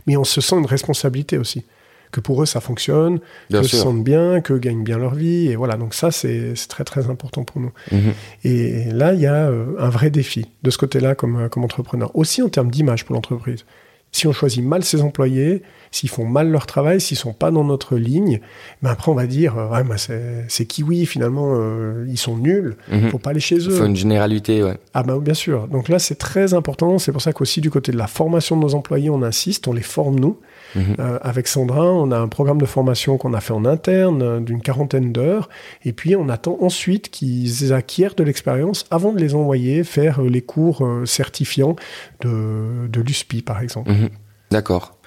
Mais 0.07 0.17
on 0.17 0.25
se 0.25 0.41
sent 0.41 0.57
une 0.57 0.65
responsabilité 0.65 1.37
aussi. 1.37 1.67
Que 2.11 2.21
pour 2.21 2.43
eux 2.43 2.47
ça 2.47 2.63
fonctionne, 2.63 3.21
qu'ils 3.51 3.69
se 3.69 3.77
sentent 3.77 4.03
bien, 4.03 4.41
qu'eux 4.41 4.57
gagnent 4.57 4.85
bien 4.85 4.97
leur 4.97 5.15
vie. 5.15 5.49
Et 5.49 5.57
voilà, 5.57 5.77
donc 5.77 5.93
ça 5.93 6.11
c'est 6.11 6.55
très 6.67 6.85
très 6.85 7.11
important 7.11 7.45
pour 7.45 7.61
nous. 7.61 7.73
Mhm. 7.93 8.15
Et 8.45 8.85
là, 8.87 9.13
il 9.13 9.21
y 9.21 9.27
a 9.27 9.51
euh, 9.51 9.77
un 9.79 9.91
vrai 9.91 10.09
défi 10.09 10.47
de 10.63 10.71
ce 10.71 10.79
côté-là 10.79 11.15
comme, 11.15 11.51
comme 11.51 11.63
entrepreneur. 11.63 12.11
Aussi 12.17 12.41
en 12.41 12.49
termes 12.49 12.71
d'image 12.71 13.05
pour 13.05 13.15
l'entreprise. 13.15 13.67
Si 14.11 14.27
on 14.27 14.33
choisit 14.33 14.65
mal 14.65 14.85
ses 14.85 15.03
employés, 15.03 15.63
s'ils 15.91 16.09
font 16.09 16.25
mal 16.25 16.51
leur 16.51 16.67
travail, 16.67 17.01
s'ils 17.01 17.17
sont 17.17 17.33
pas 17.33 17.51
dans 17.51 17.65
notre 17.65 17.97
ligne, 17.97 18.41
ben 18.83 18.91
après 18.91 19.11
on 19.11 19.15
va 19.15 19.27
dire 19.27 19.59
euh, 19.59 19.69
ouais, 19.69 19.85
ben 19.85 19.97
c'est 19.97 20.67
kiwi 20.67 21.07
finalement 21.07 21.55
euh, 21.55 22.07
ils 22.09 22.19
sont 22.19 22.37
nuls, 22.37 22.77
il 22.91 23.03
mhm. 23.03 23.11
faut 23.11 23.19
pas 23.19 23.31
aller 23.31 23.41
chez 23.41 23.57
eux. 23.57 23.71
Il 23.71 23.79
faut 23.79 23.85
une 23.85 23.97
généralité, 23.97 24.63
ouais. 24.63 24.79
Ah 24.95 25.03
ben 25.03 25.19
bien 25.19 25.35
sûr. 25.35 25.69
Donc 25.69 25.89
là 25.89 25.99
c'est 25.99 26.17
très 26.17 26.55
important, 26.55 26.99
c'est 26.99 27.13
pour 27.13 27.23
ça 27.23 27.33
qu'aussi 27.33 27.61
du 27.61 27.71
côté 27.71 27.93
de 27.93 27.99
la 27.99 28.07
formation 28.07 28.57
de 28.57 28.63
nos 28.63 28.75
employés, 28.75 29.11
on 29.11 29.23
insiste, 29.23 29.69
on 29.69 29.73
les 29.73 29.83
forme 29.83 30.19
nous. 30.19 30.39
Mhm. 30.75 30.97
Euh, 30.99 31.19
avec 31.23 31.49
Sandra, 31.49 31.85
on 31.85 32.11
a 32.11 32.19
un 32.19 32.29
programme 32.29 32.61
de 32.61 32.67
formation 32.67 33.17
qu'on 33.19 33.35
a 33.35 33.41
fait 33.41 33.53
en 33.53 33.65
interne 33.65 34.45
d'une 34.45 34.61
quarantaine 34.61 35.13
d'heures, 35.13 35.49
et 35.85 35.93
puis 35.93 36.17
on 36.17 36.29
attend 36.29 36.59
ensuite 36.61 37.11
qu'ils 37.11 37.73
acquièrent 37.73 38.15
de 38.15 38.25
l'expérience 38.25 38.85
avant 38.91 39.13
de 39.13 39.19
les 39.19 39.35
envoyer 39.35 39.85
faire 39.85 40.21
les 40.23 40.43
cours 40.43 40.87
certifiants 41.05 41.77
de, 42.21 42.89
de 42.89 43.01
l'USPI 43.01 43.43
par 43.43 43.61
exemple. 43.61 43.91
Mhm. 43.91 44.09
D'accord. 44.51 44.99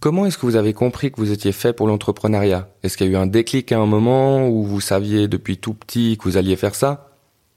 Comment 0.00 0.26
est-ce 0.26 0.36
que 0.36 0.46
vous 0.46 0.56
avez 0.56 0.72
compris 0.72 1.12
que 1.12 1.16
vous 1.20 1.30
étiez 1.30 1.52
fait 1.52 1.72
pour 1.72 1.86
l'entrepreneuriat? 1.86 2.68
Est-ce 2.82 2.96
qu'il 2.96 3.06
y 3.06 3.10
a 3.10 3.12
eu 3.12 3.16
un 3.16 3.26
déclic 3.26 3.70
à 3.72 3.78
un 3.78 3.86
moment 3.86 4.48
où 4.48 4.64
vous 4.64 4.80
saviez 4.80 5.28
depuis 5.28 5.56
tout 5.56 5.74
petit 5.74 6.18
que 6.18 6.24
vous 6.24 6.36
alliez 6.36 6.56
faire 6.56 6.74
ça? 6.74 7.10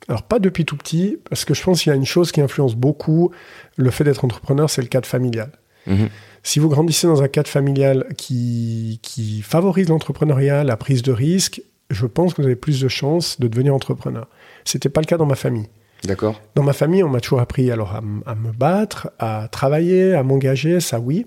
Alors 0.07 0.23
pas 0.23 0.39
depuis 0.39 0.63
tout 0.63 0.77
petit, 0.77 1.17
parce 1.29 1.43
que 1.43 1.53
je 1.53 1.63
pense 1.63 1.81
qu'il 1.81 1.89
y 1.89 1.93
a 1.93 1.95
une 1.95 2.05
chose 2.05 2.31
qui 2.31 2.39
influence 2.39 2.75
beaucoup 2.75 3.31
le 3.75 3.89
fait 3.89 4.03
d'être 4.03 4.23
entrepreneur, 4.23 4.69
c'est 4.69 4.81
le 4.81 4.87
cadre 4.87 5.07
familial. 5.07 5.51
Mhm. 5.87 6.09
Si 6.43 6.59
vous 6.59 6.69
grandissez 6.69 7.07
dans 7.07 7.21
un 7.21 7.27
cadre 7.27 7.49
familial 7.49 8.05
qui, 8.17 8.99
qui 9.01 9.41
favorise 9.41 9.89
l'entrepreneuriat, 9.89 10.63
la 10.63 10.77
prise 10.77 11.01
de 11.01 11.11
risque, 11.11 11.61
je 11.89 12.05
pense 12.05 12.33
que 12.33 12.41
vous 12.41 12.47
avez 12.47 12.55
plus 12.55 12.81
de 12.81 12.87
chances 12.87 13.39
de 13.39 13.47
devenir 13.47 13.73
entrepreneur. 13.73 14.27
C'était 14.65 14.89
pas 14.89 15.01
le 15.01 15.05
cas 15.05 15.17
dans 15.17 15.25
ma 15.25 15.35
famille. 15.35 15.67
D'accord. 16.03 16.39
Dans 16.55 16.63
ma 16.63 16.73
famille, 16.73 17.03
on 17.03 17.09
m'a 17.09 17.21
toujours 17.21 17.39
appris 17.39 17.71
alors 17.71 17.93
à, 17.93 18.01
à, 18.25 18.35
me 18.35 18.51
battre, 18.51 19.09
à 19.19 19.47
travailler, 19.51 20.13
à 20.13 20.23
m'engager, 20.23 20.79
ça 20.79 20.99
oui 20.99 21.25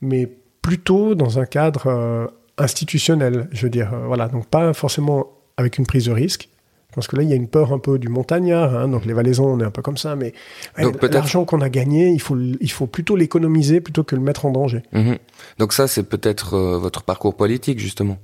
mais 0.00 0.28
plutôt 0.62 1.14
dans 1.14 1.38
un 1.38 1.46
cadre 1.46 1.86
euh, 1.86 2.26
institutionnel, 2.58 3.48
je 3.52 3.62
veux 3.62 3.70
dire. 3.70 3.92
Euh, 3.92 4.06
voilà, 4.06 4.28
donc 4.28 4.46
pas 4.46 4.72
forcément 4.72 5.26
avec 5.56 5.78
une 5.78 5.86
prise 5.86 6.06
de 6.06 6.12
risque. 6.12 6.48
Parce 6.96 7.06
que 7.06 7.14
là, 7.14 7.22
il 7.22 7.28
y 7.28 7.32
a 7.32 7.36
une 7.36 7.46
peur 7.46 7.72
un 7.72 7.78
peu 7.78 7.98
du 7.98 8.08
montagnard, 8.08 8.74
hein, 8.74 8.88
donc 8.88 9.04
les 9.04 9.12
Valaisans, 9.12 9.46
on 9.46 9.60
est 9.60 9.64
un 9.64 9.70
peu 9.70 9.82
comme 9.82 9.96
ça, 9.96 10.16
mais 10.16 10.32
l'argent 10.76 11.44
qu'on 11.44 11.60
a 11.60 11.68
gagné, 11.68 12.08
il 12.08 12.20
faut, 12.20 12.36
il 12.36 12.70
faut 12.72 12.88
plutôt 12.88 13.14
l'économiser 13.14 13.80
plutôt 13.80 14.02
que 14.02 14.16
le 14.16 14.22
mettre 14.22 14.46
en 14.46 14.50
danger. 14.50 14.82
Mhm. 14.92 15.18
Donc 15.58 15.72
ça, 15.72 15.86
c'est 15.86 16.02
peut-être 16.02 16.54
euh, 16.54 16.78
votre 16.78 17.04
parcours 17.04 17.36
politique, 17.36 17.78
justement 17.78 18.18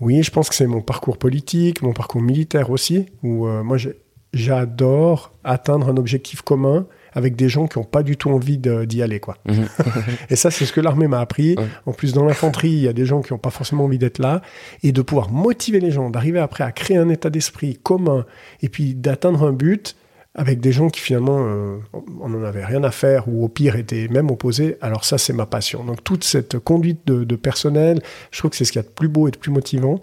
Oui, 0.00 0.22
je 0.22 0.30
pense 0.30 0.48
que 0.48 0.54
c'est 0.54 0.68
mon 0.68 0.82
parcours 0.82 1.18
politique, 1.18 1.82
mon 1.82 1.92
parcours 1.92 2.22
militaire 2.22 2.70
aussi, 2.70 3.06
où 3.24 3.46
moi, 3.48 3.76
j'ai 3.76 3.96
j'adore 4.34 5.32
atteindre 5.44 5.90
un 5.90 5.96
objectif 5.96 6.40
commun 6.40 6.86
avec 7.14 7.36
des 7.36 7.48
gens 7.48 7.66
qui 7.66 7.78
n'ont 7.78 7.84
pas 7.84 8.02
du 8.02 8.16
tout 8.16 8.30
envie 8.30 8.58
d'y 8.58 9.02
aller. 9.02 9.20
quoi. 9.20 9.36
Mhm. 9.46 9.66
et 10.30 10.36
ça, 10.36 10.50
c'est 10.50 10.64
ce 10.64 10.72
que 10.72 10.80
l'armée 10.80 11.08
m'a 11.08 11.20
appris. 11.20 11.56
En 11.86 11.92
plus, 11.92 12.12
dans 12.12 12.24
l'infanterie, 12.24 12.70
il 12.70 12.80
y 12.80 12.88
a 12.88 12.92
des 12.92 13.06
gens 13.06 13.22
qui 13.22 13.32
n'ont 13.32 13.38
pas 13.38 13.50
forcément 13.50 13.84
envie 13.84 13.98
d'être 13.98 14.18
là. 14.18 14.42
Et 14.82 14.92
de 14.92 15.02
pouvoir 15.02 15.30
motiver 15.30 15.80
les 15.80 15.90
gens, 15.90 16.10
d'arriver 16.10 16.38
après 16.38 16.64
à 16.64 16.72
créer 16.72 16.96
un 16.96 17.08
état 17.08 17.30
d'esprit 17.30 17.78
commun, 17.82 18.24
et 18.62 18.68
puis 18.68 18.94
d'atteindre 18.94 19.44
un 19.44 19.52
but 19.52 19.96
avec 20.34 20.60
des 20.60 20.72
gens 20.72 20.88
qui 20.88 21.00
finalement, 21.00 21.44
euh, 21.46 21.76
on 22.20 22.30
n'en 22.30 22.42
avait 22.42 22.64
rien 22.64 22.82
à 22.84 22.90
faire, 22.90 23.28
ou 23.28 23.44
au 23.44 23.48
pire 23.48 23.76
étaient 23.76 24.08
même 24.08 24.30
opposés. 24.30 24.78
Alors 24.80 25.04
ça, 25.04 25.18
c'est 25.18 25.34
ma 25.34 25.46
passion. 25.46 25.84
Donc 25.84 26.02
toute 26.02 26.24
cette 26.24 26.58
conduite 26.58 27.06
de, 27.06 27.36
personnel, 27.36 28.00
je 28.30 28.38
trouve 28.38 28.50
que 28.50 28.56
c'est 28.56 28.64
ce 28.64 28.72
qu'il 28.72 28.80
y 28.80 28.84
a 28.84 28.88
de 28.88 28.92
plus 28.92 29.08
beau 29.08 29.28
et 29.28 29.30
de 29.30 29.36
plus 29.36 29.50
motivant. 29.50 30.00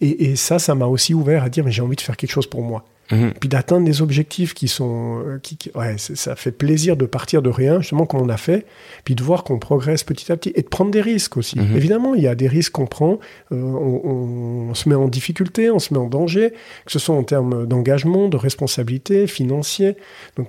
Et, 0.00 0.30
et 0.30 0.36
ça, 0.36 0.58
ça 0.58 0.74
m'a 0.74 0.86
aussi 0.86 1.14
ouvert 1.14 1.44
à 1.44 1.48
dire, 1.48 1.64
mais 1.64 1.70
j'ai 1.70 1.82
envie 1.82 1.96
de 1.96 2.00
faire 2.00 2.16
quelque 2.16 2.32
chose 2.32 2.46
pour 2.46 2.62
moi. 2.62 2.84
Mhm. 3.10 3.32
Puis 3.38 3.48
d'atteindre 3.48 3.84
des 3.84 4.00
objectifs 4.00 4.54
qui 4.54 4.68
sont. 4.68 5.22
Euh, 5.26 5.38
qui, 5.42 5.58
ouais, 5.74 5.96
ça 5.98 6.36
fait 6.36 6.52
plaisir 6.52 6.96
de 6.96 7.04
partir 7.04 7.42
de 7.42 7.50
rien, 7.50 7.80
justement, 7.80 8.06
comme 8.06 8.20
on 8.20 8.28
a 8.28 8.36
fait, 8.36 8.66
puis 9.04 9.14
de 9.14 9.22
voir 9.22 9.44
qu'on 9.44 9.58
progresse 9.58 10.04
petit 10.04 10.30
à 10.30 10.36
petit 10.36 10.52
et 10.54 10.62
de 10.62 10.68
prendre 10.68 10.90
des 10.90 11.00
risques 11.00 11.36
aussi. 11.36 11.58
Mhm. 11.58 11.76
Évidemment, 11.76 12.14
il 12.14 12.22
y 12.22 12.28
a 12.28 12.34
des 12.34 12.48
risques 12.48 12.72
qu'on 12.72 12.86
prend. 12.86 13.18
Euh, 13.50 13.56
on, 13.56 14.74
se 14.74 14.88
met 14.88 14.94
en 14.94 15.08
difficulté, 15.08 15.70
on 15.70 15.78
se 15.78 15.92
met 15.92 16.00
en 16.00 16.06
danger, 16.06 16.52
que 16.86 16.92
ce 16.92 16.98
soit 16.98 17.14
en 17.14 17.24
termes 17.24 17.66
d'engagement, 17.66 18.28
de 18.28 18.36
responsabilité, 18.36 19.26
financier. 19.26 19.96
Donc, 20.36 20.48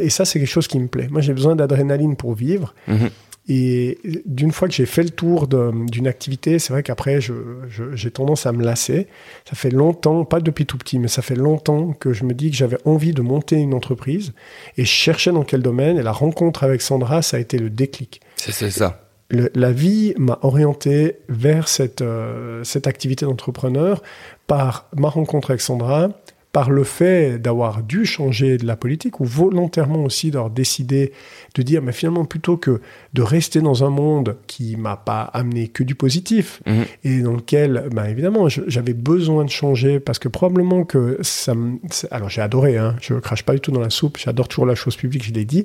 et 0.00 0.10
ça, 0.10 0.24
c'est 0.24 0.38
quelque 0.40 0.48
chose 0.48 0.68
qui 0.68 0.78
me 0.78 0.88
plaît. 0.88 1.08
Moi, 1.10 1.20
j'ai 1.20 1.32
besoin 1.32 1.54
d'adrénaline 1.54 2.16
pour 2.16 2.34
vivre. 2.34 2.74
Mhm. 2.88 3.10
Et 3.52 3.98
d'une 4.26 4.52
fois 4.52 4.68
que 4.68 4.74
j'ai 4.74 4.86
fait 4.86 5.02
le 5.02 5.10
tour 5.10 5.48
d'une 5.48 6.06
activité, 6.06 6.60
c'est 6.60 6.72
vrai 6.72 6.84
qu'après, 6.84 7.18
j'ai 7.20 8.10
tendance 8.12 8.46
à 8.46 8.52
me 8.52 8.64
lasser. 8.64 9.08
Ça 9.44 9.56
fait 9.56 9.70
longtemps, 9.70 10.24
pas 10.24 10.38
depuis 10.38 10.66
tout 10.66 10.78
petit, 10.78 11.00
mais 11.00 11.08
ça 11.08 11.20
fait 11.20 11.34
longtemps 11.34 11.92
que 11.92 12.12
je 12.12 12.22
me 12.22 12.32
dis 12.32 12.52
que 12.52 12.56
j'avais 12.56 12.78
envie 12.84 13.12
de 13.12 13.22
monter 13.22 13.56
une 13.56 13.74
entreprise 13.74 14.34
et 14.76 14.84
je 14.84 14.90
cherchais 14.90 15.32
dans 15.32 15.42
quel 15.42 15.62
domaine. 15.62 15.98
Et 15.98 16.02
la 16.04 16.12
rencontre 16.12 16.62
avec 16.62 16.80
Sandra, 16.80 17.22
ça 17.22 17.38
a 17.38 17.40
été 17.40 17.58
le 17.58 17.70
déclic. 17.70 18.20
C'est 18.36 18.70
ça. 18.70 19.00
la 19.30 19.72
vie 19.72 20.14
m'a 20.16 20.38
orienté 20.42 21.16
vers 21.28 21.66
cette, 21.66 22.02
euh, 22.02 22.62
cette 22.62 22.86
activité 22.86 23.26
d'entrepreneur 23.26 24.00
par 24.46 24.88
ma 24.96 25.08
rencontre 25.08 25.50
avec 25.50 25.60
Sandra, 25.60 26.10
par 26.52 26.70
le 26.70 26.82
fait 26.82 27.38
d'avoir 27.38 27.82
dû 27.82 28.04
changer 28.04 28.56
de 28.56 28.66
la 28.66 28.76
politique 28.76 29.20
ou 29.20 29.24
volontairement 29.24 30.02
aussi 30.04 30.30
d'avoir 30.30 30.50
décidé 30.50 31.12
de 31.54 31.62
dire 31.62 31.80
mais 31.80 31.92
finalement 31.92 32.24
plutôt 32.24 32.56
que 32.56 32.80
de 33.14 33.22
rester 33.22 33.60
dans 33.60 33.84
un 33.84 33.90
monde 33.90 34.36
qui 34.46 34.76
m'a 34.76 34.96
pas 34.96 35.22
amené 35.22 35.68
que 35.68 35.84
du 35.84 35.94
positif 35.94 36.60
mhm. 36.66 36.84
et 37.04 37.20
dans 37.20 37.34
lequel 37.34 37.88
ben 37.92 38.04
évidemment 38.06 38.48
j'avais 38.48 38.94
besoin 38.94 39.44
de 39.44 39.50
changer 39.50 40.00
parce 40.00 40.18
que 40.18 40.28
probablement 40.28 40.84
que 40.84 41.18
ça 41.22 41.54
me 41.54 41.78
alors 42.10 42.28
j'ai 42.28 42.42
adoré 42.42 42.76
hein, 42.76 42.96
je 43.00 43.14
crache 43.14 43.44
pas 43.44 43.54
du 43.54 43.60
tout 43.60 43.70
dans 43.70 43.80
la 43.80 43.90
soupe 43.90 44.18
j'adore 44.18 44.48
toujours 44.48 44.66
la 44.66 44.74
chose 44.74 44.96
publique 44.96 45.24
je 45.24 45.32
l'ai 45.32 45.44
dit 45.44 45.64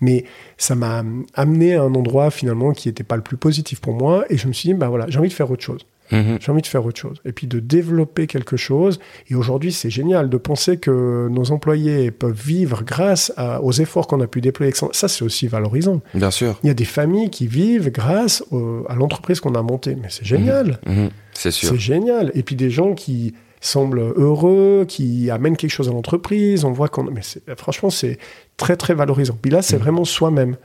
mais 0.00 0.24
ça 0.56 0.74
m'a 0.74 1.04
amené 1.34 1.76
à 1.76 1.82
un 1.82 1.94
endroit 1.94 2.30
finalement 2.30 2.72
qui 2.72 2.88
n'était 2.88 3.04
pas 3.04 3.16
le 3.16 3.22
plus 3.22 3.36
positif 3.36 3.80
pour 3.80 3.94
moi 3.94 4.24
et 4.30 4.36
je 4.36 4.48
me 4.48 4.52
suis 4.52 4.68
dit 4.68 4.74
ben 4.74 4.88
voilà 4.88 5.06
j'ai 5.08 5.18
envie 5.18 5.28
de 5.28 5.34
faire 5.34 5.50
autre 5.50 5.62
chose 5.62 5.86
Mhm. 6.12 6.38
J'ai 6.40 6.52
envie 6.52 6.62
de 6.62 6.66
faire 6.66 6.84
autre 6.84 7.00
chose. 7.00 7.18
Et 7.24 7.32
puis 7.32 7.46
de 7.46 7.60
développer 7.60 8.26
quelque 8.26 8.56
chose. 8.56 9.00
Et 9.28 9.34
aujourd'hui, 9.34 9.72
c'est 9.72 9.90
génial 9.90 10.28
de 10.28 10.36
penser 10.36 10.76
que 10.76 11.28
nos 11.30 11.50
employés 11.50 12.10
peuvent 12.10 12.38
vivre 12.38 12.82
grâce 12.84 13.32
aux 13.62 13.72
efforts 13.72 14.06
qu'on 14.06 14.20
a 14.20 14.26
pu 14.26 14.40
déployer. 14.40 14.72
Ça, 14.92 15.08
c'est 15.08 15.24
aussi 15.24 15.46
valorisant. 15.46 16.00
Bien 16.14 16.30
sûr. 16.30 16.58
Il 16.62 16.66
y 16.66 16.70
a 16.70 16.74
des 16.74 16.84
familles 16.84 17.30
qui 17.30 17.46
vivent 17.46 17.90
grâce 17.90 18.44
à 18.88 18.94
l'entreprise 18.94 19.40
qu'on 19.40 19.54
a 19.54 19.62
montée. 19.62 19.94
Mais 19.94 20.08
c'est 20.10 20.24
génial. 20.24 20.78
Mhm. 20.86 20.94
Mhm. 20.94 21.10
C'est 21.32 21.50
sûr. 21.50 21.70
C'est 21.70 21.78
génial. 21.78 22.30
Et 22.34 22.42
puis 22.42 22.54
des 22.56 22.70
gens 22.70 22.94
qui 22.94 23.34
semblent 23.60 24.12
heureux, 24.16 24.84
qui 24.86 25.30
amènent 25.30 25.56
quelque 25.56 25.70
chose 25.70 25.88
à 25.88 25.92
l'entreprise. 25.92 26.64
On 26.64 26.72
voit 26.72 26.88
qu'on. 26.88 27.04
Mais 27.04 27.22
franchement, 27.56 27.88
c'est 27.90 28.18
très, 28.58 28.76
très 28.76 28.92
valorisant. 28.94 29.36
Puis 29.40 29.50
là, 29.50 29.62
c'est 29.62 29.78
vraiment 29.78 30.04
soi-même. 30.04 30.56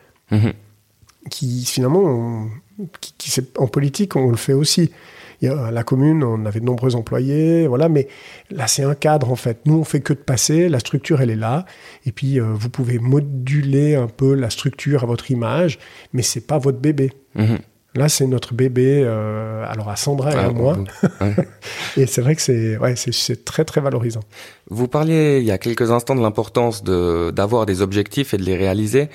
Qui, 1.29 1.65
finalement, 1.65 2.47
qui, 3.17 3.41
en 3.57 3.67
politique, 3.67 4.15
on 4.15 4.29
le 4.29 4.37
fait 4.37 4.53
aussi 4.53 4.91
la 5.41 5.83
commune, 5.83 6.23
on 6.23 6.45
avait 6.45 6.59
de 6.59 6.65
nombreux 6.65 6.95
employés, 6.95 7.67
voilà, 7.67 7.89
mais 7.89 8.07
là 8.51 8.67
c'est 8.67 8.83
un 8.83 8.95
cadre 8.95 9.31
en 9.31 9.35
fait. 9.35 9.59
Nous 9.65 9.77
on 9.77 9.83
fait 9.83 10.01
que 10.01 10.13
de 10.13 10.19
passer, 10.19 10.69
la 10.69 10.79
structure 10.79 11.21
elle 11.21 11.29
est 11.29 11.35
là, 11.35 11.65
et 12.05 12.11
puis 12.11 12.39
euh, 12.39 12.45
vous 12.53 12.69
pouvez 12.69 12.99
moduler 12.99 13.95
un 13.95 14.07
peu 14.07 14.33
la 14.33 14.49
structure 14.49 15.03
à 15.03 15.05
votre 15.05 15.31
image, 15.31 15.79
mais 16.13 16.21
c'est 16.21 16.45
pas 16.45 16.57
votre 16.57 16.79
bébé. 16.79 17.11
Mhm. 17.35 17.59
Là, 17.95 18.07
c'est 18.07 18.27
notre 18.27 18.53
bébé, 18.53 19.01
euh, 19.03 19.65
alors 19.67 19.89
à 19.89 19.95
Sandra 19.95 20.31
et 20.31 20.35
à 20.35 20.45
ah, 20.45 20.51
moi. 20.51 20.77
et 21.97 22.05
c'est 22.05 22.21
vrai 22.21 22.35
que 22.35 22.41
c'est 22.41 22.77
ouais, 22.77 22.93
c'est 22.95 23.43
très 23.45 23.65
très 23.65 23.81
valorisant. 23.81 24.21
Vous 24.69 24.87
parliez 24.87 25.39
il 25.39 25.45
y 25.45 25.51
a 25.51 25.57
quelques 25.57 25.89
instants 25.89 26.13
de 26.13 26.21
l'importance 26.21 26.83
d'avoir 26.83 27.65
des 27.65 27.81
objectifs 27.81 28.35
et 28.35 28.37
de 28.37 28.43
les 28.43 28.55
réaliser. 28.55 29.09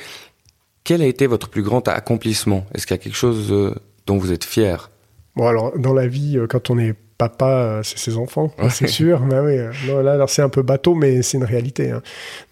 Quel 0.84 1.00
a 1.00 1.06
été 1.06 1.26
votre 1.26 1.48
plus 1.48 1.62
grand 1.62 1.88
accomplissement? 1.88 2.66
Est-ce 2.74 2.86
qu'il 2.86 2.94
y 2.94 3.00
a 3.00 3.02
quelque 3.02 3.16
chose 3.16 3.50
euh, 3.50 3.74
dont 4.06 4.18
vous 4.18 4.32
êtes 4.32 4.44
fier? 4.44 4.90
Bon, 5.36 5.46
alors, 5.46 5.76
dans 5.78 5.94
la 5.94 6.06
vie, 6.06 6.38
euh, 6.38 6.46
quand 6.46 6.70
on 6.70 6.78
est 6.78 6.94
papa, 7.18 7.46
euh, 7.46 7.82
c'est 7.82 7.98
ses 7.98 8.16
enfants, 8.16 8.52
c'est 8.70 8.86
sûr. 8.86 9.20
Mais 9.20 9.38
oui, 9.40 9.58
euh, 9.58 9.72
non, 9.88 10.02
là, 10.02 10.12
alors 10.12 10.30
c'est 10.30 10.42
un 10.42 10.48
peu 10.48 10.62
bateau, 10.62 10.94
mais 10.94 11.22
c'est 11.22 11.38
une 11.38 11.44
réalité. 11.44 11.90
Hein. 11.90 12.02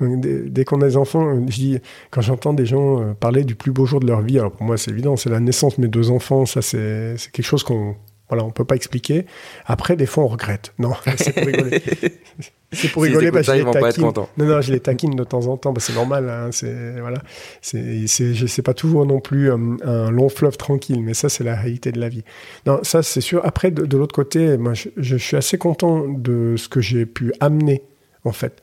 Donc, 0.01 0.21
dès, 0.21 0.65
qu'on 0.65 0.81
a 0.81 0.87
des 0.87 0.97
enfants, 0.97 1.35
je 1.47 1.55
dis, 1.55 1.79
quand 2.11 2.23
j'entends 2.23 2.55
des 2.55 2.67
gens 2.67 3.15
parler 3.15 3.45
du 3.45 3.55
plus 3.55 3.73
beau 3.73 3.87
jour 3.87 4.01
de 4.01 4.07
leur 4.07 4.23
vie, 4.23 4.39
alors 4.39 4.53
pour 4.53 4.65
moi, 4.65 4.77
c'est 4.77 4.91
évident, 4.91 5.17
c'est 5.17 5.31
la 5.31 5.41
naissance 5.41 5.77
de 5.77 5.83
mes 5.83 5.89
deux 5.89 6.11
enfants. 6.11 6.47
Ça, 6.47 6.63
c'est 6.63 7.17
quelque 7.33 7.47
chose 7.47 7.63
qu'on 7.63 7.97
voilà, 8.33 8.47
on 8.47 8.51
peut 8.51 8.65
pas 8.65 8.77
expliquer. 8.77 9.27
Après, 9.67 9.95
des 9.95 10.07
fois, 10.07 10.25
on 10.25 10.27
regrette. 10.27 10.73
Non, 10.79 10.95
c'est 11.19 11.35
pour 11.35 11.45
rigoler. 11.45 11.83
c'est 12.73 12.89
pour 12.89 13.03
rigoler 13.03 13.31
parce 13.31 13.47
que 13.47 13.59
je 13.59 13.63
les 13.63 13.71
taquine. 13.71 14.05
Non, 14.39 14.47
non, 14.47 14.61
je 14.63 14.73
les 14.73 14.81
taquine 14.81 15.15
de 15.15 15.25
temps 15.25 15.49
en 15.49 15.59
temps. 15.59 15.75
Bah, 15.75 15.83
c'est 15.85 15.93
normal. 15.93 16.31
Hein, 16.31 16.49
c'est 16.51 16.99
voilà. 16.99 17.19
C'est, 17.61 18.07
sais 18.07 18.63
pas 18.63 18.73
toujours 18.73 19.05
non 19.05 19.21
plus 19.21 19.53
un, 19.53 19.77
un, 19.85 20.11
long 20.11 20.31
fleuve 20.31 20.57
tranquille, 20.57 21.03
mais 21.03 21.13
ça, 21.13 21.29
c'est 21.29 21.45
la 21.45 21.55
réalité 21.55 21.93
de 21.93 22.01
la 22.01 22.09
vie. 22.09 22.25
Non, 22.65 22.81
ça, 22.85 23.03
c'est 23.03 23.21
sûr. 23.21 23.43
Après, 23.45 23.71
de, 23.71 23.97
l'autre 23.99 24.15
côté, 24.15 24.57
moi, 24.57 24.73
je, 24.73 24.89
je, 24.97 25.17
suis 25.19 25.37
assez 25.37 25.59
content 25.59 26.09
de 26.09 26.55
ce 26.57 26.71
que 26.71 26.81
j'ai 26.81 27.05
pu 27.05 27.35
amener, 27.41 27.83
en 28.25 28.33
fait. 28.33 28.63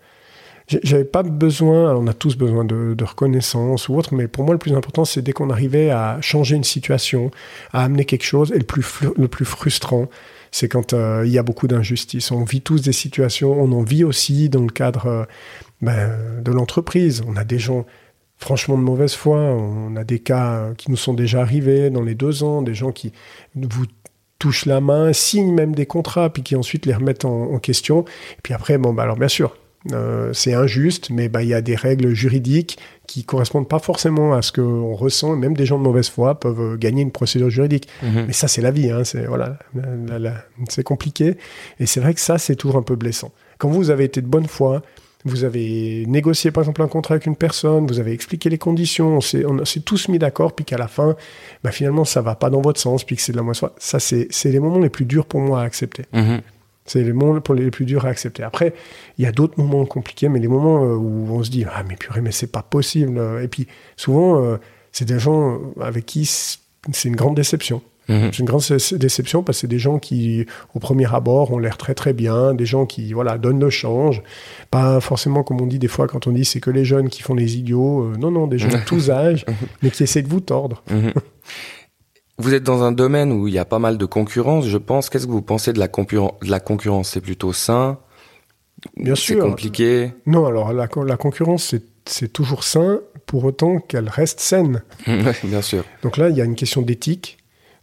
J'avais 0.84 1.03
pas 1.03 1.24
besoin, 1.24 1.95
on 1.95 2.05
a 2.05 2.13
tous 2.13 2.38
besoin 2.38 2.63
de, 2.63 2.95
reconnaissance 3.03 3.89
ou 3.89 3.95
autre, 3.95 4.13
mais 4.13 4.28
pour 4.28 4.43
moi 4.43 4.53
le 4.53 4.59
plus 4.59 4.74
important 4.74 5.03
c'est 5.03 5.24
dès 5.24 5.32
qu'on 5.32 5.49
arrivait 5.49 5.89
à 5.89 6.20
changer 6.22 6.55
une 6.55 6.63
situation, 6.63 7.32
à 7.74 7.84
amener 7.84 8.05
quelque 8.05 8.24
chose, 8.24 8.51
et 8.51 8.59
le 8.59 8.65
plus, 8.65 8.86
le 9.17 9.28
plus 9.28 9.45
frustrant, 9.45 10.09
c'est 10.51 10.67
quand 10.67 10.93
euh, 10.93 11.24
il 11.26 11.32
y 11.32 11.39
a 11.39 11.43
beaucoup 11.43 11.67
d'injustice. 11.67 12.32
On 12.32 12.43
vit 12.43 12.61
tous 12.61 12.82
des 12.82 12.91
situations, 12.91 13.51
on 13.51 13.72
en 13.72 13.82
vit 13.82 14.03
aussi 14.03 14.49
dans 14.49 14.61
le 14.61 14.70
cadre 14.70 15.05
euh, 15.07 15.26
ben, 15.82 16.41
de 16.41 16.51
l'entreprise. 16.51 17.24
On 17.28 17.36
a 17.36 17.43
des 17.43 17.59
gens 17.59 17.86
franchement 18.38 18.78
de 18.78 18.84
mauvaise 18.84 19.13
foi, 19.13 19.38
on 19.38 19.95
a 19.95 20.03
des 20.03 20.20
cas 20.20 20.74
qui 20.78 20.89
nous 20.91 20.97
sont 20.97 21.13
déjà 21.13 21.41
arrivés 21.41 21.89
dans 21.89 22.03
les 22.03 22.15
deux 22.15 22.43
ans, 22.43 22.61
des 22.61 22.74
gens 22.74 22.91
qui 22.91 23.11
vous 23.55 23.86
touchent 24.39 24.65
la 24.65 24.80
main, 24.80 25.11
signent 25.13 25.53
même 25.53 25.76
des 25.76 25.86
contrats, 25.86 26.30
puis 26.30 26.41
qui 26.41 26.55
ensuite 26.55 26.86
les 26.86 26.93
remettent 26.93 27.26
en, 27.26 27.59
question. 27.59 28.05
Et 28.38 28.41
puis 28.41 28.53
après, 28.53 28.78
bon, 28.78 28.93
bah 28.93 29.03
alors 29.03 29.17
bien 29.17 29.28
sûr, 29.28 29.57
euh, 29.93 30.34
c'est 30.34 30.53
injuste, 30.53 31.09
mais 31.09 31.30
bah, 31.30 31.41
il 31.41 31.49
y 31.49 31.53
a 31.53 31.61
des 31.61 31.75
règles 31.75 32.13
juridiques 32.13 32.77
qui 33.07 33.23
correspondent 33.23 33.67
pas 33.67 33.80
forcément 33.80 34.34
à 34.34 34.41
ce 34.41 34.51
qu'on 34.51 34.93
ressent. 34.93 35.36
Même 35.36 35.55
des 35.55 35.65
gens 35.65 35.77
de 35.77 35.84
mauvaise 35.84 36.09
foi 36.09 36.39
peuvent 36.39 36.73
euh, 36.73 36.77
gagner 36.77 37.01
une 37.01 37.11
procédure 37.11 37.49
juridique. 37.49 37.88
Mhm. 38.03 38.25
Mais 38.27 38.34
ça, 38.34 38.47
c'est 38.47 38.61
la 38.61 38.71
vie. 38.71 38.91
Hein, 38.91 39.03
c'est 39.03 39.25
voilà, 39.25 39.57
c'est 40.67 40.84
compliqué. 40.84 41.38
Et 41.80 41.86
c'est 41.86 42.01
vrai 42.01 42.13
que 42.13 42.19
ça, 42.19 42.38
c'est 42.38 42.55
toujours 42.55 42.77
un 42.77 42.84
peu 42.84 42.95
blessant. 42.95 43.32
Quand 43.57 43.69
vous 43.69 43.89
avez 43.89 44.03
été 44.03 44.21
de 44.21 44.27
bonne 44.27 44.47
foi, 44.47 44.82
vous 45.25 45.43
avez 45.43 46.05
négocié 46.07 46.51
par 46.51 46.63
exemple 46.63 46.82
un 46.82 46.88
contrat 46.88 47.15
avec 47.15 47.25
une 47.25 47.36
personne, 47.36 47.86
vous 47.88 47.99
avez 47.99 48.13
expliqué 48.13 48.49
les 48.49 48.57
conditions, 48.57 49.17
on 49.17 49.65
s'est 49.65 49.80
tous 49.82 50.07
mis 50.07 50.17
d'accord, 50.17 50.53
puis 50.53 50.63
qu'à 50.63 50.77
la 50.77 50.88
fin, 50.88 51.17
bah, 51.61 51.71
finalement, 51.71 52.05
ça 52.05 52.21
va 52.21 52.36
pas 52.36 52.49
dans 52.49 52.61
votre 52.61 52.80
sens, 52.80 53.03
puis 53.03 53.17
que 53.17 53.21
c'est 53.21 53.34
de 53.34 53.38
la 53.38 53.43
mauvaise 53.43 53.59
foi. 53.59 53.75
Ça, 53.77 53.99
c'est 53.99 54.30
les 54.45 54.59
moments 54.59 54.80
les 54.80 54.89
plus 54.89 55.05
durs 55.05 55.25
pour 55.25 55.41
moi 55.41 55.61
à 55.61 55.63
accepter. 55.63 56.05
Mhm. 56.13 56.41
C'est 56.90 57.04
les 57.04 57.14
moments 57.14 57.40
pour 57.40 57.54
les 57.54 57.70
plus 57.70 57.86
durs 57.86 58.06
à 58.06 58.10
accepter. 58.10 58.44
Après, 58.44 58.74
il 59.18 59.24
y 59.24 59.28
a 59.28 59.32
d'autres 59.32 59.62
moments 59.62 59.86
compliqués, 59.86 60.28
mais 60.28 60.40
les 60.40 60.48
moments 60.48 60.84
euh, 60.84 60.96
où 60.96 61.28
on 61.32 61.44
se 61.44 61.52
dit 61.52 61.66
ah 61.72 61.84
mais 61.88 61.96
purée 61.96 62.22
mais 62.22 62.32
c'est 62.32 62.52
pas 62.52 62.64
possible. 62.64 63.22
Et 63.42 63.48
puis 63.48 63.68
souvent 63.96 64.44
euh, 64.44 64.58
c'est 64.92 65.06
des 65.06 65.20
gens 65.20 65.60
avec 65.80 66.06
qui 66.06 66.26
c'est 66.26 67.08
une 67.08 67.16
grande 67.16 67.36
déception. 67.36 67.82
Mhm. 68.10 68.30
C'est 68.32 68.40
une 68.40 68.46
grande 68.46 68.64
déception 68.94 69.44
parce 69.44 69.60
que 69.60 69.62
c'est 69.62 69.68
des 69.68 69.78
gens 69.78 70.00
qui, 70.00 70.46
au 70.74 70.80
premier 70.80 71.14
abord, 71.14 71.52
ont 71.54 71.60
l'air 71.60 71.78
très 71.78 71.94
très 71.94 72.14
bien, 72.14 72.56
des 72.56 72.66
gens 72.66 72.88
qui 72.88 73.14
voilà 73.14 73.38
donnent 73.38 73.60
le 73.60 73.70
change. 73.70 74.24
Pas 74.72 75.00
forcément 75.00 75.44
comme 75.44 75.62
on 75.62 75.68
dit 75.68 75.80
des 75.80 75.88
fois 75.88 76.08
quand 76.08 76.26
on 76.26 76.32
dit 76.32 76.44
c'est 76.44 76.60
que 76.60 76.72
les 76.72 76.86
jeunes 76.86 77.10
qui 77.10 77.22
font 77.22 77.36
les 77.36 77.58
idiots. 77.58 78.06
Euh, 78.06 78.18
non 78.18 78.32
non, 78.32 78.48
des 78.48 78.58
gens 78.58 78.68
de 78.68 78.78
tous 78.86 79.12
âges, 79.12 79.46
mais 79.84 79.92
qui 79.92 80.04
essaient 80.04 80.24
de 80.24 80.28
vous 80.28 80.42
tordre. 80.42 80.84
Mhm. 80.90 81.14
Vous 82.40 82.54
êtes 82.54 82.64
dans 82.64 82.84
un 82.84 82.92
domaine 82.92 83.32
où 83.32 83.48
il 83.48 83.54
y 83.54 83.58
a 83.60 83.66
pas 83.66 83.80
mal 83.80 83.98
de 83.98 84.06
concurrence, 84.06 84.66
je 84.68 84.78
pense. 84.78 85.10
Qu'est-ce 85.10 85.28
que 85.28 85.32
vous 85.32 85.42
pensez 85.42 85.74
de 85.74 85.80
la, 85.80 85.88
de 85.88 86.50
la 86.50 86.60
concurrence? 86.60 87.10
C'est 87.12 87.22
plutôt 87.22 87.54
sain? 87.54 87.98
Bien 88.98 89.16
sûr. 89.16 89.44
C'est 89.44 89.50
compliqué? 89.50 90.12
Non, 90.26 90.46
alors 90.46 90.72
la, 90.74 90.88
la 91.06 91.18
concurrence, 91.18 91.76
c'est 92.06 92.34
toujours 92.34 92.64
sain, 92.64 93.02
pour 93.26 93.44
autant 93.44 93.80
qu'elle 93.80 94.08
reste 94.10 94.40
saine. 94.40 94.82
bien 95.44 95.62
sûr. 95.62 95.84
Donc 96.02 96.18
là, 96.18 96.30
il 96.30 96.38
y 96.38 96.42
a 96.42 96.46
une 96.46 96.56
question 96.56 96.82
d'éthique. 96.82 97.38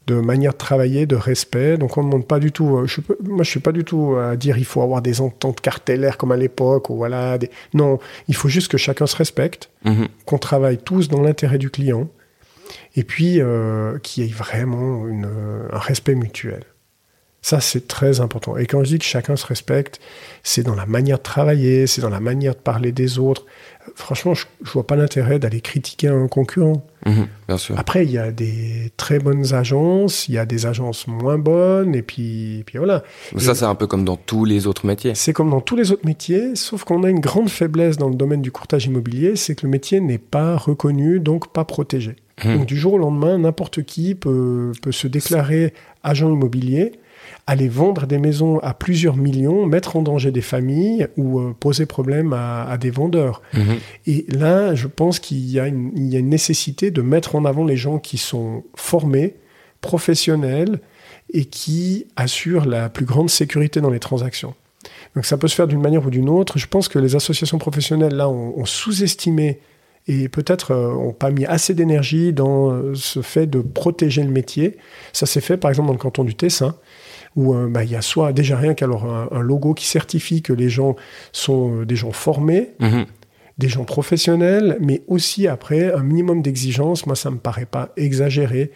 de 0.06 0.14
manière 0.20 0.52
de 0.52 0.56
travailler, 0.58 1.04
de 1.04 1.16
respect. 1.16 1.76
Donc 1.76 1.98
on 1.98 2.02
ne 2.02 2.06
demande 2.08 2.26
pas 2.26 2.38
du 2.38 2.50
tout. 2.52 2.76
Euh, 2.78 2.86
je 2.86 3.00
moi, 3.24 3.42
je 3.44 3.50
suis 3.50 3.60
pas 3.60 3.72
du 3.72 3.84
tout 3.84 4.16
à 4.16 4.36
dire 4.36 4.56
il 4.56 4.64
faut 4.64 4.80
avoir 4.80 5.02
des 5.02 5.20
ententes 5.20 5.60
cartellaires 5.60 6.16
comme 6.16 6.32
à 6.32 6.36
l'époque 6.36 6.88
ou 6.90 6.96
voilà. 6.96 7.38
Non, 7.74 7.98
il 8.28 8.34
faut 8.34 8.48
juste 8.48 8.68
que 8.70 8.78
chacun 8.78 9.06
se 9.06 9.16
respecte, 9.16 9.68
Mhm. 9.84 10.06
qu'on 10.24 10.38
travaille 10.38 10.78
tous 10.78 11.08
dans 11.08 11.20
l'intérêt 11.20 11.58
du 11.58 11.70
client, 11.70 12.08
et 12.94 13.04
puis 13.04 13.40
euh, 13.40 13.98
qu'il 13.98 14.24
y 14.24 14.28
ait 14.28 14.32
vraiment 14.32 15.06
une, 15.06 15.28
un 15.70 15.78
respect 15.78 16.14
mutuel. 16.14 16.64
Ça, 17.46 17.60
c'est 17.60 17.86
très 17.86 18.18
important. 18.20 18.56
Et 18.56 18.66
quand 18.66 18.82
je 18.82 18.88
dis 18.88 18.98
que 18.98 19.04
chacun 19.04 19.36
se 19.36 19.46
respecte, 19.46 20.00
c'est 20.42 20.64
dans 20.64 20.74
la 20.74 20.84
manière 20.84 21.18
de 21.18 21.22
travailler, 21.22 21.86
c'est 21.86 22.00
dans 22.00 22.10
la 22.10 22.18
manière 22.18 22.54
de 22.54 22.58
parler 22.58 22.90
des 22.90 23.20
autres. 23.20 23.46
Franchement, 23.94 24.34
je, 24.34 24.46
je 24.64 24.70
vois 24.72 24.84
pas 24.84 24.96
l'intérêt 24.96 25.38
d'aller 25.38 25.60
critiquer 25.60 26.08
un 26.08 26.26
concurrent. 26.26 26.84
Mhm, 27.06 27.28
bien 27.46 27.56
sûr. 27.56 27.78
Après, 27.78 28.04
il 28.04 28.10
y 28.10 28.18
a 28.18 28.32
des 28.32 28.90
très 28.96 29.20
bonnes 29.20 29.54
agences, 29.54 30.28
il 30.28 30.34
y 30.34 30.38
a 30.38 30.44
des 30.44 30.66
agences 30.66 31.06
moins 31.06 31.38
bonnes, 31.38 31.94
et 31.94 32.02
puis, 32.02 32.58
et 32.58 32.64
puis 32.64 32.78
voilà. 32.78 33.04
Mais 33.32 33.40
Ça, 33.40 33.54
c'est 33.54 33.64
un 33.64 33.76
peu 33.76 33.86
comme 33.86 34.04
dans 34.04 34.16
tous 34.16 34.44
les 34.44 34.66
autres 34.66 34.84
métiers. 34.84 35.14
C'est 35.14 35.32
comme 35.32 35.50
dans 35.50 35.60
tous 35.60 35.76
les 35.76 35.92
autres 35.92 36.04
métiers, 36.04 36.56
sauf 36.56 36.82
qu'on 36.82 37.04
a 37.04 37.10
une 37.10 37.20
grande 37.20 37.48
faiblesse 37.48 37.96
dans 37.96 38.08
le 38.08 38.16
domaine 38.16 38.42
du 38.42 38.50
courtage 38.50 38.86
immobilier, 38.86 39.36
c'est 39.36 39.54
que 39.54 39.64
le 39.64 39.70
métier 39.70 40.00
n'est 40.00 40.18
pas 40.18 40.56
reconnu, 40.56 41.20
donc 41.20 41.52
pas 41.52 41.64
protégé. 41.64 42.16
Mhm. 42.44 42.58
Donc 42.58 42.66
du 42.66 42.76
jour 42.76 42.94
au 42.94 42.98
lendemain, 42.98 43.38
n'importe 43.38 43.82
qui 43.82 44.14
peut, 44.14 44.72
peut 44.82 44.92
se 44.92 45.06
déclarer 45.08 45.72
agent 46.02 46.28
immobilier, 46.30 46.92
aller 47.46 47.68
vendre 47.68 48.06
des 48.06 48.18
maisons 48.18 48.58
à 48.58 48.74
plusieurs 48.74 49.16
millions, 49.16 49.64
mettre 49.66 49.96
en 49.96 50.02
danger 50.02 50.30
des 50.32 50.42
familles 50.42 51.06
ou 51.16 51.40
euh, 51.40 51.54
poser 51.58 51.86
problème 51.86 52.32
à, 52.32 52.64
à 52.68 52.76
des 52.78 52.90
vendeurs. 52.90 53.40
Mhm. 53.54 53.76
Et 54.06 54.26
là, 54.28 54.74
je 54.74 54.86
pense 54.86 55.18
qu'il 55.18 55.38
y, 55.50 55.58
a 55.58 55.66
une- 55.66 55.92
il 55.96 56.08
y 56.12 56.16
a 56.16 56.18
une 56.18 56.28
nécessité 56.28 56.90
de 56.90 57.00
mettre 57.02 57.34
en 57.36 57.44
avant 57.44 57.64
les 57.64 57.76
gens 57.76 57.98
qui 57.98 58.18
sont 58.18 58.64
formés, 58.74 59.34
professionnels 59.80 60.80
et 61.32 61.44
qui 61.46 62.06
assurent 62.16 62.66
la 62.66 62.88
plus 62.88 63.04
grande 63.06 63.30
sécurité 63.30 63.80
dans 63.80 63.90
les 63.90 63.98
transactions. 64.00 64.54
Donc 65.14 65.24
ça 65.24 65.36
peut 65.38 65.48
se 65.48 65.54
faire 65.54 65.66
d'une 65.66 65.80
manière 65.80 66.04
ou 66.06 66.10
d'une 66.10 66.28
autre. 66.28 66.58
Je 66.58 66.66
pense 66.66 66.88
que 66.88 66.98
les 66.98 67.16
associations 67.16 67.58
professionnelles, 67.58 68.14
là, 68.14 68.28
ont, 68.28 68.58
ont 68.58 68.64
sous-estimé 68.66 69.58
et 70.08 70.28
peut-être 70.28 70.70
euh, 70.72 70.92
ont 70.94 71.12
pas 71.12 71.30
mis 71.30 71.44
assez 71.46 71.74
d'énergie 71.74 72.32
dans 72.32 72.70
euh, 72.70 72.92
ce 72.94 73.22
fait 73.22 73.46
de 73.46 73.60
protéger 73.60 74.22
le 74.22 74.30
métier. 74.30 74.76
Ça 75.12 75.26
s'est 75.26 75.40
fait 75.40 75.56
par 75.56 75.70
exemple 75.70 75.88
dans 75.88 75.92
le 75.94 75.98
canton 75.98 76.24
du 76.24 76.34
Tessin, 76.34 76.76
où 77.34 77.54
euh, 77.54 77.68
bah, 77.68 77.84
il 77.84 77.90
y 77.90 77.96
a 77.96 78.02
soit 78.02 78.32
déjà 78.32 78.56
rien 78.56 78.74
qu'alors 78.74 79.04
un, 79.04 79.28
un 79.32 79.40
logo 79.40 79.74
qui 79.74 79.86
certifie 79.86 80.42
que 80.42 80.52
les 80.52 80.68
gens 80.70 80.96
sont 81.32 81.80
euh, 81.80 81.84
des 81.86 81.96
gens 81.96 82.12
formés, 82.12 82.70
Mhm. 82.80 83.06
des 83.58 83.68
gens 83.68 83.84
professionnels, 83.84 84.76
mais 84.80 85.02
aussi 85.08 85.46
après 85.48 85.92
un 85.92 86.02
minimum 86.02 86.40
d'exigence. 86.42 87.06
Moi, 87.06 87.16
ça 87.16 87.30
me 87.30 87.38
paraît 87.38 87.66
pas 87.66 87.90
exagéré. 87.96 88.70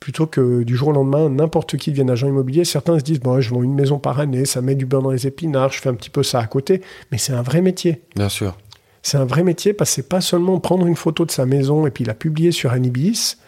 Plutôt 0.00 0.26
que 0.26 0.62
du 0.62 0.76
jour 0.76 0.88
au 0.88 0.92
lendemain, 0.92 1.28
n'importe 1.28 1.76
qui 1.76 1.90
devienne 1.90 2.10
agent 2.10 2.28
immobilier, 2.28 2.64
certains 2.64 2.98
se 2.98 3.04
disent 3.04 3.20
bon, 3.20 3.40
je 3.40 3.50
vends 3.52 3.62
une 3.62 3.74
maison 3.74 3.98
par 3.98 4.20
année, 4.20 4.44
ça 4.44 4.60
met 4.60 4.74
du 4.76 4.86
beurre 4.86 5.02
dans 5.02 5.10
les 5.10 5.26
épinards, 5.26 5.72
je 5.72 5.80
fais 5.80 5.88
un 5.88 5.94
petit 5.94 6.10
peu 6.10 6.22
ça 6.22 6.38
à 6.40 6.46
côté, 6.46 6.82
mais 7.10 7.18
c'est 7.18 7.32
un 7.32 7.42
vrai 7.42 7.62
métier. 7.62 8.02
Bien 8.14 8.28
sûr. 8.28 8.56
C'est 9.08 9.16
un 9.16 9.24
vrai 9.24 9.42
métier 9.42 9.72
parce 9.72 9.88
que 9.88 9.94
c'est 9.94 10.08
pas 10.10 10.20
seulement 10.20 10.60
prendre 10.60 10.86
une 10.86 10.94
photo 10.94 11.24
de 11.24 11.30
sa 11.30 11.46
maison 11.46 11.86
et 11.86 11.90
puis 11.90 12.04
la 12.04 12.12
publier 12.12 12.52
sur 12.52 12.72
Anibis. 12.72 13.38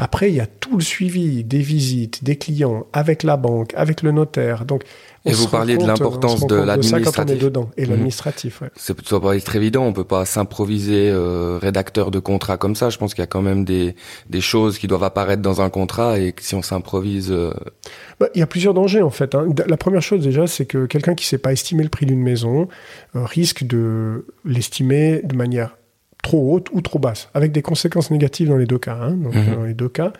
Après, 0.00 0.30
il 0.30 0.36
y 0.36 0.40
a 0.40 0.46
tout 0.46 0.76
le 0.76 0.82
suivi 0.82 1.42
des 1.42 1.58
visites, 1.58 2.22
des 2.22 2.36
clients, 2.36 2.86
avec 2.92 3.24
la 3.24 3.36
banque, 3.36 3.72
avec 3.74 4.02
le 4.02 4.12
notaire. 4.12 4.64
Donc, 4.64 4.84
on 5.24 5.30
Et 5.30 5.32
vous 5.34 5.48
parliez 5.48 5.76
de 5.76 5.84
l'importance 5.84 6.46
de 6.46 6.54
l'administratif. 6.54 7.38
dedans. 7.40 7.68
Et 7.76 7.82
Mhm. 7.82 7.90
l'administratif, 7.90 8.62
ouais. 8.62 8.68
C'est 8.76 9.04
ça 9.06 9.18
pas 9.18 9.36
être 9.36 9.56
évident, 9.56 9.84
on 9.84 9.92
peut 9.92 10.04
pas 10.04 10.24
s'improviser 10.24 11.10
euh, 11.10 11.58
rédacteur 11.60 12.12
de 12.12 12.20
contrat 12.20 12.56
comme 12.56 12.76
ça. 12.76 12.90
Je 12.90 12.98
pense 12.98 13.12
qu'il 13.12 13.22
y 13.22 13.24
a 13.24 13.26
quand 13.26 13.42
même 13.42 13.64
des, 13.64 13.96
des 14.30 14.40
choses 14.40 14.78
qui 14.78 14.86
doivent 14.86 15.02
apparaître 15.02 15.42
dans 15.42 15.60
un 15.60 15.68
contrat 15.70 16.20
et 16.20 16.30
que 16.32 16.42
si 16.44 16.54
on 16.54 16.62
s'improvise, 16.62 17.32
euh, 17.32 17.52
Bah, 18.20 18.28
Il 18.34 18.38
y 18.38 18.42
a 18.42 18.46
plusieurs 18.46 18.74
dangers 18.74 19.02
en 19.02 19.10
fait. 19.10 19.34
hein. 19.34 19.48
La 19.66 19.76
première 19.76 20.02
chose 20.02 20.22
déjà, 20.22 20.46
c'est 20.46 20.66
que 20.66 20.86
quelqu'un 20.86 21.14
qui 21.14 21.24
ne 21.24 21.28
sait 21.28 21.38
pas 21.38 21.52
estimer 21.52 21.82
le 21.82 21.88
prix 21.88 22.06
d'une 22.06 22.22
maison 22.22 22.68
euh, 23.16 23.24
risque 23.24 23.64
de 23.64 24.26
l'estimer 24.44 25.22
de 25.24 25.34
manière 25.34 25.76
trop 26.28 26.52
haute 26.54 26.68
ou 26.72 26.80
trop 26.82 26.98
basse, 26.98 27.28
avec 27.34 27.52
des 27.52 27.62
conséquences 27.62 28.10
négatives 28.10 28.48
dans 28.48 28.56
les 28.56 28.66
deux 28.66 28.78
cas. 28.78 28.98
hein, 29.00 29.12
donc, 29.12 29.34
Mhm. 29.34 29.54
dans 29.54 29.64
les 29.64 29.74
deux 29.74 29.88
cas. 29.88 30.12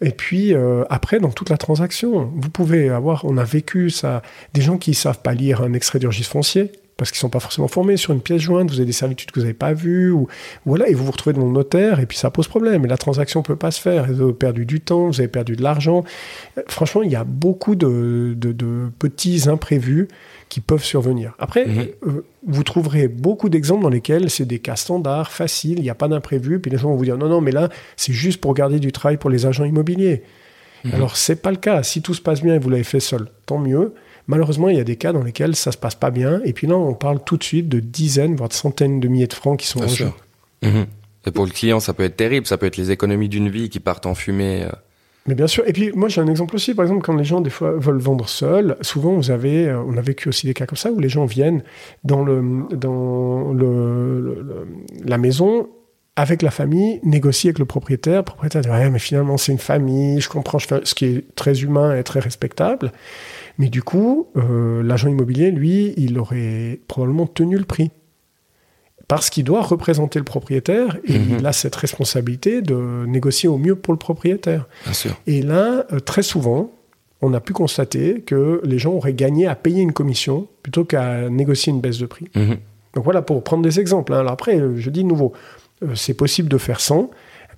Et 0.00 0.10
puis 0.12 0.54
euh, 0.54 0.84
après, 0.90 1.18
dans 1.18 1.30
toute 1.30 1.50
la 1.50 1.56
transaction, 1.56 2.30
vous 2.36 2.50
pouvez 2.50 2.88
avoir, 2.90 3.24
on 3.24 3.36
a 3.36 3.44
vécu 3.44 3.90
ça, 3.90 4.22
des 4.54 4.60
gens 4.60 4.78
qui 4.78 4.94
savent 4.94 5.20
pas 5.20 5.34
lire 5.34 5.60
un 5.62 5.72
extrait 5.72 5.98
du 5.98 6.06
registre 6.06 6.32
foncier 6.32 6.70
parce 6.96 7.10
qu'ils 7.12 7.20
sont 7.20 7.28
pas 7.30 7.38
forcément 7.38 7.68
formés 7.68 7.96
sur 7.96 8.12
une 8.12 8.20
pièce 8.20 8.42
jointe, 8.42 8.70
vous 8.70 8.76
avez 8.78 8.84
des 8.86 8.92
servitudes 8.92 9.30
que 9.30 9.38
vous 9.38 9.46
n'avez 9.46 9.54
pas 9.54 9.72
vues, 9.72 10.10
ou 10.10 10.26
voilà, 10.66 10.88
et 10.88 10.94
vous 10.94 11.04
vous 11.04 11.12
retrouvez 11.12 11.32
devant 11.32 11.46
le 11.46 11.52
notaire, 11.52 12.00
et 12.00 12.06
puis 12.06 12.18
ça 12.18 12.28
pose 12.32 12.48
problème, 12.48 12.84
et 12.84 12.88
la 12.88 12.96
transaction 12.96 13.40
peut 13.42 13.54
pas 13.54 13.70
se 13.70 13.80
faire, 13.80 14.06
vous 14.12 14.20
avez 14.20 14.32
perdu 14.32 14.66
du 14.66 14.80
temps, 14.80 15.06
vous 15.06 15.20
avez 15.20 15.28
perdu 15.28 15.54
de 15.54 15.62
l'argent. 15.62 16.02
Euh, 16.58 16.62
Franchement, 16.66 17.02
il 17.04 17.12
y 17.12 17.14
a 17.14 17.22
beaucoup 17.22 17.76
de, 17.76 18.34
de- 18.36 18.50
de 18.50 18.90
petits 18.98 19.48
imprévus 19.48 20.08
qui 20.48 20.60
peuvent 20.60 20.84
survenir. 20.84 21.34
Après, 21.38 21.66
Mhm. 21.66 21.86
euh, 22.06 22.24
vous 22.46 22.62
trouverez 22.62 23.08
beaucoup 23.08 23.48
d'exemples 23.48 23.82
dans 23.82 23.88
lesquels 23.88 24.30
c'est 24.30 24.44
des 24.46 24.58
cas 24.58 24.76
standards, 24.76 25.30
faciles, 25.30 25.78
il 25.78 25.82
n'y 25.82 25.90
a 25.90 25.94
pas 25.94 26.08
d'imprévu, 26.08 26.60
puis 26.60 26.70
les 26.70 26.78
gens 26.78 26.88
vont 26.90 26.96
vous 26.96 27.04
dire 27.04 27.18
non, 27.18 27.28
non, 27.28 27.40
mais 27.40 27.52
là, 27.52 27.68
c'est 27.96 28.12
juste 28.12 28.40
pour 28.40 28.54
garder 28.54 28.78
du 28.80 28.92
travail 28.92 29.16
pour 29.16 29.30
les 29.30 29.46
agents 29.46 29.64
immobiliers. 29.64 30.22
Mhm. 30.84 30.94
Alors, 30.94 31.16
c'est 31.16 31.42
pas 31.42 31.50
le 31.50 31.56
cas. 31.56 31.82
Si 31.82 32.02
tout 32.02 32.14
se 32.14 32.20
passe 32.22 32.42
bien 32.42 32.54
et 32.54 32.58
vous 32.58 32.70
l'avez 32.70 32.84
fait 32.84 33.00
seul, 33.00 33.28
tant 33.46 33.58
mieux. 33.58 33.94
Malheureusement, 34.26 34.68
il 34.68 34.76
y 34.76 34.80
a 34.80 34.84
des 34.84 34.96
cas 34.96 35.12
dans 35.12 35.22
lesquels 35.22 35.56
ça 35.56 35.72
se 35.72 35.78
passe 35.78 35.94
pas 35.94 36.10
bien. 36.10 36.40
Et 36.44 36.52
puis 36.52 36.66
là, 36.66 36.76
on 36.76 36.94
parle 36.94 37.22
tout 37.24 37.36
de 37.36 37.42
suite 37.44 37.68
de 37.68 37.80
dizaines, 37.80 38.36
voire 38.36 38.48
de 38.50 38.54
centaines 38.54 39.00
de 39.00 39.08
milliers 39.08 39.26
de 39.26 39.32
francs 39.32 39.58
qui 39.58 39.66
sont 39.66 39.82
en 39.82 39.88
jeu. 39.88 40.10
Mhm. 40.62 40.86
Et 41.26 41.30
pour 41.30 41.44
le 41.46 41.50
client, 41.50 41.80
ça 41.80 41.94
peut 41.94 42.04
être 42.04 42.16
terrible. 42.16 42.46
Ça 42.46 42.56
peut 42.58 42.66
être 42.66 42.76
les 42.76 42.90
économies 42.90 43.28
d'une 43.28 43.48
vie 43.48 43.68
qui 43.70 43.80
partent 43.80 44.06
en 44.06 44.14
fumée. 44.14 44.66
Mais 45.28 45.34
bien 45.34 45.46
sûr. 45.46 45.62
Et 45.68 45.74
puis, 45.74 45.92
moi, 45.94 46.08
j'ai 46.08 46.22
un 46.22 46.26
exemple 46.26 46.56
aussi. 46.56 46.74
Par 46.74 46.86
exemple, 46.86 47.02
quand 47.04 47.14
les 47.14 47.22
gens, 47.22 47.42
des 47.42 47.50
fois, 47.50 47.72
veulent 47.76 47.98
vendre 47.98 48.26
seuls, 48.28 48.76
souvent, 48.80 49.12
vous 49.12 49.30
avez, 49.30 49.68
euh, 49.68 49.82
on 49.86 49.96
a 49.98 50.00
vécu 50.00 50.30
aussi 50.30 50.46
des 50.46 50.54
cas 50.54 50.64
comme 50.64 50.78
ça 50.78 50.90
où 50.90 50.98
les 50.98 51.10
gens 51.10 51.26
viennent 51.26 51.62
dans, 52.02 52.24
le, 52.24 52.42
dans 52.74 53.52
le- 53.52 54.66
la 55.04 55.18
maison 55.18 55.68
avec 56.16 56.40
la 56.40 56.50
famille, 56.50 56.98
négocier 57.04 57.48
avec 57.50 57.58
le 57.58 57.66
propriétaire. 57.66 58.16
Le 58.20 58.22
propriétaire 58.24 58.62
dit, 58.62 58.70
ouais, 58.70 58.88
mais 58.88 58.98
finalement, 58.98 59.36
c'est 59.36 59.52
une 59.52 59.58
famille, 59.58 60.18
je 60.20 60.30
comprends, 60.30 60.58
je 60.58 60.66
fais- 60.66 60.80
ce 60.84 60.94
qui 60.94 61.04
est 61.04 61.34
très 61.36 61.60
humain 61.62 61.94
et 61.94 62.02
très 62.04 62.20
respectable. 62.20 62.90
Mais 63.58 63.68
du 63.68 63.82
coup, 63.82 64.28
euh, 64.36 64.82
l'agent 64.82 65.08
immobilier, 65.08 65.50
lui, 65.50 65.92
il 65.98 66.18
aurait 66.18 66.80
probablement 66.88 67.26
tenu 67.26 67.56
le 67.58 67.64
prix. 67.64 67.90
Parce 69.08 69.30
qu'il 69.30 69.44
doit 69.44 69.62
représenter 69.62 70.18
le 70.18 70.24
propriétaire 70.24 70.98
et 71.04 71.18
Mhm. 71.18 71.36
il 71.38 71.46
a 71.46 71.52
cette 71.54 71.74
responsabilité 71.76 72.60
de 72.62 73.04
négocier 73.06 73.48
au 73.48 73.56
mieux 73.56 73.74
pour 73.74 73.92
le 73.94 73.98
propriétaire. 73.98 74.66
Bien 74.84 74.92
sûr. 74.92 75.18
Et 75.26 75.40
là, 75.42 75.86
euh, 75.92 75.98
très 76.00 76.22
souvent, 76.22 76.70
on 77.22 77.32
a 77.34 77.40
pu 77.40 77.52
constater 77.54 78.20
que 78.20 78.60
les 78.64 78.78
gens 78.78 78.92
auraient 78.92 79.14
gagné 79.14 79.46
à 79.46 79.54
payer 79.56 79.80
une 79.80 79.92
commission 79.94 80.46
plutôt 80.62 80.84
qu'à 80.84 81.28
négocier 81.30 81.72
une 81.72 81.80
baisse 81.80 81.98
de 81.98 82.06
prix. 82.06 82.28
Mhm. 82.36 82.58
Donc 82.94 83.04
voilà, 83.04 83.22
pour 83.22 83.42
prendre 83.42 83.62
des 83.62 83.80
exemples. 83.80 84.12
hein. 84.12 84.20
Alors 84.20 84.32
après, 84.32 84.60
euh, 84.60 84.76
je 84.76 84.90
dis 84.90 85.02
de 85.02 85.08
nouveau, 85.08 85.32
euh, 85.82 85.94
c'est 85.94 86.14
possible 86.14 86.48
de 86.50 86.58
faire 86.58 86.80
sans, 86.80 87.10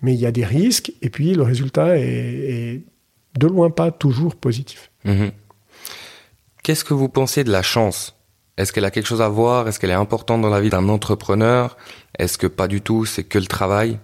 mais 0.02 0.14
il 0.14 0.20
y 0.20 0.26
a 0.26 0.32
des 0.32 0.44
risques, 0.44 0.92
et 1.02 1.10
puis 1.10 1.34
le 1.34 1.42
résultat 1.42 1.98
est, 1.98 2.02
est 2.04 2.80
de 3.38 3.46
loin 3.48 3.70
pas 3.70 3.90
toujours 3.90 4.34
positif. 4.36 4.90
Mhm. 5.04 5.30
Qu'est-ce 6.62 6.84
que 6.84 6.94
vous 6.94 7.08
pensez 7.08 7.42
de 7.44 7.50
la 7.50 7.62
chance 7.62 8.16
Est-ce 8.60 8.74
qu'elle 8.74 8.84
a 8.84 8.90
quelque 8.90 9.06
chose 9.06 9.22
à 9.22 9.28
voir? 9.30 9.68
Est-ce 9.68 9.80
qu'elle 9.80 9.90
est 9.90 9.94
importante 9.94 10.42
dans 10.42 10.50
la 10.50 10.60
vie 10.60 10.68
d'un 10.68 10.90
entrepreneur? 10.90 11.78
Est-ce 12.18 12.36
que 12.36 12.46
pas 12.46 12.68
du 12.68 12.82
tout 12.82 13.06
C'est 13.06 13.24
que 13.24 13.38
le 13.38 13.46
travail? 13.46 13.98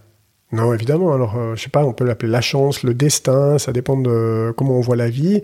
Non, 0.50 0.72
évidemment. 0.72 1.12
Alors, 1.12 1.36
euh, 1.36 1.54
je 1.56 1.64
sais 1.64 1.68
pas, 1.68 1.84
on 1.84 1.92
peut 1.92 2.04
l'appeler 2.06 2.32
la 2.32 2.40
chance, 2.40 2.82
le 2.82 2.94
destin, 2.94 3.58
ça 3.58 3.72
dépend 3.72 3.98
de 3.98 4.54
comment 4.56 4.78
on 4.78 4.80
voit 4.80 4.96
la 4.96 5.10
vie. 5.10 5.42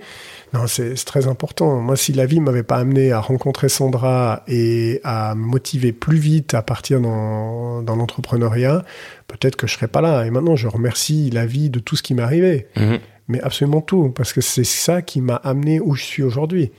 Non, 0.55 0.67
c'est 0.67 0.95
très 1.05 1.27
important. 1.27 1.79
Moi, 1.83 1.95
si 1.97 2.15
la 2.15 2.25
vie 2.25 2.41
m'avait 2.41 2.63
pas 2.63 2.77
amené 2.77 3.13
à 3.13 3.21
rencontrer 3.21 3.69
Sandra 3.69 4.45
et 4.49 5.03
à 5.05 5.35
me 5.35 5.45
motiver 5.45 5.93
plus 5.93 6.17
vite 6.17 6.55
à 6.55 6.63
partir 6.63 6.99
dans, 7.03 7.83
dans 7.83 7.97
l'entrepreneuriat, 7.97 8.83
peut-être 9.29 9.57
que 9.57 9.67
je 9.67 9.75
serais 9.75 9.89
pas 9.89 10.01
là. 10.01 10.25
Et 10.25 10.31
maintenant, 10.31 10.57
je 10.57 10.69
remercie 10.69 11.29
la 11.29 11.45
vie 11.45 11.69
de 11.69 11.81
tout 11.81 11.97
ce 11.97 12.03
qui 12.03 12.15
m'est 12.15 12.23
arrivé. 12.23 12.67
Mhm. 12.77 12.99
Mais 13.29 13.43
absolument 13.43 13.83
tout, 13.83 14.09
parce 14.09 14.33
que 14.33 14.41
c'est 14.41 14.65
ça 14.65 15.03
qui 15.03 15.21
m'a 15.21 15.37
amené 15.37 15.81
où 15.81 15.95
je 15.97 16.03
suis 16.03 16.23
aujourd'hui. 16.23 16.73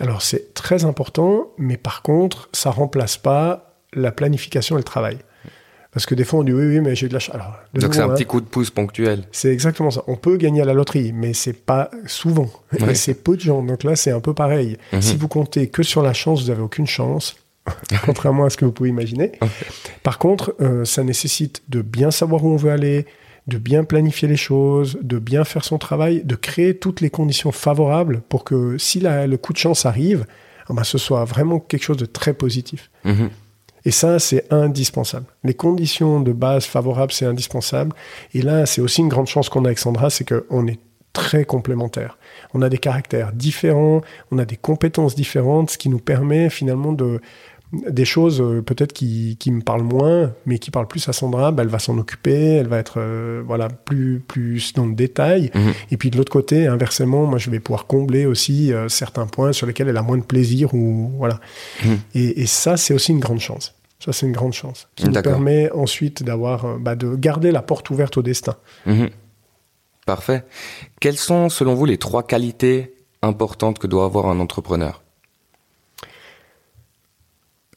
Alors, 0.00 0.22
c'est 0.22 0.54
très 0.54 0.84
important, 0.84 1.52
mais 1.58 1.76
par 1.76 2.02
contre, 2.02 2.48
ça 2.52 2.70
remplace 2.70 3.16
pas 3.16 3.76
la 3.92 4.12
planification 4.12 4.76
et 4.76 4.80
le 4.80 4.84
travail. 4.84 5.18
Parce 5.92 6.06
que 6.06 6.14
des 6.14 6.24
fois, 6.24 6.40
on 6.40 6.42
dit 6.44 6.52
oui, 6.52 6.66
oui, 6.66 6.80
mais 6.80 6.94
j'ai 6.94 7.08
de 7.08 7.12
la 7.12 7.18
chance. 7.18 7.34
Alors, 7.34 7.52
de 7.74 7.80
Donc 7.80 7.94
c'est 7.94 8.00
un 8.00 8.08
hein, 8.08 8.14
petit 8.14 8.24
coup 8.24 8.40
de 8.40 8.46
pouce 8.46 8.70
ponctuel. 8.70 9.24
c'est 9.32 9.52
exactement 9.52 9.90
ça. 9.90 10.04
On 10.06 10.16
peut 10.16 10.36
gagner 10.36 10.62
à 10.62 10.64
la 10.64 10.72
loterie, 10.72 11.12
mais 11.12 11.34
c'est 11.34 11.52
pas 11.52 11.90
souvent. 12.06 12.48
Ouais. 12.80 12.92
Et 12.92 12.94
c'est 12.94 13.14
peu 13.14 13.36
de 13.36 13.40
gens. 13.40 13.62
Donc 13.62 13.82
là, 13.82 13.96
c'est 13.96 14.12
un 14.12 14.20
peu 14.20 14.32
pareil. 14.32 14.76
Mhm. 14.92 15.02
Si 15.02 15.16
vous 15.16 15.26
comptez 15.26 15.68
que 15.68 15.82
sur 15.82 16.02
la 16.02 16.12
chance, 16.12 16.44
vous 16.44 16.50
avez 16.50 16.62
aucune 16.62 16.86
chance. 16.86 17.36
contrairement 18.04 18.44
à 18.44 18.50
ce 18.50 18.56
que 18.56 18.64
vous 18.64 18.72
pouvez 18.72 18.88
imaginer. 18.88 19.32
Par 20.02 20.18
contre, 20.18 20.54
euh, 20.60 20.84
ça 20.84 21.04
nécessite 21.04 21.62
de 21.68 21.82
bien 21.82 22.10
savoir 22.10 22.44
où 22.44 22.48
on 22.48 22.56
veut 22.56 22.70
aller, 22.70 23.06
de 23.46 23.58
bien 23.58 23.84
planifier 23.84 24.28
les 24.28 24.36
choses, 24.36 24.98
de 25.02 25.18
bien 25.18 25.44
faire 25.44 25.64
son 25.64 25.78
travail, 25.78 26.22
de 26.24 26.34
créer 26.34 26.76
toutes 26.78 27.00
les 27.00 27.10
conditions 27.10 27.52
favorables 27.52 28.20
pour 28.28 28.44
que 28.44 28.78
si 28.78 29.00
la- 29.00 29.26
le 29.26 29.36
coup 29.36 29.52
de 29.52 29.58
chance 29.58 29.86
arrive, 29.86 30.24
eh 30.70 30.74
ben, 30.74 30.84
ce 30.84 30.98
soit 30.98 31.24
vraiment 31.24 31.58
quelque 31.58 31.82
chose 31.82 31.96
de 31.96 32.06
très 32.06 32.34
positif. 32.34 32.90
Mhm. 33.04 33.30
Et 33.86 33.90
ça, 33.90 34.18
c'est 34.18 34.44
indispensable. 34.52 35.24
Les 35.42 35.54
conditions 35.54 36.20
de 36.20 36.32
base 36.32 36.66
favorables, 36.66 37.12
c'est 37.12 37.24
indispensable. 37.24 37.94
Et 38.34 38.42
là, 38.42 38.66
c'est 38.66 38.82
aussi 38.82 39.00
une 39.00 39.08
grande 39.08 39.26
chance 39.26 39.48
qu'on 39.48 39.64
a 39.64 39.68
avec 39.68 39.78
Sandra, 39.78 40.10
c'est 40.10 40.28
qu'on 40.28 40.66
est 40.66 40.78
très 41.14 41.44
complémentaires. 41.44 42.18
On 42.54 42.62
a 42.62 42.68
des 42.68 42.78
caractères 42.78 43.32
différents, 43.32 44.02
on 44.30 44.38
a 44.38 44.44
des 44.44 44.56
compétences 44.56 45.14
différentes, 45.16 45.70
ce 45.70 45.78
qui 45.78 45.88
nous 45.88 45.98
permet 45.98 46.50
finalement 46.50 46.92
de 46.92 47.20
des 47.72 48.04
choses 48.04 48.40
euh, 48.40 48.62
peut-être 48.62 48.92
qui, 48.92 49.36
qui, 49.38 49.52
me 49.52 49.62
parlent 49.62 49.84
moins, 49.84 50.32
mais 50.44 50.58
qui 50.58 50.70
parlent 50.70 50.88
plus 50.88 51.08
à 51.08 51.12
Sandra, 51.12 51.52
bah, 51.52 51.62
elle 51.62 51.68
va 51.68 51.78
s'en 51.78 51.96
occuper, 51.98 52.56
elle 52.56 52.66
va 52.66 52.78
être 52.78 52.94
euh, 52.98 53.42
voilà 53.46 53.68
plus 53.68 54.22
plus 54.26 54.72
dans 54.72 54.86
le 54.86 54.94
détail. 54.94 55.50
Mhm. 55.54 55.72
Et 55.92 55.96
puis 55.96 56.10
de 56.10 56.16
l'autre 56.16 56.32
côté, 56.32 56.66
inversement, 56.66 57.26
moi 57.26 57.38
je 57.38 57.48
vais 57.50 57.60
pouvoir 57.60 57.86
combler 57.86 58.26
aussi 58.26 58.72
euh, 58.72 58.88
certains 58.88 59.26
points 59.26 59.52
sur 59.52 59.66
lesquels 59.66 59.88
elle 59.88 59.96
a 59.96 60.02
moins 60.02 60.18
de 60.18 60.24
plaisir 60.24 60.74
ou 60.74 61.12
voilà. 61.16 61.38
Mhm. 61.84 61.98
Et, 62.14 62.42
et, 62.42 62.46
ça, 62.46 62.76
c'est 62.76 62.92
aussi 62.92 63.12
une 63.12 63.20
grande 63.20 63.40
chance. 63.40 63.74
Ça, 64.04 64.12
c'est 64.12 64.26
une 64.26 64.32
grande 64.32 64.54
chance 64.54 64.88
qui 64.96 65.08
nous 65.08 65.22
permet 65.22 65.70
ensuite 65.72 66.22
d'avoir 66.22 66.78
bah, 66.78 66.96
de 66.96 67.14
garder 67.14 67.52
la 67.52 67.62
porte 67.62 67.90
ouverte 67.90 68.16
au 68.16 68.22
destin. 68.22 68.56
Mhm. 68.86 69.10
Parfait. 70.06 70.44
Quelles 71.00 71.18
sont, 71.18 71.48
selon 71.48 71.74
vous, 71.74 71.84
les 71.84 71.98
trois 71.98 72.24
qualités 72.24 72.94
importantes 73.22 73.78
que 73.78 73.86
doit 73.86 74.06
avoir 74.06 74.26
un 74.26 74.40
entrepreneur? 74.40 75.02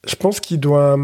Je 0.08 0.16
pense 0.16 0.40
qu'il 0.40 0.60
doit. 0.60 0.98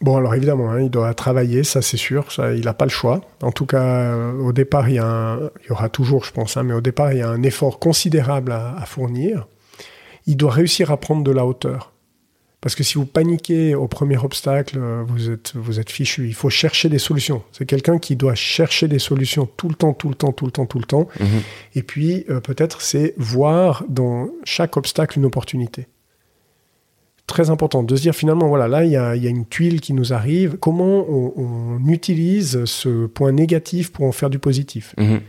Bon, 0.00 0.16
alors 0.16 0.34
évidemment, 0.34 0.70
hein, 0.70 0.80
il 0.80 0.90
doit 0.90 1.12
travailler, 1.12 1.62
ça 1.62 1.82
c'est 1.82 1.98
sûr, 1.98 2.32
ça, 2.32 2.54
il 2.54 2.64
n'a 2.64 2.72
pas 2.72 2.86
le 2.86 2.90
choix. 2.90 3.20
En 3.42 3.52
tout 3.52 3.66
cas, 3.66 3.82
euh, 3.82 4.32
au 4.40 4.52
départ, 4.52 4.88
il 4.88 4.94
y, 4.94 4.98
a 4.98 5.38
il 5.62 5.68
y 5.68 5.72
aura 5.72 5.90
toujours, 5.90 6.24
je 6.24 6.32
pense, 6.32 6.56
hein, 6.56 6.62
mais 6.62 6.72
au 6.72 6.80
départ, 6.80 7.12
il 7.12 7.18
y 7.18 7.22
a 7.22 7.28
un 7.28 7.42
effort 7.42 7.78
considérable 7.78 8.52
à, 8.52 8.74
à 8.78 8.86
fournir. 8.86 9.46
Il 10.26 10.38
doit 10.38 10.52
réussir 10.52 10.90
à 10.90 10.96
prendre 10.96 11.22
de 11.22 11.30
la 11.30 11.44
hauteur. 11.44 11.92
Parce 12.60 12.74
que 12.74 12.82
si 12.82 12.94
vous 12.94 13.06
paniquez 13.06 13.74
au 13.74 13.88
premier 13.88 14.18
obstacle, 14.18 14.78
euh, 14.78 15.02
vous 15.06 15.30
êtes, 15.30 15.54
vous 15.54 15.80
êtes 15.80 15.90
fichu. 15.90 16.28
Il 16.28 16.34
faut 16.34 16.50
chercher 16.50 16.90
des 16.90 16.98
solutions. 16.98 17.42
C'est 17.52 17.64
quelqu'un 17.64 17.98
qui 17.98 18.16
doit 18.16 18.34
chercher 18.34 18.86
des 18.86 18.98
solutions 18.98 19.46
tout 19.46 19.68
le 19.68 19.74
temps, 19.74 19.94
tout 19.94 20.10
le 20.10 20.14
temps, 20.14 20.32
tout 20.32 20.44
le 20.44 20.52
temps, 20.52 20.66
tout 20.66 20.78
le 20.78 20.84
temps. 20.84 21.08
Mhm. 21.18 21.26
Et 21.74 21.82
puis, 21.82 22.26
euh, 22.28 22.40
peut-être, 22.40 22.82
c'est 22.82 23.14
voir 23.16 23.84
dans 23.88 24.28
chaque 24.44 24.76
obstacle 24.76 25.18
une 25.18 25.24
opportunité. 25.24 25.88
Très 27.26 27.50
important 27.50 27.82
de 27.82 27.94
se 27.94 28.02
dire 28.02 28.14
finalement, 28.14 28.48
voilà, 28.48 28.66
là, 28.66 28.84
il 28.84 28.90
y 28.90 28.96
a, 28.96 29.14
y 29.14 29.26
a, 29.26 29.30
une 29.30 29.46
tuile 29.46 29.80
qui 29.80 29.92
nous 29.92 30.12
arrive. 30.12 30.56
Comment 30.58 31.04
on, 31.08 31.78
utilise 31.86 32.64
ce 32.64 33.06
point 33.06 33.32
négatif 33.32 33.92
pour 33.92 34.04
en 34.04 34.12
faire 34.12 34.30
du 34.30 34.38
positif? 34.38 34.94
Mhm. 34.98 35.20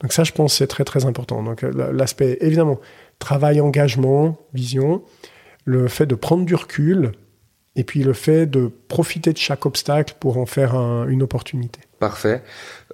Donc 0.00 0.12
ça, 0.12 0.24
je 0.24 0.32
pense, 0.32 0.54
c'est 0.54 0.66
très, 0.66 0.84
très 0.84 1.04
important. 1.04 1.42
Donc 1.42 1.62
euh, 1.62 1.92
l'aspect, 1.92 2.38
évidemment, 2.40 2.80
travail, 3.18 3.60
engagement, 3.60 4.38
vision 4.54 5.02
le 5.64 5.88
fait 5.88 6.06
de 6.06 6.14
prendre 6.14 6.44
du 6.44 6.54
recul 6.54 7.12
et 7.76 7.84
puis 7.84 8.02
le 8.02 8.12
fait 8.12 8.46
de 8.46 8.70
profiter 8.88 9.32
de 9.32 9.38
chaque 9.38 9.64
obstacle 9.66 10.14
pour 10.18 10.38
en 10.38 10.46
faire 10.46 10.74
une 11.08 11.22
opportunité. 11.22 11.80
Parfait. 12.00 12.42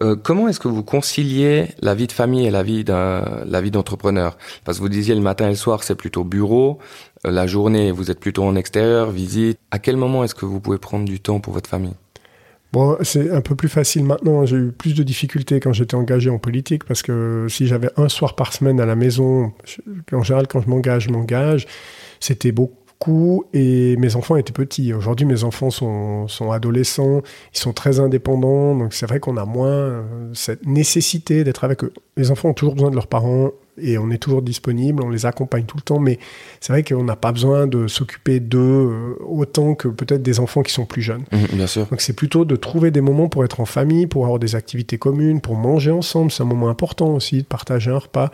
Euh, 0.03 0.17
comment 0.17 0.49
est-ce 0.49 0.59
que 0.59 0.69
vous 0.69 0.83
conciliez 0.83 1.69
la 1.81 1.95
vie 1.95 2.09
de 2.09 2.13
famille 2.13 2.45
et 2.45 2.51
la 2.51 2.63
vie 2.63 2.85
la 2.85 3.61
vie 3.61 3.71
d'entrepreneur? 3.71 4.37
Parce 4.65 4.79
que 4.79 4.83
vous 4.83 4.89
disiez 4.89 5.15
le 5.15 5.21
matin 5.21 5.47
et 5.47 5.51
le 5.51 5.57
soir 5.57 5.85
c'est 5.85 5.95
plutôt 5.95 6.25
bureau, 6.25 6.79
la 7.31 7.47
journée 7.47 7.91
vous 7.91 8.11
êtes 8.11 8.21
plutôt 8.21 8.45
en 8.45 8.57
extérieur, 8.57 9.11
visite. 9.11 9.59
À 9.71 9.79
quel 9.79 9.97
moment 9.97 10.25
est-ce 10.25 10.35
que 10.35 10.47
vous 10.47 10.61
pouvez 10.61 10.79
prendre 10.79 11.05
du 11.05 11.21
temps 11.21 11.41
pour 11.41 11.53
votre 11.53 11.69
famille? 11.69 11.95
Bon, 12.73 12.97
c'est 13.03 13.31
un 13.31 13.41
peu 13.41 13.55
plus 13.55 13.69
facile 13.69 14.05
maintenant. 14.05 14.45
J'ai 14.45 14.57
eu 14.57 14.73
plus 14.73 14.95
de 14.95 15.03
difficultés 15.03 15.61
quand 15.61 15.73
j'étais 15.73 15.95
engagé 15.95 16.31
en 16.31 16.39
politique 16.39 16.85
parce 16.85 17.03
que 17.03 17.47
si 17.49 17.67
j'avais 17.67 17.91
un 17.97 18.09
soir 18.09 18.35
par 18.35 18.53
semaine 18.53 18.81
à 18.81 18.87
la 18.87 18.97
maison, 18.97 19.53
en 20.13 20.23
général, 20.23 20.47
quand 20.47 20.61
je 20.61 20.69
m'engage, 20.69 21.05
je 21.05 21.11
m'engage. 21.11 21.67
C'était 22.21 22.53
beaucoup 22.53 23.45
et 23.53 23.97
mes 23.97 24.17
enfants 24.17 24.37
étaient 24.37 24.53
petits. 24.53 24.93
Aujourd'hui, 24.93 25.27
mes 25.27 25.45
enfants 25.45 25.71
sont, 25.71 26.29
sont, 26.29 26.51
adolescents, 26.51 27.23
ils 27.55 27.59
sont 27.59 27.73
très 27.73 28.01
indépendants, 28.01 28.75
donc 28.75 28.95
c'est 28.95 29.07
vrai 29.07 29.21
qu'on 29.21 29.37
a 29.37 29.45
moins 29.45 29.69
euh, 29.69 30.03
cette 30.35 30.67
nécessité 30.67 31.45
d'être 31.45 31.65
avec 31.65 31.85
eux. 31.85 31.93
Les 32.17 32.31
enfants 32.31 32.51
ont 32.51 32.55
toujours 32.55 32.75
besoin 32.75 32.91
de 32.91 32.97
leurs 32.97 33.07
parents 33.07 33.53
et 33.79 33.99
on 33.99 34.11
est 34.11 34.19
toujours 34.19 34.43
disponible, 34.43 35.03
on 35.03 35.11
les 35.11 35.27
accompagne 35.27 35.65
tout 35.65 35.77
le 35.77 35.83
temps, 35.83 35.99
mais 35.99 36.19
c'est 36.61 36.73
vrai 36.73 36.83
qu'on 36.83 37.05
n'a 37.05 37.17
pas 37.17 37.33
besoin 37.33 37.67
de 37.67 37.87
s'occuper 37.89 38.41
d'eux 38.41 38.59
euh, 38.59 39.15
autant 39.25 39.75
que 39.75 39.89
peut-être 39.89 40.23
des 40.23 40.41
enfants 40.41 40.63
qui 40.63 40.73
sont 40.73 40.87
plus 40.87 41.03
jeunes. 41.03 41.25
Mmh, 41.33 41.57
bien 41.57 41.67
sûr. 41.67 41.87
Donc 41.87 42.01
c'est 42.01 42.13
plutôt 42.13 42.45
de 42.45 42.57
trouver 42.57 42.91
des 42.91 43.01
moments 43.01 43.29
pour 43.29 43.45
être 43.45 43.61
en 43.61 43.67
famille, 43.67 44.07
pour 44.07 44.25
avoir 44.25 44.39
des 44.39 44.55
activités 44.55 44.99
communes, 44.99 45.41
pour 45.41 45.57
manger 45.57 45.91
ensemble, 45.91 46.31
c'est 46.31 46.43
un 46.43 46.47
moment 46.47 46.69
important 46.69 47.15
aussi 47.15 47.39
de 47.39 47.47
partager 47.47 47.91
un 47.91 47.99
repas. 47.99 48.31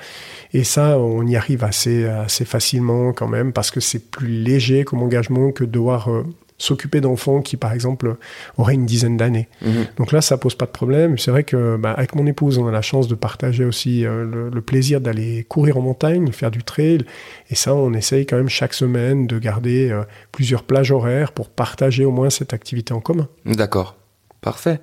Et 0.53 0.65
ça, 0.65 0.99
on 0.99 1.27
y 1.27 1.37
arrive 1.37 1.65
assez, 1.65 2.05
assez 2.05 2.45
facilement 2.45 3.13
quand 3.13 3.29
même, 3.29 3.53
parce 3.53 3.71
que 3.71 3.81
c'est 3.81 4.11
plus 4.11 4.29
léger 4.29 4.85
comme 4.85 5.03
engagement 5.03 5.53
que 5.53 5.65
de 5.65 5.71
devoir 5.71 6.11
euh, 6.11 6.25
s'occuper 6.63 7.01
d'enfants 7.01 7.43
qui, 7.43 7.57
par 7.57 7.73
exemple, 7.73 8.17
auraient 8.57 8.75
une 8.75 8.87
dizaine 8.87 9.17
d'années. 9.17 9.49
Mhm. 9.63 9.87
Donc 9.97 10.13
là, 10.13 10.21
ça 10.21 10.39
pose 10.39 10.55
pas 10.55 10.67
de 10.67 10.71
problème. 10.71 11.19
C'est 11.19 11.33
vrai 11.33 11.43
que 11.43 11.77
bah, 11.77 11.93
avec 11.93 12.15
mon 12.15 12.27
épouse, 12.27 12.59
on 12.59 12.69
a 12.69 12.71
la 12.71 12.83
chance 12.83 13.09
de 13.09 13.17
partager 13.17 13.65
aussi 13.65 14.07
euh, 14.07 14.51
le, 14.53 14.61
plaisir 14.63 15.01
d'aller 15.01 15.45
courir 15.49 15.77
en 15.77 15.81
montagne, 15.81 16.31
faire 16.31 16.53
du 16.53 16.63
trail. 16.63 17.05
Et 17.51 17.57
ça, 17.57 17.75
on 17.75 17.93
essaye 17.95 18.27
quand 18.27 18.37
même 18.37 18.49
chaque 18.49 18.75
semaine 18.75 19.27
de 19.27 19.39
garder 19.41 19.91
euh, 19.91 20.05
plusieurs 20.31 20.63
plages 20.63 20.93
horaires 20.93 21.33
pour 21.33 21.51
partager 21.51 22.05
au 22.05 22.13
moins 22.13 22.31
cette 22.31 22.53
activité 22.53 22.95
en 22.95 23.01
commun. 23.01 23.29
D'accord. 23.45 23.97
Parfait. 24.41 24.81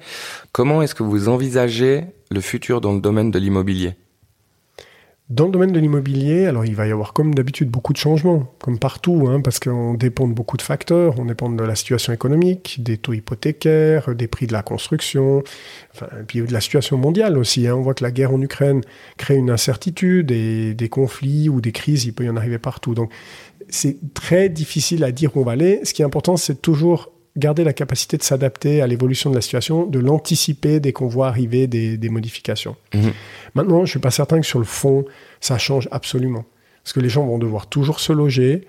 Comment 0.51 0.81
est-ce 0.81 0.95
que 0.95 1.03
vous 1.03 1.29
envisagez 1.29 2.03
le 2.29 2.41
futur 2.41 2.81
dans 2.81 2.93
le 2.93 2.99
domaine 2.99 3.31
de 3.31 3.39
l'immobilier? 3.39 3.95
Dans 5.29 5.45
le 5.45 5.51
domaine 5.51 5.71
de 5.71 5.79
l'immobilier, 5.79 6.47
alors 6.47 6.65
il 6.65 6.75
va 6.75 6.87
y 6.87 6.91
avoir 6.91 7.13
comme 7.13 7.35
d'habitude 7.35 7.69
beaucoup 7.69 7.93
de 7.93 7.99
changements, 7.99 8.51
comme 8.59 8.79
partout, 8.79 9.27
hein, 9.29 9.41
parce 9.41 9.59
qu'on 9.59 9.93
dépend 9.93 10.27
de 10.27 10.33
beaucoup 10.33 10.57
de 10.57 10.63
facteurs. 10.63 11.19
On 11.19 11.25
dépend 11.25 11.51
de 11.51 11.63
la 11.63 11.75
situation 11.75 12.11
économique, 12.11 12.81
des 12.81 12.97
taux 12.97 13.13
hypothécaires, 13.13 14.15
des 14.15 14.27
prix 14.27 14.47
de 14.47 14.53
la 14.53 14.63
construction, 14.63 15.43
et 16.01 16.23
puis 16.25 16.41
de 16.41 16.51
la 16.51 16.61
situation 16.61 16.97
mondiale 16.97 17.37
aussi. 17.37 17.67
Hein. 17.67 17.75
On 17.75 17.81
voit 17.81 17.93
que 17.93 18.03
la 18.03 18.09
guerre 18.09 18.33
en 18.33 18.41
Ukraine 18.41 18.81
crée 19.17 19.35
une 19.35 19.51
incertitude 19.51 20.31
et 20.31 20.73
des 20.73 20.89
conflits 20.89 21.47
ou 21.47 21.61
des 21.61 21.73
crises, 21.73 22.05
il 22.05 22.13
peut 22.13 22.25
y 22.25 22.29
en 22.29 22.35
arriver 22.35 22.57
partout. 22.57 22.95
Donc 22.95 23.11
c'est 23.69 23.97
très 24.15 24.49
difficile 24.49 25.03
à 25.03 25.11
dire 25.11 25.37
où 25.37 25.41
on 25.41 25.43
va 25.43 25.51
aller. 25.51 25.81
Ce 25.83 25.93
qui 25.93 26.01
est 26.01 26.05
important, 26.05 26.37
c'est 26.37 26.59
toujours 26.59 27.11
garder 27.39 27.63
la 27.63 27.73
capacité 27.73 28.17
de 28.17 28.23
s'adapter 28.23 28.81
à 28.81 28.87
l'évolution 28.87 29.29
de 29.29 29.35
la 29.35 29.41
situation, 29.41 29.85
de 29.85 29.99
l'anticiper 29.99 30.79
dès 30.79 30.93
qu'on 30.93 31.07
voit 31.07 31.27
arriver 31.27 31.67
des, 31.67 32.09
modifications. 32.09 32.75
Mhm. 32.93 33.11
Maintenant, 33.55 33.77
je 33.77 33.83
ne 33.83 33.87
suis 33.87 33.99
pas 33.99 34.11
certain 34.11 34.39
que 34.39 34.45
sur 34.45 34.59
le 34.59 34.65
fond, 34.65 35.05
ça 35.39 35.57
change 35.57 35.87
absolument. 35.91 36.45
Parce 36.83 36.93
que 36.93 36.99
les 36.99 37.09
gens 37.09 37.25
vont 37.25 37.37
devoir 37.37 37.67
toujours 37.67 37.99
se 37.99 38.13
loger. 38.13 38.67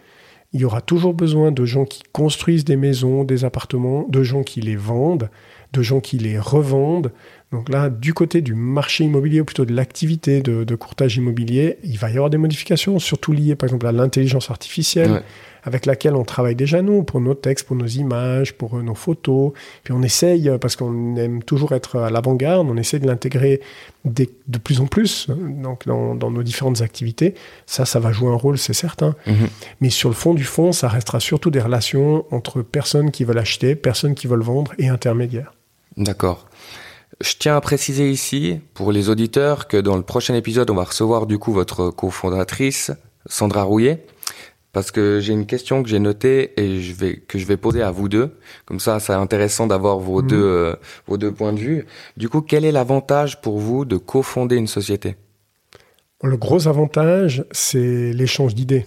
Il 0.52 0.60
y 0.60 0.64
aura 0.64 0.80
toujours 0.80 1.14
besoin 1.14 1.52
de 1.52 1.64
gens 1.64 1.84
qui 1.84 2.02
construisent 2.12 2.64
des 2.64 2.76
maisons, 2.76 3.24
des 3.24 3.44
appartements, 3.44 4.06
de 4.08 4.22
gens 4.22 4.42
qui 4.42 4.60
les 4.60 4.76
vendent, 4.76 5.30
de 5.72 5.82
gens 5.82 6.00
qui 6.00 6.18
les 6.18 6.38
revendent. 6.38 7.12
Donc 7.52 7.68
là, 7.68 7.88
du 7.88 8.14
côté 8.14 8.42
du 8.42 8.54
marché 8.54 9.04
immobilier, 9.04 9.40
ou 9.40 9.44
plutôt 9.44 9.64
de 9.64 9.74
l'activité 9.74 10.40
de, 10.40 10.74
courtage 10.74 11.16
immobilier, 11.16 11.78
il 11.82 11.98
va 11.98 12.08
y 12.08 12.14
avoir 12.14 12.30
des 12.30 12.38
modifications, 12.38 12.98
surtout 12.98 13.32
liées 13.32 13.54
par 13.54 13.68
exemple 13.68 13.86
à 13.86 13.92
l'intelligence 13.92 14.50
artificielle 14.50 15.22
avec 15.64 15.86
laquelle 15.86 16.14
on 16.14 16.24
travaille 16.24 16.54
déjà 16.54 16.82
nous, 16.82 17.02
pour 17.02 17.20
nos 17.20 17.34
textes, 17.34 17.66
pour 17.66 17.76
nos 17.76 17.86
images, 17.86 18.54
pour 18.54 18.76
euh, 18.76 18.82
nos 18.82 18.94
photos. 18.94 19.52
Puis 19.84 19.92
on 19.92 20.02
essaye, 20.02 20.48
euh, 20.48 20.58
parce 20.58 20.76
qu'on 20.76 21.16
aime 21.16 21.42
toujours 21.42 21.72
être 21.72 21.98
à 21.98 22.10
l'avant-garde, 22.10 22.68
on 22.70 22.76
essaie 22.76 22.98
de 22.98 23.06
l'intégrer 23.06 23.60
de 24.04 24.58
plus 24.62 24.80
en 24.80 24.86
plus 24.86 25.26
hein, 25.28 25.36
donc 25.62 25.86
dans, 25.86 26.30
nos 26.30 26.42
différentes 26.42 26.80
activités. 26.80 27.34
Ça, 27.66 27.84
ça 27.84 28.00
va 28.00 28.12
jouer 28.12 28.30
un 28.30 28.36
rôle, 28.36 28.56
c'est 28.56 28.72
certain. 28.72 29.14
Mhm. 29.26 29.48
Mais 29.80 29.90
sur 29.90 30.08
le 30.08 30.14
fond 30.14 30.34
du 30.34 30.44
fond, 30.44 30.72
ça 30.72 30.88
restera 30.88 31.20
surtout 31.20 31.50
des 31.50 31.60
relations 31.60 32.24
entre 32.30 32.62
personnes 32.62 33.10
qui 33.10 33.24
veulent 33.24 33.38
acheter, 33.38 33.74
personnes 33.74 34.14
qui 34.14 34.26
veulent 34.26 34.42
vendre 34.42 34.72
et 34.78 34.88
intermédiaires. 34.88 35.52
D'accord. 35.96 36.46
Je 37.20 37.34
tiens 37.38 37.56
à 37.56 37.60
préciser 37.60 38.10
ici, 38.10 38.60
pour 38.72 38.92
les 38.92 39.10
auditeurs, 39.10 39.68
que 39.68 39.76
dans 39.76 39.96
le 39.96 40.02
prochain 40.02 40.34
épisode, 40.34 40.70
on 40.70 40.74
va 40.74 40.84
recevoir 40.84 41.26
du 41.26 41.38
coup 41.38 41.52
votre 41.52 41.90
cofondatrice, 41.90 42.92
Sandra 43.26 43.64
Rouillet 43.64 44.06
parce 44.72 44.90
que 44.90 45.20
j'ai 45.20 45.32
une 45.32 45.46
question 45.46 45.82
que 45.82 45.88
j'ai 45.88 45.98
notée 45.98 46.52
et 46.60 46.80
je 46.80 46.92
vais 46.92 47.16
que 47.16 47.38
je 47.38 47.46
vais 47.46 47.56
poser 47.56 47.82
à 47.82 47.90
vous 47.90 48.08
deux. 48.08 48.36
Comme 48.66 48.80
ça, 48.80 49.00
c'est 49.00 49.12
intéressant 49.12 49.66
d'avoir 49.66 49.98
vos 49.98 50.22
mhm. 50.22 50.28
deux 50.28 50.42
euh, 50.42 50.76
vos 51.06 51.16
deux 51.16 51.32
points 51.32 51.52
de 51.52 51.58
vue. 51.58 51.86
Du 52.16 52.28
coup, 52.28 52.40
quel 52.40 52.64
est 52.64 52.72
l'avantage 52.72 53.40
pour 53.40 53.58
vous 53.58 53.84
de 53.84 53.96
cofonder 53.96 54.56
une 54.56 54.66
société? 54.68 55.16
Le 56.22 56.36
gros 56.36 56.68
avantage, 56.68 57.44
c'est 57.50 58.12
l'échange 58.12 58.54
d'idées 58.54 58.86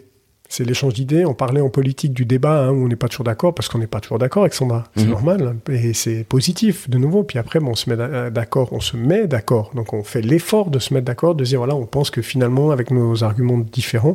c'est 0.53 0.65
l'échange 0.65 0.93
d'idées. 0.93 1.25
On 1.25 1.33
parlait 1.33 1.61
en 1.61 1.69
politique 1.69 2.13
du 2.13 2.25
débat 2.25 2.65
hein, 2.65 2.69
où 2.69 2.85
on 2.85 2.87
n'est 2.87 2.95
pas 2.95 3.07
toujours 3.07 3.23
d'accord 3.23 3.55
parce 3.55 3.69
qu'on 3.69 3.79
n'est 3.79 3.87
pas 3.87 3.99
toujours 3.99 4.19
d'accord 4.19 4.43
avec 4.43 4.53
Sandra. 4.53 4.83
C'est 4.95 5.05
mhm. 5.05 5.09
normal 5.09 5.55
et 5.67 5.93
c'est 5.93 6.23
positif 6.23 6.87
de 6.91 6.99
nouveau. 6.99 7.23
Puis 7.23 7.39
après, 7.39 7.57
on 7.59 7.73
se 7.73 7.89
met 7.89 7.95
euh, 7.99 8.29
d'accord, 8.29 8.71
on 8.71 8.79
se 8.79 8.95
met 8.95 9.25
d'accord. 9.25 9.71
Donc 9.73 9.93
on 9.93 10.03
fait 10.03 10.21
l'effort 10.21 10.69
de 10.69 10.77
se 10.77 10.93
mettre 10.93 11.05
d'accord, 11.05 11.33
de 11.33 11.43
dire 11.43 11.57
voilà, 11.57 11.73
on 11.73 11.87
pense 11.87 12.11
que 12.11 12.21
finalement 12.21 12.69
avec 12.69 12.91
nos 12.91 13.23
arguments 13.23 13.57
différents, 13.57 14.13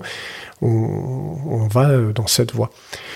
on, 0.62 1.66
va 1.68 1.90
euh, 1.90 2.12
dans 2.12 2.28
cette 2.28 2.54
voie. 2.54 2.70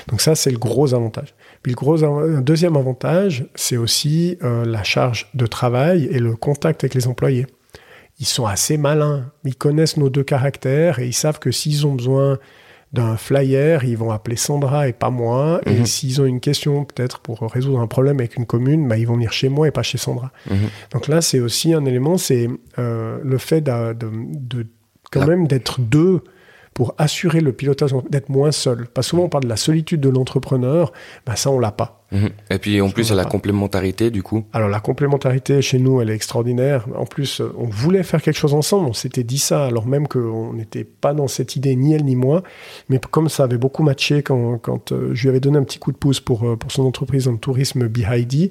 Donc 0.09 0.21
ça, 0.21 0.35
c'est 0.35 0.51
le 0.51 0.59
gros 0.59 0.93
avantage. 0.93 1.33
Puis 1.63 1.71
le 1.71 1.77
gros 1.77 2.03
un 2.03 2.41
deuxième 2.41 2.77
avantage, 2.77 3.45
c'est 3.55 3.77
aussi 3.77 4.37
euh, 4.43 4.65
la 4.65 4.83
charge 4.83 5.31
de 5.35 5.47
travail 5.47 6.09
et 6.11 6.19
le 6.19 6.35
contact 6.35 6.83
avec 6.83 6.95
les 6.95 7.07
employés. 7.07 7.47
Ils 8.19 8.27
sont 8.27 8.47
assez 8.47 8.79
malins. 8.79 9.31
Ils 9.45 9.55
connaissent 9.55 9.97
nos 9.97 10.11
deux 10.11 10.25
caractères 10.25 10.99
et 10.99 11.07
ils 11.07 11.15
savent 11.15 11.39
que 11.39 11.53
s'ils 11.53 11.87
ont 11.87 11.95
besoin 11.95 12.41
d'un 12.93 13.17
flyer, 13.17 13.85
ils 13.85 13.97
vont 13.97 14.11
appeler 14.11 14.37
Sandra 14.37 14.89
et 14.89 14.93
pas 14.93 15.11
moi. 15.11 15.61
Et 15.67 15.79
mhm. 15.79 15.87
s'ils 15.87 16.21
ont 16.21 16.27
une 16.27 16.41
question 16.41 16.85
peut-être 16.85 17.21
pour 17.21 17.41
résoudre 17.41 17.81
un 17.81 17.87
problème 17.87 18.19
avec 18.19 18.37
une 18.37 18.47
commune, 18.47 18.87
bah, 18.87 18.99
ils 18.99 19.07
vont 19.07 19.15
venir 19.15 19.33
chez 19.33 19.49
moi 19.49 19.69
et 19.69 19.71
pas 19.71 19.83
chez 19.83 19.99
Sandra. 19.99 20.31
Mhm. 20.51 20.57
Donc 20.93 21.09
là, 21.09 21.23
c'est 21.23 21.41
aussi 21.41 21.73
un 21.73 21.85
élément, 21.85 22.19
c'est 22.19 22.49
euh, 22.79 23.19
le 23.23 23.39
fait 23.39 23.63
de, 23.63 24.67
quand 25.11 25.27
même 25.27 25.47
d'être 25.47 25.81
deux 25.81 26.21
pour 26.75 26.95
assurer 26.99 27.41
le 27.41 27.53
pilotage, 27.53 27.95
d'être 28.11 28.29
moins 28.29 28.53
seul. 28.53 28.87
Parce 28.93 29.07
que 29.07 29.11
souvent 29.11 29.25
on 29.25 29.29
parle 29.29 29.45
de 29.45 29.49
la 29.49 29.57
solitude 29.57 30.01
de 30.01 30.09
l'entrepreneur, 30.09 30.93
ben 31.27 31.37
ça 31.37 31.51
on 31.51 31.59
l'a 31.59 31.73
pas. 31.73 32.02
Et 32.51 32.59
puis 32.59 32.81
en 32.81 32.91
plus, 32.91 33.09
il 33.09 33.11
y 33.11 33.13
a 33.13 33.17
la 33.17 33.25
complémentarité 33.25 34.11
du 34.11 34.23
coup. 34.23 34.45
Alors 34.53 34.69
la 34.69 34.81
complémentarité 34.81 35.63
chez 35.63 35.79
nous, 35.79 36.01
elle 36.01 36.11
est 36.11 36.15
extraordinaire. 36.15 36.87
En 36.97 37.07
plus, 37.07 37.41
on 37.57 37.67
voulait 37.67 38.03
faire 38.03 38.23
quelque 38.23 38.37
chose 38.37 38.55
ensemble. 38.55 38.89
On 38.89 38.93
s'était 38.93 39.25
dit 39.25 39.39
ça, 39.39 39.67
alors 39.67 39.87
même 39.87 40.09
qu'on 40.09 40.53
n'était 40.53 40.85
pas 40.85 41.15
dans 41.15 41.29
cette 41.29 41.57
idée, 41.57 41.77
ni 41.77 41.95
elle 41.95 42.05
ni 42.05 42.17
moi. 42.17 42.43
Mais 42.89 43.01
comme 43.11 43.29
ça 43.29 43.45
avait 43.45 43.59
beaucoup 43.59 43.83
matché 43.83 44.23
quand, 44.23 44.59
quand 44.59 44.93
euh, 44.93 45.11
je 45.15 45.23
lui 45.23 45.29
avais 45.31 45.41
donné 45.41 45.59
un 45.59 45.65
petit 45.65 45.79
coup 45.79 45.93
de 45.93 45.97
pouce 45.97 46.21
pour, 46.21 46.45
euh, 46.45 46.57
pour 46.57 46.71
son 46.71 46.85
entreprise 46.85 47.29
en 47.29 47.37
tourisme 47.37 47.89
Behidy, 47.89 48.51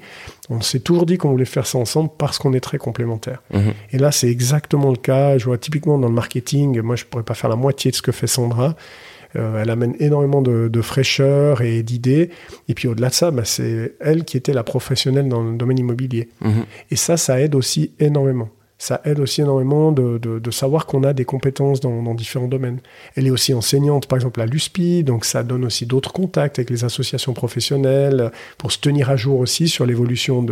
on 0.49 0.61
s'est 0.61 0.79
toujours 0.79 1.05
dit 1.05 1.17
qu'on 1.17 1.31
voulait 1.31 1.45
faire 1.45 1.67
ça 1.67 1.77
ensemble 1.77 2.09
parce 2.17 2.37
qu'on 2.37 2.53
est 2.53 2.59
très 2.59 2.77
complémentaires. 2.77 3.41
Mhm. 3.53 3.73
Et 3.91 3.97
là, 3.97 4.11
c'est 4.11 4.29
exactement 4.29 4.89
le 4.89 4.97
cas. 4.97 5.37
Je 5.37 5.45
vois 5.45 5.57
typiquement 5.57 5.97
dans 5.97 6.07
le 6.07 6.13
marketing, 6.13 6.81
moi, 6.81 6.95
je 6.95 7.05
pourrais 7.05 7.23
pas 7.23 7.33
faire 7.35 7.49
la 7.49 7.55
moitié 7.55 7.91
de 7.91 7.95
ce 7.95 8.01
que 8.01 8.11
fait 8.11 8.27
Sandra. 8.27 8.75
Euh, 9.35 9.61
elle 9.61 9.69
amène 9.69 9.95
énormément 9.99 10.41
de, 10.41 10.81
fraîcheur 10.81 11.61
et 11.61 11.83
d'idées. 11.83 12.29
Et 12.67 12.73
puis 12.73 12.87
au-delà 12.87 13.09
de 13.09 13.13
ça, 13.13 13.31
bah, 13.31 13.45
c'est 13.45 13.95
elle 13.99 14.23
qui 14.25 14.37
était 14.37 14.53
la 14.53 14.63
professionnelle 14.63 15.27
dans 15.27 15.43
le 15.43 15.57
domaine 15.57 15.79
immobilier. 15.79 16.29
Mhm. 16.41 16.65
Et 16.89 16.95
ça, 16.95 17.17
ça 17.17 17.39
aide 17.39 17.55
aussi 17.55 17.91
énormément. 17.99 18.49
Ça 18.79 18.99
aide 19.05 19.19
aussi 19.19 19.41
énormément 19.41 19.91
de, 19.91 20.41
savoir 20.49 20.87
qu'on 20.87 21.03
a 21.03 21.13
des 21.13 21.23
compétences 21.23 21.81
dans, 21.81 22.15
différents 22.15 22.47
domaines. 22.47 22.79
Elle 23.15 23.27
est 23.27 23.29
aussi 23.29 23.53
enseignante, 23.53 24.07
par 24.07 24.17
exemple, 24.17 24.41
à 24.41 24.47
l'USPI, 24.47 25.03
donc 25.03 25.23
ça 25.23 25.43
donne 25.43 25.65
aussi 25.65 25.85
d'autres 25.85 26.11
contacts 26.11 26.57
avec 26.57 26.71
les 26.71 26.83
associations 26.83 27.33
professionnelles 27.33 28.31
pour 28.57 28.71
se 28.71 28.79
tenir 28.79 29.11
à 29.11 29.15
jour 29.17 29.39
aussi 29.39 29.69
sur 29.69 29.85
l'évolution 29.85 30.43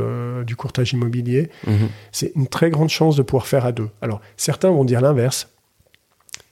du 0.45 0.55
courtage 0.55 0.93
immobilier. 0.93 1.49
Mhm. 1.65 1.89
C'est 2.11 2.31
une 2.35 2.45
très 2.45 2.69
grande 2.69 2.89
chance 2.89 3.15
de 3.15 3.23
pouvoir 3.23 3.47
faire 3.47 3.65
à 3.65 3.71
deux. 3.71 3.89
Alors, 3.99 4.21
certains 4.37 4.69
vont 4.69 4.85
dire 4.85 5.01
l'inverse 5.01 5.49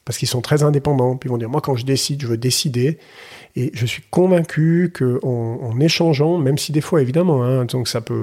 parce 0.08 0.18
qu'ils 0.18 0.30
sont 0.30 0.40
très 0.40 0.64
indépendants. 0.64 1.18
Puis 1.18 1.28
ils 1.28 1.32
vont 1.32 1.38
dire, 1.38 1.50
moi, 1.50 1.60
quand 1.60 1.76
je 1.76 1.86
décide, 1.86 2.22
je 2.22 2.28
veux 2.28 2.38
décider. 2.38 2.98
Et 3.58 3.72
je 3.74 3.86
suis 3.86 4.04
convaincu 4.10 4.94
qu'en 4.98 5.20
en, 5.22 5.80
échangeant, 5.82 6.38
même 6.38 6.58
si 6.58 6.72
des 6.72 6.80
fois, 6.80 7.02
évidemment, 7.02 7.44
hein, 7.44 7.66
donc 7.66 7.90
ça 7.90 8.00
peut, 8.00 8.14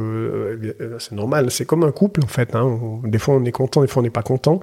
euh, 0.80 0.96
c'est 0.98 1.12
normal, 1.12 1.50
c'est 1.50 1.66
comme 1.66 1.84
un 1.84 1.92
couple 1.92 2.20
en 2.24 2.26
fait. 2.26 2.54
Hein, 2.54 3.00
des 3.04 3.18
fois, 3.18 3.34
on 3.34 3.44
est 3.44 3.52
content, 3.52 3.82
des 3.82 3.86
fois, 3.86 4.00
on 4.00 4.04
n'est 4.04 4.10
pas 4.10 4.22
content, 4.22 4.60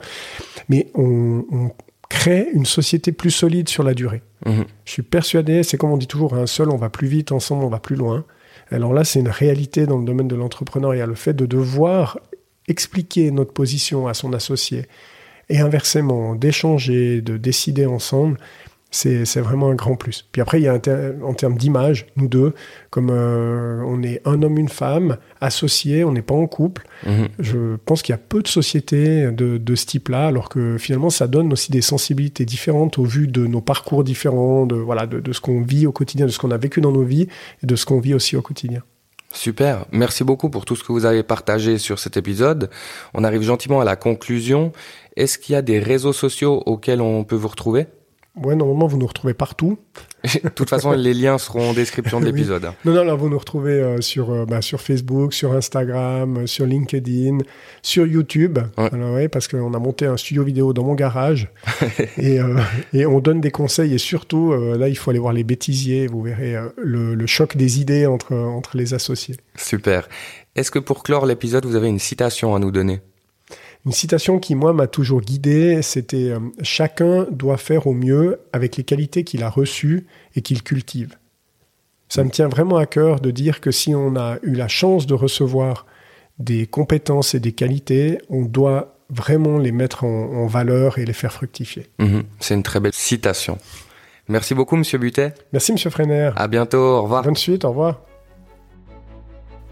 mais 0.67 0.88
on, 0.95 1.69
crée 2.09 2.49
une 2.51 2.65
société 2.65 3.13
plus 3.13 3.32
solide 3.32 3.69
sur 3.69 3.84
la 3.84 3.93
durée. 3.93 4.22
Mhm. 4.45 4.65
Je 4.84 4.91
suis 4.91 5.01
persuadé, 5.01 5.63
c'est 5.63 5.78
comme 5.78 5.91
on 5.91 5.97
dit 5.97 6.07
toujours, 6.07 6.34
un 6.34 6.45
seul, 6.45 6.69
on 6.69 6.76
va 6.76 6.89
plus 6.89 7.07
vite, 7.07 7.32
ensemble, 7.32 7.63
on 7.63 7.69
va 7.69 7.80
plus 7.80 7.95
loin. 7.95 8.26
Alors 8.69 8.93
là, 8.93 9.05
c'est 9.05 9.22
une 9.22 9.30
réalité 9.30 9.86
dans 9.86 9.97
le 9.97 10.03
domaine 10.03 10.28
de 10.28 10.36
l'entrepreneuriat, 10.36 11.05
le 11.05 11.15
fait 11.15 11.34
de 11.34 11.45
devoir 11.45 12.19
expliquer 12.67 13.32
notre 13.32 13.53
position 13.53 14.07
à 14.07 14.13
son 14.13 14.34
associé, 14.34 14.88
et 15.52 15.60
inversement, 15.60 16.36
d'échanger, 16.36 17.22
de 17.22 17.38
décider 17.38 17.86
ensemble, 17.86 18.38
c'est 18.93 19.39
vraiment 19.39 19.70
un 19.70 19.76
grand 19.76 19.95
plus. 19.95 20.28
Puis 20.34 20.41
après, 20.41 20.60
il 20.60 20.66
y 20.66 20.68
a 20.68 20.74
en 21.24 21.34
termes 21.34 21.56
d'image, 21.58 22.08
nous 22.18 22.28
deux, 22.28 22.54
comme 22.89 23.10
euh, 23.10 23.82
on 23.88 24.04
est 24.04 24.22
un 24.26 24.41
homme, 24.43 24.58
une 24.58 24.68
femme, 24.68 25.16
associés, 25.39 26.04
on 26.04 26.12
n'est 26.12 26.22
pas 26.22 26.36
en 26.36 26.45
couple, 26.45 26.84
Mhm. 27.08 27.28
je 27.39 27.76
pense 27.86 28.02
qu'il 28.02 28.12
y 28.12 28.16
a 28.16 28.18
peu 28.18 28.41
de 28.41 28.49
sociétés 28.49 29.32
de, 29.32 29.58
de 29.58 29.76
ce 29.76 29.86
type-là, 29.86 30.28
alors 30.28 30.49
que 30.49 30.78
finalement, 30.78 31.10
ça 31.10 31.28
donne 31.28 31.54
aussi 31.54 31.72
des 31.72 31.82
sensibilités 31.82 32.43
différentes 32.43 32.97
au 32.97 33.06
vu 33.06 33.28
de 33.30 33.47
nos 33.47 33.62
parcours 33.62 34.04
différents, 34.04 34.66
de, 34.66 34.76
voilà, 34.76 35.06
de, 35.08 35.22
de 35.22 35.32
ce 35.32 35.39
qu'on 35.39 35.62
vit 35.62 35.88
au 35.88 35.93
quotidien, 35.93 36.26
de 36.26 36.32
ce 36.32 36.38
qu'on 36.39 36.52
a 36.52 36.58
vécu 36.58 36.82
dans 36.82 36.91
nos 36.91 37.04
vies 37.04 37.28
et 37.64 37.66
de 37.66 37.76
ce 37.78 37.86
qu'on 37.86 38.02
vit 38.02 38.14
aussi 38.14 38.36
au 38.36 38.41
quotidien. 38.41 38.82
Super, 39.34 39.86
merci 39.91 40.23
beaucoup 40.23 40.49
pour 40.49 40.65
tout 40.65 40.75
ce 40.75 40.84
que 40.84 40.91
vous 40.91 41.05
avez 41.05 41.23
partagé 41.23 41.77
sur 41.77 41.99
cet 41.99 42.17
épisode. 42.17 42.69
On 43.13 43.23
arrive 43.23 43.41
gentiment 43.41 43.79
à 43.79 43.86
la 43.86 43.95
conclusion. 43.95 44.73
Est-ce 45.15 45.38
qu'il 45.38 45.53
y 45.53 45.55
a 45.55 45.61
des 45.61 45.79
réseaux 45.79 46.13
sociaux 46.13 46.61
auxquels 46.65 47.01
on 47.01 47.23
peut 47.23 47.36
vous 47.36 47.47
retrouver? 47.47 47.88
Ouais, 48.38 48.55
normalement, 48.55 48.88
vous 48.88 48.97
nous 48.97 49.07
retrouvez 49.07 49.34
partout. 49.34 49.77
de 50.43 50.49
toute 50.49 50.69
façon, 50.69 50.91
les 50.93 51.13
liens 51.13 51.38
seront 51.38 51.71
en 51.71 51.73
description 51.73 52.21
de 52.21 52.25
Oui. 52.27 52.32
l'épisode. 52.32 52.71
Non, 52.86 52.93
non, 52.93 53.03
là, 53.03 53.13
vous 53.13 53.27
nous 53.27 53.38
retrouvez 53.38 53.73
euh, 53.73 53.99
sur, 53.99 54.32
euh, 54.32 54.45
bah, 54.45 54.61
sur 54.61 54.79
Facebook, 54.79 55.34
sur 55.34 55.51
Instagram, 55.51 56.38
euh, 56.38 56.47
sur 56.47 56.65
LinkedIn, 56.65 57.39
sur 57.82 58.07
YouTube. 58.07 58.57
Ouais. 58.77 58.89
Alors, 58.93 59.15
ouais, 59.15 59.27
parce 59.27 59.49
qu'on 59.49 59.73
a 59.73 59.79
monté 59.79 60.05
un 60.05 60.15
studio 60.15 60.43
vidéo 60.45 60.71
dans 60.71 60.84
mon 60.86 60.95
garage. 60.95 61.49
et, 62.17 62.39
et 62.93 63.05
on 63.05 63.19
donne 63.19 63.41
des 63.41 63.51
conseils. 63.51 63.93
Et 63.93 63.97
surtout, 63.97 64.53
là, 64.53 64.88
il 64.88 64.95
faut 64.97 65.09
aller 65.09 65.19
voir 65.19 65.34
les 65.34 65.43
bêtisiers. 65.43 66.07
Vous 66.07 66.21
verrez 66.21 66.55
le, 66.77 67.15
le 67.15 67.27
choc 67.27 67.57
des 67.57 67.82
idées 67.82 68.05
entre, 68.05 68.34
entre 68.36 68.77
les 68.77 68.93
associés. 68.93 69.36
Super. 69.57 70.07
Est-ce 70.55 70.71
que 70.71 70.79
pour 70.79 71.03
clore 71.03 71.25
l'épisode, 71.25 71.65
vous 71.65 71.75
avez 71.75 71.89
une 71.89 71.99
citation 71.99 72.55
à 72.55 72.59
nous 72.59 72.71
donner? 72.71 73.01
Une 73.86 73.91
citation 73.91 74.39
qui, 74.39 74.53
moi, 74.55 74.73
m'a 74.73 74.88
toujours 74.88 75.21
guidé, 75.21 75.82
c'était 75.82 76.29
euh, 76.29 76.39
Chacun 76.61 77.25
doit 77.32 77.57
faire 77.57 77.88
au 77.88 77.93
mieux 77.93 78.39
avec 78.53 78.77
les 78.77 78.84
qualités 78.84 79.23
qu'il 79.23 79.43
a 79.43 79.49
reçues 79.49 80.05
et 80.36 80.41
qu'il 80.41 80.61
cultive. 80.61 81.15
Ça 82.07 82.23
me 82.23 82.29
tient 82.29 82.47
vraiment 82.49 82.77
à 82.77 82.86
cœur 82.86 83.21
de 83.21 83.32
dire 83.32 83.61
que 83.61 83.71
si 83.71 83.95
on 83.95 84.15
a 84.17 84.38
eu 84.43 84.53
la 84.53 84.67
chance 84.67 85.07
de 85.07 85.13
recevoir 85.13 85.86
des 86.39 86.67
compétences 86.67 87.34
et 87.36 87.39
des 87.39 87.53
qualités, 87.53 88.17
on 88.29 88.43
doit 88.43 88.97
vraiment 89.09 89.57
les 89.57 89.71
mettre 89.71 90.03
en, 90.03 90.25
en 90.34 90.45
valeur 90.47 90.99
et 90.99 91.05
les 91.05 91.13
faire 91.13 91.34
fructifier. 91.34 91.88
Mhm, 91.99 92.23
C'est 92.39 92.53
une 92.53 92.63
très 92.63 92.79
belle 92.79 92.93
citation. 92.93 93.57
Merci 94.27 94.53
beaucoup, 94.53 94.75
Monsieur 94.75 94.97
Butet. 94.97 95.34
Merci, 95.53 95.71
Monsieur 95.71 95.89
Freiner. 95.89 96.32
À 96.36 96.47
bientôt. 96.47 96.77
Au 96.77 97.03
revoir. 97.03 97.23
Bonne 97.23 97.36
suite, 97.36 97.65
au 97.65 97.69
revoir. 97.69 98.01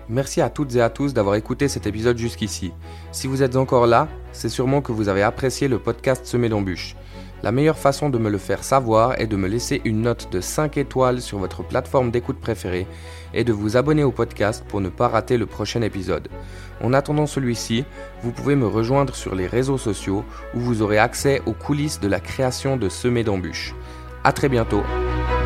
Merci 0.10 0.42
à 0.42 0.50
toutes 0.50 0.76
et 0.76 0.82
à 0.82 0.90
tous 0.90 1.14
d'avoir 1.14 1.36
écouté 1.36 1.68
cet 1.68 1.86
épisode 1.86 2.18
jusqu'ici. 2.18 2.74
Si 3.12 3.28
vous 3.28 3.44
êtes 3.44 3.56
encore 3.56 3.86
là, 3.86 4.08
c'est 4.32 4.50
sûrement 4.50 4.82
que 4.82 4.92
vous 4.92 5.08
avez 5.08 5.22
apprécié 5.22 5.68
le 5.68 5.78
podcast 5.78 6.26
Semé 6.26 6.50
d'embûches. 6.50 6.96
La 7.44 7.52
meilleure 7.52 7.78
façon 7.78 8.10
de 8.10 8.18
me 8.18 8.30
le 8.30 8.38
faire 8.38 8.64
savoir 8.64 9.20
est 9.22 9.28
de 9.28 9.38
me 9.38 9.48
laisser 9.48 9.82
une 9.86 10.02
note 10.02 10.30
de 10.32 10.42
5 10.42 10.78
étoiles 10.78 11.22
sur 11.22 11.38
votre 11.38 11.64
plateforme 11.64 12.12
d'écoute 12.12 12.40
préférée 12.40 12.86
et 13.34 13.44
de 13.44 13.54
vous 13.54 13.78
abonner 13.78 14.04
au 14.04 14.12
podcast 14.12 14.66
pour 14.68 14.82
ne 14.82 14.90
pas 14.90 15.08
rater 15.08 15.38
le 15.38 15.46
prochain 15.46 15.82
épisode. 15.82 16.28
En 16.84 16.92
attendant 16.92 17.28
celui-ci, 17.28 17.86
vous 18.24 18.32
pouvez 18.32 18.56
me 18.56 18.68
rejoindre 18.68 19.16
sur 19.16 19.36
les 19.36 19.48
réseaux 19.48 19.78
sociaux 19.78 20.26
où 20.54 20.60
vous 20.60 20.82
aurez 20.82 20.98
accès 20.98 21.42
aux 21.46 21.54
coulisses 21.54 22.00
de 22.00 22.08
la 22.08 22.20
création 22.20 22.78
de 22.78 22.90
Semé 22.90 23.24
d'embûches. 23.24 23.76
A 24.24 24.34
très 24.34 24.50
bientôt. 24.50 24.84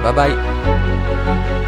Bye 0.01 0.15
bye 0.15 1.62